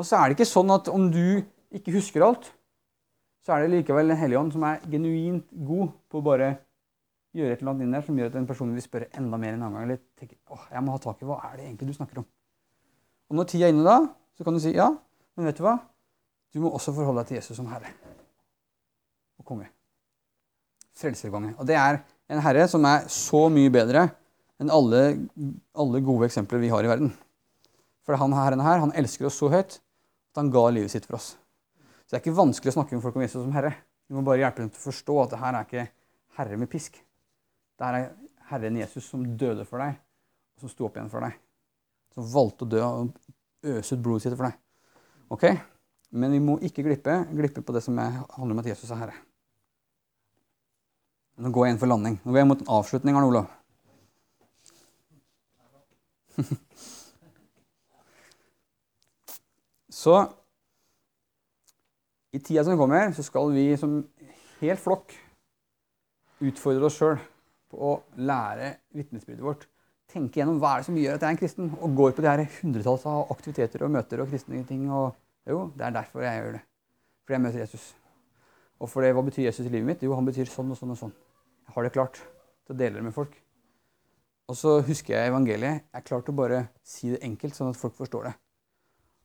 Og 0.00 0.08
så 0.08 0.18
er 0.18 0.28
det 0.28 0.38
ikke 0.38 0.50
sånn 0.50 0.74
at 0.74 0.90
om 0.90 1.06
du 1.14 1.22
ikke 1.76 1.94
husker 1.94 2.26
alt, 2.26 2.50
så 3.46 3.54
er 3.54 3.64
det 3.64 3.70
likevel 3.78 4.10
Den 4.10 4.18
hellige 4.20 4.42
ånd 4.42 4.52
som 4.52 4.66
er 4.68 4.82
genuint 4.90 5.46
god 5.54 5.94
på 6.10 6.20
å 6.20 6.26
bare 6.26 6.50
gjøre 7.36 7.54
et 7.54 7.62
eller 7.62 7.72
annet 7.72 7.86
inn 7.86 7.94
der 7.94 8.04
som 8.04 8.18
gjør 8.18 8.32
at 8.32 8.38
en 8.40 8.50
person 8.50 8.74
vil 8.74 8.84
spørre 8.84 9.08
enda 9.16 9.38
mer 9.40 9.54
en 9.54 9.62
annen 9.62 9.78
gang. 9.78 9.86
Eller 9.86 10.02
tenke 10.18 10.40
åh, 10.50 10.66
jeg 10.74 10.84
må 10.84 10.96
ha 10.96 11.02
tak 11.06 11.22
i 11.22 11.30
hva 11.30 11.38
er 11.46 11.56
det 11.56 11.68
egentlig 11.68 11.92
du 11.92 11.98
snakker 12.00 12.24
om. 12.24 12.28
Og 13.30 13.38
når 13.38 13.50
tida 13.52 13.70
er 13.70 13.76
inne 13.76 13.86
da, 13.86 13.98
så 14.34 14.44
kan 14.46 14.58
du 14.58 14.62
si 14.62 14.74
ja, 14.74 14.90
men 15.38 15.48
vet 15.48 15.60
du 15.60 15.64
hva? 15.64 15.78
Du 16.50 16.58
må 16.64 16.74
også 16.74 16.96
forholde 16.96 17.22
deg 17.22 17.30
til 17.30 17.38
Jesus 17.38 17.60
som 17.60 17.70
herre 17.70 17.94
og 19.40 19.48
konge. 19.48 19.68
Frelserkonge. 21.00 21.54
Og 21.58 21.66
det 21.68 21.78
er 21.80 22.00
en 22.30 22.42
herre 22.44 22.66
som 22.70 22.84
er 22.86 23.08
så 23.10 23.46
mye 23.52 23.72
bedre 23.72 24.06
enn 24.60 24.72
alle, 24.72 25.02
alle 25.72 26.02
gode 26.04 26.28
eksempler 26.28 26.60
vi 26.62 26.70
har 26.72 26.84
i 26.84 26.90
verden. 26.90 27.12
For 28.04 28.18
han 28.20 28.34
herren 28.36 28.62
her, 28.64 28.82
han 28.82 28.94
elsker 28.98 29.28
oss 29.28 29.38
så 29.40 29.48
høyt 29.52 29.78
at 29.80 30.40
han 30.42 30.50
ga 30.52 30.66
livet 30.72 30.92
sitt 30.92 31.08
for 31.08 31.18
oss. 31.18 31.32
Så 32.04 32.12
det 32.12 32.18
er 32.18 32.24
ikke 32.24 32.38
vanskelig 32.40 32.72
å 32.72 32.76
snakke 32.80 32.96
med 32.96 33.04
folk 33.04 33.16
om 33.16 33.24
Jesus 33.24 33.40
som 33.40 33.54
herre. 33.54 33.72
Vi 34.10 34.16
må 34.16 34.24
bare 34.26 34.42
hjelpe 34.42 34.64
dem 34.64 34.70
til 34.72 34.82
å 34.82 34.88
forstå 34.88 35.16
at 35.22 35.32
det 35.32 35.40
her 35.40 35.56
er 35.56 35.66
ikke 35.68 35.86
herre 36.40 36.58
med 36.60 36.70
pisk. 36.70 36.98
Det 37.78 37.86
her 37.86 37.98
er 38.00 38.08
Herren 38.50 38.80
Jesus 38.80 39.06
som 39.06 39.22
døde 39.38 39.62
for 39.68 39.78
deg, 39.78 39.94
og 40.56 40.64
som 40.64 40.72
sto 40.72 40.88
opp 40.88 40.96
igjen 40.98 41.10
for 41.12 41.22
deg. 41.22 41.36
Som 42.10 42.26
valgte 42.32 42.66
å 42.66 42.70
dø 42.72 42.80
og 42.82 43.12
øse 43.76 43.94
ut 43.94 44.02
blodet 44.02 44.24
sitt 44.26 44.34
for 44.34 44.48
deg. 44.48 44.56
Ok? 45.30 45.46
Men 46.18 46.34
vi 46.34 46.40
må 46.42 46.56
ikke 46.66 46.82
glippe, 46.82 47.14
glippe 47.30 47.62
på 47.62 47.74
det 47.76 47.84
som 47.86 47.98
er, 48.02 48.16
handler 48.34 48.56
om 48.56 48.62
at 48.64 48.70
Jesus 48.72 48.90
er 48.90 49.04
herre. 49.04 49.14
Nå 51.40 51.48
går 51.54 51.66
jeg 51.66 51.72
inn 51.74 51.80
for 51.80 51.88
landing. 51.88 52.16
Nå 52.20 52.28
går 52.34 52.42
jeg 52.42 52.48
mot 52.50 52.60
en 52.60 52.72
avslutning, 52.76 53.16
Arne 53.16 53.28
Olav. 53.30 53.46
så 60.00 60.14
i 62.32 62.38
tida 62.38 62.64
som 62.64 62.78
kommer, 62.78 63.12
så 63.16 63.22
skal 63.24 63.52
vi 63.54 63.76
som 63.80 64.04
hel 64.60 64.76
flokk 64.80 65.16
utfordre 66.44 66.86
oss 66.88 66.96
sjøl 67.00 67.16
på 67.70 67.76
å 67.88 67.92
lære 68.20 68.68
vitnesbyrdet 68.96 69.44
vårt. 69.44 69.64
Tenke 70.10 70.40
gjennom 70.40 70.58
hva 70.60 70.70
er 70.74 70.78
det 70.82 70.88
som 70.90 70.98
gjør 70.98 71.16
at 71.16 71.22
jeg 71.22 71.28
er 71.28 71.34
en 71.36 71.40
kristen, 71.40 71.66
og 71.80 71.96
går 71.96 72.10
på 72.16 72.22
de 72.24 72.28
her 72.30 72.42
hundretalls 72.58 73.04
av 73.08 73.32
aktiviteter 73.32 73.78
og 73.86 73.94
møter 73.96 74.16
og 74.20 74.28
kristne 74.32 74.60
ting. 74.68 74.82
Og, 74.92 75.06
jo, 75.48 75.58
det 75.78 75.84
er 75.86 75.96
derfor 75.96 76.20
jeg 76.26 76.36
gjør 76.42 76.52
det. 76.58 76.62
Fordi 77.24 77.34
jeg 77.38 77.44
møter 77.46 77.62
Jesus. 77.64 77.84
Og 78.80 78.86
for 78.90 79.00
det, 79.04 79.14
hva 79.16 79.22
betyr 79.24 79.46
Jesus 79.46 79.64
i 79.66 79.72
livet 79.72 79.88
mitt? 79.88 80.04
Jo, 80.04 80.16
han 80.18 80.28
betyr 80.28 80.46
sånn 80.50 80.72
og 80.72 80.78
sånn 80.78 80.94
og 80.96 81.00
sånn. 81.00 81.16
Har 81.74 81.86
det 81.86 81.94
klart 81.94 82.18
til 82.18 82.74
å 82.74 82.78
dele 82.78 83.00
det 83.00 83.06
med 83.06 83.14
folk. 83.14 83.34
Og 84.50 84.56
så 84.58 84.78
husker 84.86 85.14
jeg 85.14 85.30
evangeliet. 85.30 85.84
Jeg 85.86 86.00
er 86.00 86.06
klar 86.06 86.24
å 86.26 86.34
bare 86.34 86.64
si 86.86 87.12
det 87.12 87.20
enkelt, 87.26 87.54
sånn 87.54 87.70
at 87.70 87.78
folk 87.78 87.94
forstår 87.98 88.30
det. 88.30 88.32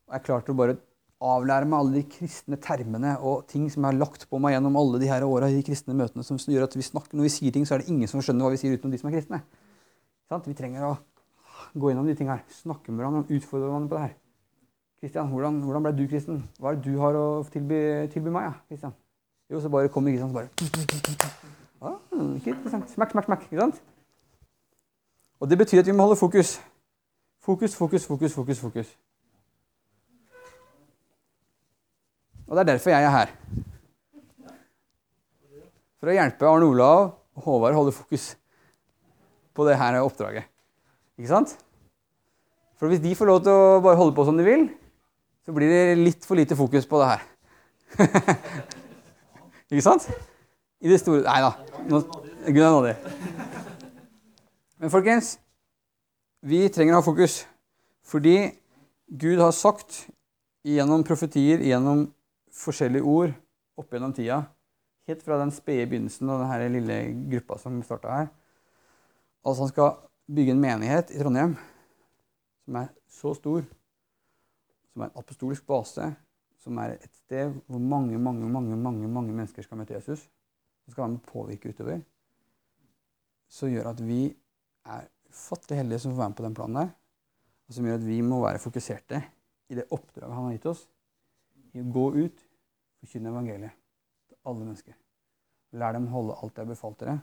Og 0.05 0.13
jeg 0.13 0.21
er 0.21 0.25
klar 0.27 0.51
å 0.51 0.57
bare 0.57 0.77
avlære 1.25 1.65
meg 1.69 1.79
alle 1.79 1.95
de 1.95 2.03
kristne 2.11 2.59
termene 2.61 3.15
og 3.25 3.47
ting 3.49 3.65
som 3.71 3.81
jeg 3.81 3.93
har 3.93 3.97
lagt 3.97 4.27
på 4.29 4.37
meg 4.41 4.53
gjennom 4.53 4.75
alle 4.77 4.99
de 5.01 5.09
her 5.09 5.25
åra 5.25 5.49
i 5.49 5.55
de 5.57 5.63
kristne 5.65 5.95
møtene, 5.97 6.25
som 6.27 6.37
gjør 6.37 6.67
at 6.67 6.75
vi 6.77 6.85
snakker, 6.85 7.17
når 7.17 7.29
vi 7.29 7.33
sier 7.37 7.55
ting, 7.55 7.65
så 7.65 7.77
er 7.77 7.81
det 7.81 7.89
ingen 7.93 8.11
som 8.11 8.21
skjønner 8.21 8.45
hva 8.45 8.53
vi 8.53 8.61
sier 8.61 8.75
utenom 8.75 8.93
de 8.93 9.01
som 9.01 9.09
er 9.09 9.17
kristne. 9.17 9.41
Vi 10.45 10.57
trenger 10.57 10.85
å 10.89 10.93
gå 11.73 11.89
gjennom 11.89 12.09
de 12.09 12.17
tingene 12.17 12.37
her. 12.37 12.45
Snakke 12.53 12.91
med 12.91 13.01
hverandre, 13.01 13.25
utfordre 13.39 13.71
hverandre 13.71 13.89
på 13.89 13.97
det 13.97 14.05
her. 14.05 14.15
Kristian, 15.01 15.29
hvordan, 15.31 15.59
hvordan, 15.65 15.85
ble 15.85 15.95
du 15.97 16.05
kristen? 16.09 16.45
Hva 16.59 16.71
er 16.71 16.79
det 16.79 16.87
du 16.91 17.01
har 17.01 17.17
å 17.19 17.27
tilby, 17.53 17.79
tilby 18.13 18.33
meg? 18.33 18.49
Ja, 18.49 18.55
Kristian? 18.69 18.95
Jo, 19.51 19.61
så 19.61 19.69
bare 19.69 19.91
kommer 19.93 20.13
Kristian 20.13 20.33
så 20.33 20.41
bare 20.41 21.64
Interessant. 22.15 22.89
Smakk, 22.91 23.11
smakk, 23.11 23.27
smakk. 23.27 23.43
Ikke 23.49 23.61
sant? 23.61 23.81
Og 25.39 25.49
det 25.49 25.57
betyr 25.59 25.81
at 25.81 25.89
vi 25.89 25.95
må 25.95 26.07
holde 26.07 26.19
fokus. 26.19 26.55
Fokus, 27.43 27.75
fokus, 27.75 28.05
fokus, 28.07 28.33
fokus. 28.33 28.59
fokus. 28.59 28.95
Og 32.47 32.55
det 32.55 32.61
er 32.61 32.71
derfor 32.71 32.89
jeg 32.89 33.03
er 33.03 33.13
her. 33.13 33.31
For 35.99 36.11
å 36.11 36.15
hjelpe 36.15 36.47
Arne 36.47 36.67
Olav 36.69 36.99
og 37.35 37.47
Håvard 37.47 37.75
å 37.75 37.79
holde 37.81 37.95
fokus 37.95 38.35
på 39.55 39.65
det 39.67 39.77
her 39.79 39.97
oppdraget. 40.03 40.45
Ikke 41.17 41.31
sant? 41.31 41.55
For 42.75 42.91
hvis 42.91 43.01
de 43.01 43.15
får 43.17 43.29
lov 43.31 43.41
til 43.43 43.55
å 43.55 43.79
bare 43.83 43.97
holde 43.97 44.15
på 44.15 44.25
som 44.27 44.37
de 44.37 44.45
vil, 44.45 44.67
så 45.45 45.55
blir 45.55 45.71
det 45.71 45.97
litt 45.97 46.27
for 46.27 46.37
lite 46.37 46.57
fokus 46.59 46.87
på 46.89 46.99
det 47.01 47.11
her. 47.13 47.25
Ikke 49.71 49.85
sant? 49.85 50.07
I 50.83 50.91
det 50.91 50.99
store 50.99 51.23
Nei 51.23 51.39
da. 51.43 51.51
Gud 52.45 52.61
er 52.61 52.73
nådig. 52.73 52.95
Men 54.77 54.91
folkens, 54.91 55.37
vi 56.45 56.65
trenger 56.69 56.97
å 56.97 56.99
ha 56.99 57.05
fokus. 57.05 57.43
Fordi 58.05 58.51
Gud 59.07 59.39
har 59.41 59.53
sagt 59.55 60.03
gjennom 60.65 61.05
profetier, 61.07 61.63
gjennom 61.63 62.07
forskjellige 62.53 63.07
ord 63.07 63.33
opp 63.79 63.91
gjennom 63.91 64.13
tida, 64.15 64.43
helt 65.09 65.23
fra 65.25 65.39
den 65.41 65.51
spede 65.53 65.87
begynnelsen 65.89 66.29
av 66.31 66.43
denne 66.43 66.69
lille 66.77 66.99
gruppa 67.31 67.57
som 67.61 67.81
starta 67.83 68.19
her, 68.19 68.29
altså 69.45 69.65
han 69.65 69.73
skal 69.73 69.91
bygge 70.31 70.55
en 70.55 70.61
menighet 70.63 71.11
i 71.13 71.19
Trondheim 71.19 71.57
som 72.65 72.79
er 72.79 72.87
så 73.11 73.33
stor, 73.37 73.65
som 74.93 75.03
er 75.03 75.11
en 75.11 75.19
apostolisk 75.21 75.67
base, 75.67 76.07
som 76.63 76.79
er 76.81 76.95
et 76.95 77.11
sted 77.25 77.51
hvor 77.67 77.81
mange, 77.81 78.17
mange, 78.17 78.47
mange, 78.49 78.79
mange, 78.79 79.09
mange 79.11 79.35
mennesker 79.35 79.65
skal 79.65 79.81
møte 79.81 79.97
Jesus 79.97 80.23
som 80.85 80.93
skal 80.93 81.03
være 81.03 81.13
med 81.15 81.21
å 81.23 81.31
påvirke 81.31 81.71
utover, 81.73 82.01
som 83.49 83.71
gjør 83.71 83.89
at 83.91 84.01
vi 84.05 84.19
er 84.95 85.07
ufattelig 85.31 85.79
heldige 85.81 86.03
som 86.03 86.13
får 86.13 86.21
være 86.21 86.33
med 86.33 86.39
på 86.39 86.45
den 86.45 86.57
planen 86.57 86.79
der, 86.81 86.91
og 87.65 87.77
som 87.77 87.87
gjør 87.87 87.97
at 87.99 88.05
vi 88.05 88.19
må 88.25 88.41
være 88.43 88.61
fokuserte 88.61 89.21
i 89.73 89.79
det 89.79 89.87
oppdraget 89.89 90.37
han 90.37 90.47
har 90.49 90.57
gitt 90.57 90.69
oss, 90.69 90.85
i 91.75 91.81
å 91.81 91.89
gå 91.91 92.05
ut, 92.21 92.45
forkynne 93.01 93.33
evangeliet 93.33 93.73
til 94.29 94.37
alle 94.45 94.61
mennesker. 94.61 94.99
Lær 95.75 95.97
dem 95.97 96.07
å 96.07 96.13
holde 96.13 96.37
alt 96.37 96.55
jeg 96.55 96.63
har 96.63 96.71
befalt 96.71 97.01
dere, 97.01 97.17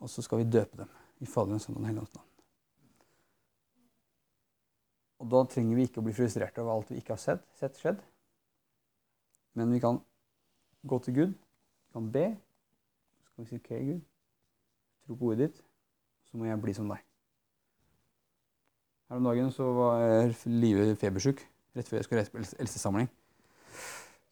og 0.00 0.10
så 0.10 0.24
skal 0.24 0.40
vi 0.40 0.50
døpe 0.50 0.80
dem 0.80 0.98
i 1.20 1.28
Faderens 1.28 1.68
Sønn 1.68 1.76
og 1.76 1.82
Den 1.84 1.92
hellige 1.92 2.08
navn. 2.08 2.26
Og 5.20 5.28
da 5.28 5.42
trenger 5.52 5.76
vi 5.76 5.84
ikke 5.84 6.00
å 6.00 6.06
bli 6.06 6.16
frustrerte 6.16 6.62
over 6.62 6.78
alt 6.78 6.90
vi 6.94 7.02
ikke 7.02 7.12
har 7.12 7.20
sett, 7.20 7.44
sett 7.58 7.76
skjedd. 7.76 8.00
Men 9.58 9.74
vi 9.74 9.80
kan 9.82 9.98
gå 10.88 10.98
til 11.04 11.16
Gud, 11.18 11.34
vi 11.36 11.92
kan 11.92 12.06
be. 12.14 12.24
Vi 13.40 13.46
si 13.48 13.56
OK, 13.56 13.70
Gud, 13.72 14.00
tro 15.06 15.16
på 15.16 15.30
ordet 15.30 15.46
ditt, 15.48 15.62
så 16.28 16.36
må 16.36 16.44
jeg 16.44 16.60
bli 16.60 16.74
som 16.76 16.90
deg. 16.90 17.00
Her 19.08 19.18
om 19.18 19.26
dagen 19.26 19.48
så 19.54 19.64
var 19.74 20.34
Live 20.46 20.92
febersjuk 21.00 21.40
rett 21.76 21.88
før 21.88 21.98
jeg 21.98 22.06
skulle 22.06 22.20
reise 22.20 22.34
på 22.34 22.42
eldstesamling. 22.42 23.08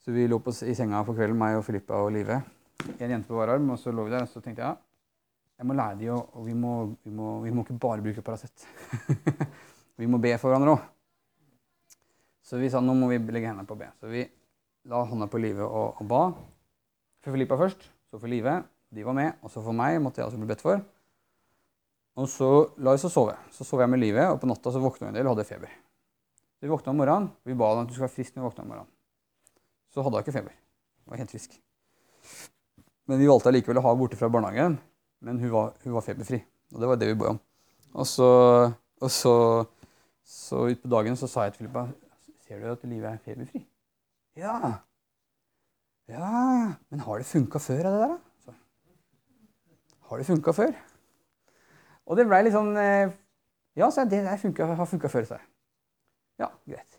Så 0.05 0.13
vi 0.13 0.27
lå 0.29 0.39
på, 0.45 0.53
i 0.53 0.77
senga 0.77 1.01
for 1.07 1.17
kvelden, 1.17 1.39
meg 1.41 1.57
og 1.57 1.65
Filippa 1.67 2.03
og 2.05 2.13
Live. 2.15 2.37
En 2.99 3.11
jente 3.15 3.27
på 3.31 3.39
hver 3.39 3.55
arm, 3.55 3.73
og 3.73 3.81
så 3.81 3.95
lå 3.95 4.05
vi 4.07 4.15
der, 4.15 4.29
og 4.29 4.31
så 4.31 4.43
tenkte 4.45 4.63
jeg 4.63 4.69
ja, 4.69 4.77
jeg 5.59 5.67
må 5.67 5.75
lære 5.75 5.99
de, 5.99 6.13
og, 6.15 6.37
og 6.39 6.47
vi, 6.47 6.55
må, 6.55 6.73
vi, 7.03 7.11
må, 7.11 7.33
vi 7.43 7.51
må 7.51 7.65
ikke 7.65 7.81
bare 7.83 8.05
bruke 8.05 8.23
Paracet. 8.23 8.69
vi 9.99 10.07
må 10.07 10.21
be 10.23 10.37
for 10.39 10.53
hverandre 10.53 10.77
òg. 10.77 10.87
Så 12.47 12.61
vi 12.61 12.71
sa 12.71 12.85
nå 12.85 12.95
må 12.97 13.09
vi 13.11 13.19
legge 13.19 13.51
hendene 13.51 13.67
på 13.69 13.75
å 13.75 13.81
be. 13.81 13.89
Så 13.99 14.13
vi 14.13 14.23
la 14.89 15.03
hånda 15.05 15.27
på 15.33 15.41
Live 15.43 15.67
og, 15.67 15.99
og 15.99 16.09
ba. 16.09 16.23
For 17.25 17.35
Filippa 17.35 17.59
først, 17.59 17.89
så 18.09 18.21
for 18.21 18.31
Live. 18.31 18.61
De 18.95 19.05
var 19.05 19.17
med. 19.17 19.37
Og 19.43 19.53
så 19.53 19.63
for 19.65 19.77
meg 19.77 19.99
måtte 20.03 20.23
jeg 20.23 20.29
også 20.29 20.41
bli 20.41 20.49
bedt 20.49 20.65
for. 20.65 20.81
Og 22.19 22.27
så 22.31 22.49
la 22.83 22.97
jeg 22.97 23.07
oss 23.07 23.15
sove. 23.15 23.37
Så 23.55 23.67
sov 23.67 23.83
jeg 23.85 23.91
med 23.93 24.03
livet, 24.03 24.27
og 24.27 24.41
på 24.43 24.49
natta 24.51 24.73
så 24.75 24.83
våkna 24.83 25.07
vi 25.07 25.13
en 25.13 25.19
del 25.21 25.29
og 25.29 25.37
hadde 25.37 25.47
feber. 25.49 25.71
Så 26.59 26.67
vi 26.67 26.73
våkna 26.73 26.91
om 26.91 26.99
morgenen. 26.99 27.31
Vi 27.47 27.55
ba 27.55 27.71
om 27.71 27.85
at 27.85 27.91
du 27.91 27.95
skulle 27.95 28.09
være 28.09 28.17
frisk 28.17 28.35
når 28.35 28.43
vi 28.43 28.49
våkna 28.49 28.65
om 28.65 28.73
morgenen. 28.73 28.93
Så 29.95 30.03
hadde 30.03 30.19
hun 30.19 30.27
ikke 30.27 30.35
feber. 30.35 30.57
Hun 31.05 31.15
var 31.15 31.23
helt 31.23 31.35
frisk. 31.35 31.55
Men 33.09 33.23
vi 33.23 33.29
valgte 33.31 33.53
allikevel 33.53 33.79
å 33.79 33.85
ha 33.85 33.93
henne 33.93 34.03
borte 34.03 34.19
fra 34.21 34.31
barnehagen. 34.33 34.77
Men 35.25 35.39
hun 35.43 35.53
var, 35.53 35.73
hun 35.85 35.95
var, 35.95 36.05
feberfri. 36.05 36.43
Og 36.75 36.83
det 36.83 36.91
var 36.91 36.99
det 36.99 37.13
vi 37.13 37.17
ba 37.23 37.33
om. 37.33 37.41
Og 37.95 38.07
så, 38.07 38.29
og 39.01 39.13
så, 39.15 39.35
så 40.27 40.67
utpå 40.75 40.91
dagen 40.93 41.17
så 41.17 41.31
sa 41.31 41.47
jeg 41.47 41.55
til 41.55 41.65
Filippa 41.65 41.89
Ser 42.45 42.61
du 42.61 42.69
at 42.73 42.85
livet 42.89 43.09
er 43.11 43.23
feberfri? 43.25 43.63
Ja. 44.39 44.59
Ja, 46.09 46.75
men 46.89 47.03
har 47.05 47.21
det 47.21 47.29
funka 47.29 47.61
før, 47.61 47.83
det 47.85 47.93
der, 47.93 48.13
da? 48.15 48.28
Har 50.09 50.21
det 50.21 50.29
funka 50.29 50.55
før? 50.57 50.77
Og 52.09 52.17
det 52.17 52.27
blei 52.29 52.43
litt 52.45 52.57
sånn 52.57 52.73
eh, 52.81 53.11
Ja, 53.79 53.91
så 53.93 54.07
det 54.09 54.25
der 54.25 54.41
funket, 54.41 54.73
har 54.79 54.89
funka 54.91 55.11
før, 55.13 55.27
sa 55.29 55.37
jeg. 55.39 55.49
Ja, 56.43 56.49
greit. 56.67 56.97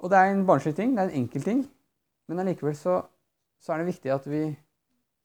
Og 0.00 0.10
det 0.12 0.18
er 0.18 0.32
en 0.32 0.46
barnslig 0.48 0.74
ting, 0.76 0.96
det 0.96 1.04
er 1.04 1.12
en 1.12 1.22
enkel 1.22 1.44
ting. 1.44 1.62
Men 2.28 2.42
allikevel 2.42 2.74
så, 2.76 2.98
så 3.60 3.72
er 3.74 3.80
det 3.80 3.92
viktig 3.92 4.12
at 4.12 4.26
vi 4.28 4.42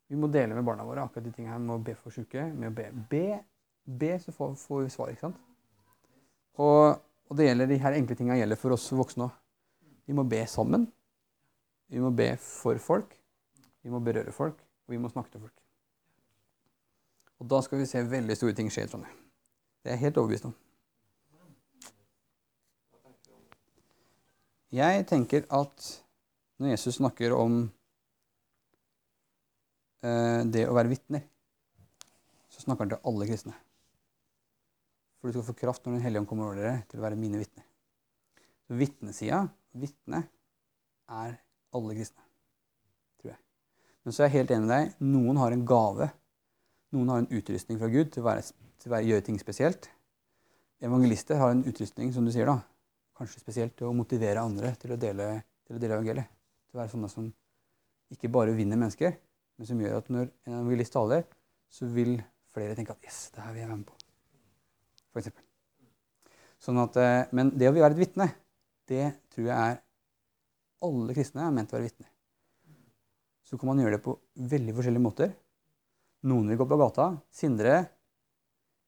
vi 0.08 0.18
må 0.20 0.30
dele 0.30 0.54
med 0.54 0.66
barna 0.66 0.86
våre 0.86 1.02
akkurat 1.02 1.26
de 1.26 1.34
tingene 1.34 1.56
her 1.56 1.62
med 1.64 1.80
å 1.80 1.82
be 1.82 1.96
for 1.98 2.14
syke. 2.14 2.44
Med 2.54 2.70
å 2.70 2.76
be, 2.78 2.86
be, 3.10 3.40
be 4.02 4.12
så 4.22 4.34
får, 4.36 4.54
får, 4.62 4.84
vi 4.84 4.94
svar. 4.94 5.12
ikke 5.12 5.26
sant? 5.26 5.40
Og, 6.62 7.02
og 7.26 7.40
det 7.40 7.50
gjelder, 7.50 7.72
de 7.72 7.80
her 7.82 7.98
enkle 7.98 8.18
tingene 8.20 8.38
gjelder 8.38 8.62
for 8.62 8.76
oss 8.78 8.86
voksne 8.94 9.26
òg. 9.28 9.42
Vi 10.06 10.14
må 10.14 10.28
be 10.30 10.44
sammen. 10.50 10.86
Vi 11.90 12.02
må 12.02 12.12
be 12.14 12.36
for 12.42 12.78
folk. 12.82 13.18
Vi 13.82 13.94
må 13.94 14.02
berøre 14.06 14.34
folk, 14.34 14.62
og 14.86 14.94
vi 14.94 15.02
må 15.02 15.10
snakke 15.10 15.34
til 15.34 15.48
folk. 15.48 15.65
Og 17.46 17.54
da 17.54 17.62
skal 17.62 17.80
vi 17.80 17.88
se 17.90 18.02
veldig 18.10 18.40
store 18.40 18.58
ting 18.58 18.74
skje 18.74 18.88
i 18.88 18.90
Trondheim. 18.90 19.22
Det 19.86 19.92
er 19.92 20.00
jeg 20.00 20.08
helt 20.08 20.18
overbevist 20.18 20.50
om. 20.50 20.58
Jeg 24.74 25.06
tenker 25.08 25.46
at 25.54 25.90
når 26.60 26.74
Jesus 26.74 26.98
snakker 26.98 27.36
om 27.38 27.68
Eh, 30.06 30.42
det 30.54 30.68
å 30.70 30.76
være 30.76 30.92
vitner, 30.92 31.24
så 32.52 32.62
snakker 32.62 32.86
han 32.86 32.92
til 32.94 33.08
alle 33.10 33.28
kristne. 33.30 33.56
For 35.18 35.32
du 35.32 35.38
skal 35.38 35.48
få 35.48 35.58
kraft 35.58 35.86
når 35.86 35.98
Den 35.98 36.06
hellige 36.06 36.22
ånd 36.22 36.30
kommer 36.30 36.50
over 36.50 36.60
dere 36.60 36.84
til 36.90 37.02
å 37.02 37.06
være 37.08 37.20
mine 37.20 37.40
vitner. 37.42 37.66
Så 38.66 38.78
vitnesida, 38.78 39.42
vitne, 39.74 40.22
er 41.10 41.40
alle 41.78 41.98
kristne. 41.98 42.22
Tror 43.22 43.32
jeg. 43.34 43.42
Men 44.04 44.16
så 44.16 44.24
er 44.24 44.30
jeg 44.30 44.38
helt 44.40 44.54
enig 44.54 44.68
med 44.68 44.74
deg. 44.76 44.94
Noen 45.16 45.42
har 45.42 45.56
en 45.56 45.66
gave. 45.70 46.10
Noen 46.96 47.12
har 47.12 47.24
en 47.24 47.32
utrustning 47.36 47.80
fra 47.82 47.90
Gud 47.92 48.14
til 48.14 48.24
å, 48.24 48.30
være, 48.30 48.46
til 48.80 48.94
å 48.96 49.02
gjøre 49.04 49.26
ting 49.28 49.40
spesielt. 49.42 49.90
Evangelister 50.86 51.40
har 51.42 51.52
en 51.52 51.66
utrustning, 51.68 52.12
som 52.16 52.28
du 52.28 52.32
sier, 52.32 52.48
da, 52.48 52.62
kanskje 53.18 53.42
spesielt 53.42 53.76
til 53.80 53.90
å 53.90 53.96
motivere 53.96 54.44
andre 54.44 54.74
til 54.80 54.96
å 54.96 55.00
dele, 55.00 55.28
til 55.68 55.78
å 55.78 55.82
dele 55.82 55.98
evangeliet. 55.98 56.32
Til 56.70 56.78
å 56.78 56.82
være 56.82 56.94
sånne 56.94 57.12
som 57.12 57.28
ikke 58.14 58.32
bare 58.32 58.56
vinner 58.56 58.80
mennesker, 58.80 59.16
men 59.58 59.70
som 59.70 59.80
gjør 59.82 60.00
at 60.00 60.12
når 60.14 60.30
en 60.46 60.58
evangelist 60.60 60.96
taler, 60.96 61.26
så 61.72 61.88
vil 61.92 62.18
flere 62.56 62.76
tenke 62.78 62.96
at 62.96 63.04
'yes, 63.04 63.32
det 63.36 63.44
her 63.44 63.54
vil 63.54 63.62
jeg 63.62 63.70
være 63.70 63.78
med 63.78 63.88
på'. 63.88 64.00
For 65.12 65.20
eksempel. 65.20 65.44
sånn 66.60 66.80
at, 66.82 66.98
eh, 66.98 67.28
men 67.32 67.52
det 67.52 67.68
å 67.70 67.74
være 67.74 67.94
et 67.94 68.00
vitne, 68.00 68.34
det 68.88 69.14
tror 69.30 69.46
jeg 69.48 69.58
er 69.58 69.82
Alle 70.82 71.14
kristne 71.16 71.42
er 71.42 71.52
ment 71.52 71.72
å 71.72 71.78
være 71.78 71.88
vitner. 71.88 72.10
Så 73.44 73.58
kan 73.58 73.68
man 73.68 73.80
gjøre 73.80 73.96
det 73.96 74.04
på 74.04 74.20
veldig 74.36 74.74
forskjellige 74.76 75.02
måter. 75.02 75.34
Noen 76.26 76.50
vil 76.50 76.58
gå 76.58 76.66
på 76.66 76.78
gata. 76.82 77.12
Sindre, 77.34 77.84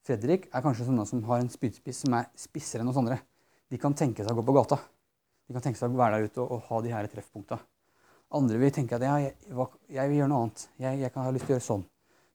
Fredrik 0.08 0.48
er 0.50 0.64
kanskje 0.64 0.88
sånne 0.88 1.04
som 1.06 1.22
har 1.28 1.42
en 1.42 1.52
spydspiss 1.52 2.06
som 2.06 2.16
er 2.18 2.30
spissere 2.40 2.82
enn 2.82 2.90
oss 2.90 3.00
andre. 3.00 3.20
De 3.68 3.78
kan 3.82 3.94
tenke 3.98 4.24
seg 4.24 4.32
å 4.32 4.40
gå 4.40 4.46
på 4.48 4.56
gata. 4.56 4.80
De 5.48 5.56
kan 5.56 5.64
tenke 5.64 5.80
seg 5.80 5.92
å 5.92 6.00
være 6.00 6.18
der 6.18 6.32
ute 6.32 6.42
og, 6.44 6.56
og 6.56 6.70
ha 6.70 6.80
de 6.84 6.94
her 6.96 7.10
treffpunktene. 7.12 7.62
Andre 8.38 8.60
vil 8.60 8.74
tenke 8.76 8.98
at 8.98 9.06
ja, 9.06 9.18
jeg, 9.24 9.36
jeg, 9.48 10.10
vil 10.10 10.18
gjøre 10.18 10.32
noe 10.32 10.46
annet. 10.46 10.64
Jeg, 10.82 11.02
jeg, 11.04 11.12
kan 11.14 11.28
ha 11.28 11.36
lyst 11.36 11.46
til 11.48 11.54
å 11.54 11.58
gjøre 11.58 11.68
sånn. 11.68 11.86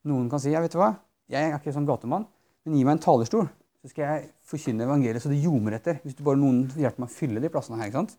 Noen 0.09 0.31
kan 0.33 0.41
si 0.41 0.53
ja, 0.55 0.63
vet 0.65 0.73
du 0.73 0.79
hva, 0.81 0.95
jeg 1.33 1.51
er 1.51 1.59
ikke 1.59 1.75
sånn 1.75 1.89
gatemann, 1.89 2.25
men 2.65 2.79
gi 2.79 2.87
meg 2.87 2.97
en 2.97 3.03
talerstol, 3.05 3.51
så 3.83 3.91
skal 3.91 4.07
jeg 4.07 4.31
forkynne 4.49 4.87
evangeliet 4.87 5.25
så 5.25 5.33
det 5.33 5.43
ljomer 5.43 5.77
etter. 5.77 5.99
Hvis 6.07 6.17
du 6.17 6.25
bare 6.25 6.41
noen 6.41 6.65
hjelper 6.79 7.05
meg 7.05 7.11
å 7.11 7.17
fylle 7.17 7.43
de 7.43 7.51
plassene 7.53 7.81
her. 7.81 7.91
ikke 7.91 8.01
sant? 8.01 8.17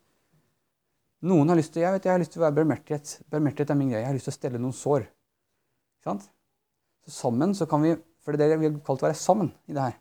Noen 1.32 1.50
har 1.50 1.58
lyst 1.58 1.74
til 1.74 1.86
jeg 1.86 1.96
vet, 1.96 2.06
jeg 2.06 2.14
har 2.14 2.22
lyst 2.22 2.36
til 2.36 2.44
å 2.44 2.46
være 2.46 2.58
barmhjertighet. 2.60 3.18
Barmhjertighet 3.32 3.74
er 3.74 3.80
min 3.80 3.94
greie. 3.94 4.04
Jeg 4.04 4.12
har 4.12 4.18
lyst 4.18 4.28
til 4.28 4.36
å 4.36 4.38
stelle 4.38 4.62
noen 4.62 4.76
sår. 4.76 5.08
Ikke 5.08 6.12
sant? 6.12 6.30
Så 7.04 7.12
sammen 7.12 7.54
så 7.56 7.68
kan 7.70 7.84
vi 7.84 7.96
For 8.24 8.32
det 8.32 8.46
er 8.46 8.54
det 8.54 8.62
vi 8.62 8.70
har 8.70 8.76
kalt 8.88 9.02
å 9.04 9.10
være 9.10 9.20
sammen 9.20 9.50
i 9.68 9.74
det 9.76 9.84
her. 9.84 9.96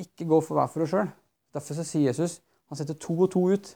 Ikke 0.00 0.24
gå 0.24 0.38
for 0.40 0.56
hver 0.56 0.70
for 0.72 0.80
oss 0.80 0.94
sjøl. 0.94 1.10
Derfor 1.52 1.76
så 1.76 1.84
sier 1.84 2.08
Jesus 2.08 2.38
han 2.72 2.78
setter 2.78 2.96
to 2.96 3.14
og 3.20 3.28
to 3.34 3.42
ut. 3.52 3.68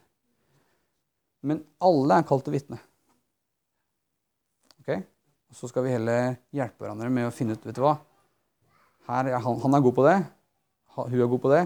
Men 1.44 1.61
alle 1.84 2.16
er 2.16 2.26
kalt 2.26 2.46
til 2.46 2.57
vitne. 2.57 2.78
Okay? 4.80 5.03
Og 5.49 5.59
så 5.59 5.68
skal 5.70 5.84
vi 5.84 5.92
heller 5.92 6.38
hjelpe 6.57 6.84
hverandre 6.84 7.11
med 7.12 7.28
å 7.28 7.34
finne 7.34 7.55
ut 7.57 7.66
vet 7.68 7.76
du 7.76 7.82
hva, 7.84 7.99
Her, 9.09 9.30
han, 9.40 9.61
han, 9.62 9.76
er 9.76 9.84
god 9.84 9.94
på 9.96 10.05
det, 10.05 10.16
hun 10.96 11.20
er 11.20 11.30
god 11.30 11.40
på 11.44 11.53
det. 11.53 11.62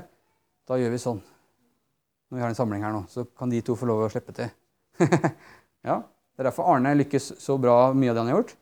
Da 0.68 0.76
gjør 0.78 0.92
vi 0.94 1.00
sånn. 1.02 1.22
Når 2.30 2.38
vi 2.38 2.42
har 2.44 2.52
en 2.52 2.58
samling 2.58 2.84
her 2.86 2.94
nå, 2.94 3.00
så 3.10 3.24
kan 3.38 3.50
de 3.50 3.62
to 3.66 3.74
få 3.78 3.88
lov 3.88 4.04
å 4.04 4.10
slippe 4.12 4.34
til. 4.36 4.52
ja, 5.88 5.96
Det 6.02 6.44
er 6.44 6.48
derfor 6.48 6.68
Arne 6.70 6.94
lykkes 6.94 7.32
så 7.42 7.56
bra 7.60 7.92
mye 7.96 8.12
av 8.12 8.16
det 8.16 8.22
han 8.22 8.30
har 8.30 8.38
gjort. 8.38 8.54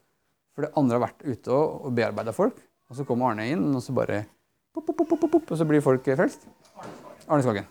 For 0.61 0.67
det 0.67 0.77
andre 0.77 0.99
har 0.99 1.07
vært 1.07 1.23
ute 1.25 1.53
og, 1.57 1.87
og 1.89 1.93
bearbeida 1.97 2.33
folk. 2.37 2.59
Og 2.93 2.97
så 2.99 3.05
kommer 3.09 3.31
Arne 3.31 3.47
inn, 3.49 3.63
og 3.73 3.81
så 3.81 3.95
bare 3.97 4.27
pop, 4.77 4.85
pop, 4.85 5.09
pop, 5.09 5.23
pop, 5.25 5.41
Og 5.41 5.57
så 5.57 5.65
blir 5.65 5.81
folk 5.81 6.05
frelst. 6.05 6.45
Arne 7.25 7.41
Skagen. 7.41 7.65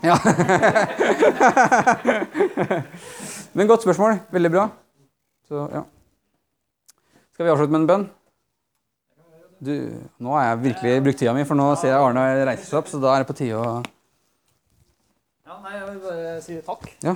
Ja. 0.00 0.16
Men 3.56 3.68
godt 3.68 3.84
spørsmål. 3.84 4.16
Veldig 4.32 4.50
bra. 4.54 4.64
Så, 5.44 5.68
ja. 5.74 5.82
Skal 7.36 7.44
vi 7.44 7.52
avslutte 7.52 7.74
med 7.74 7.82
en 7.82 7.90
bønn? 7.90 8.06
Du, 9.60 9.74
nå 10.24 10.32
har 10.38 10.46
jeg 10.46 10.62
virkelig 10.64 11.04
brukt 11.04 11.20
tida 11.20 11.36
mi, 11.36 11.44
for 11.44 11.52
nå 11.60 11.68
ser 11.76 11.92
jeg 11.92 12.00
Arne 12.00 12.48
reise 12.48 12.64
seg 12.64 12.80
opp, 12.80 12.88
så 12.88 12.96
da 13.02 13.12
er 13.12 13.18
det 13.24 13.28
på 13.28 13.36
tide 13.42 13.60
å 13.60 13.84
Ja, 15.44 15.60
nei, 15.60 15.76
jeg 15.76 15.84
vil 15.90 16.00
bare 16.08 16.32
si 16.48 16.56
takk. 16.64 16.88
Ja. 17.04 17.12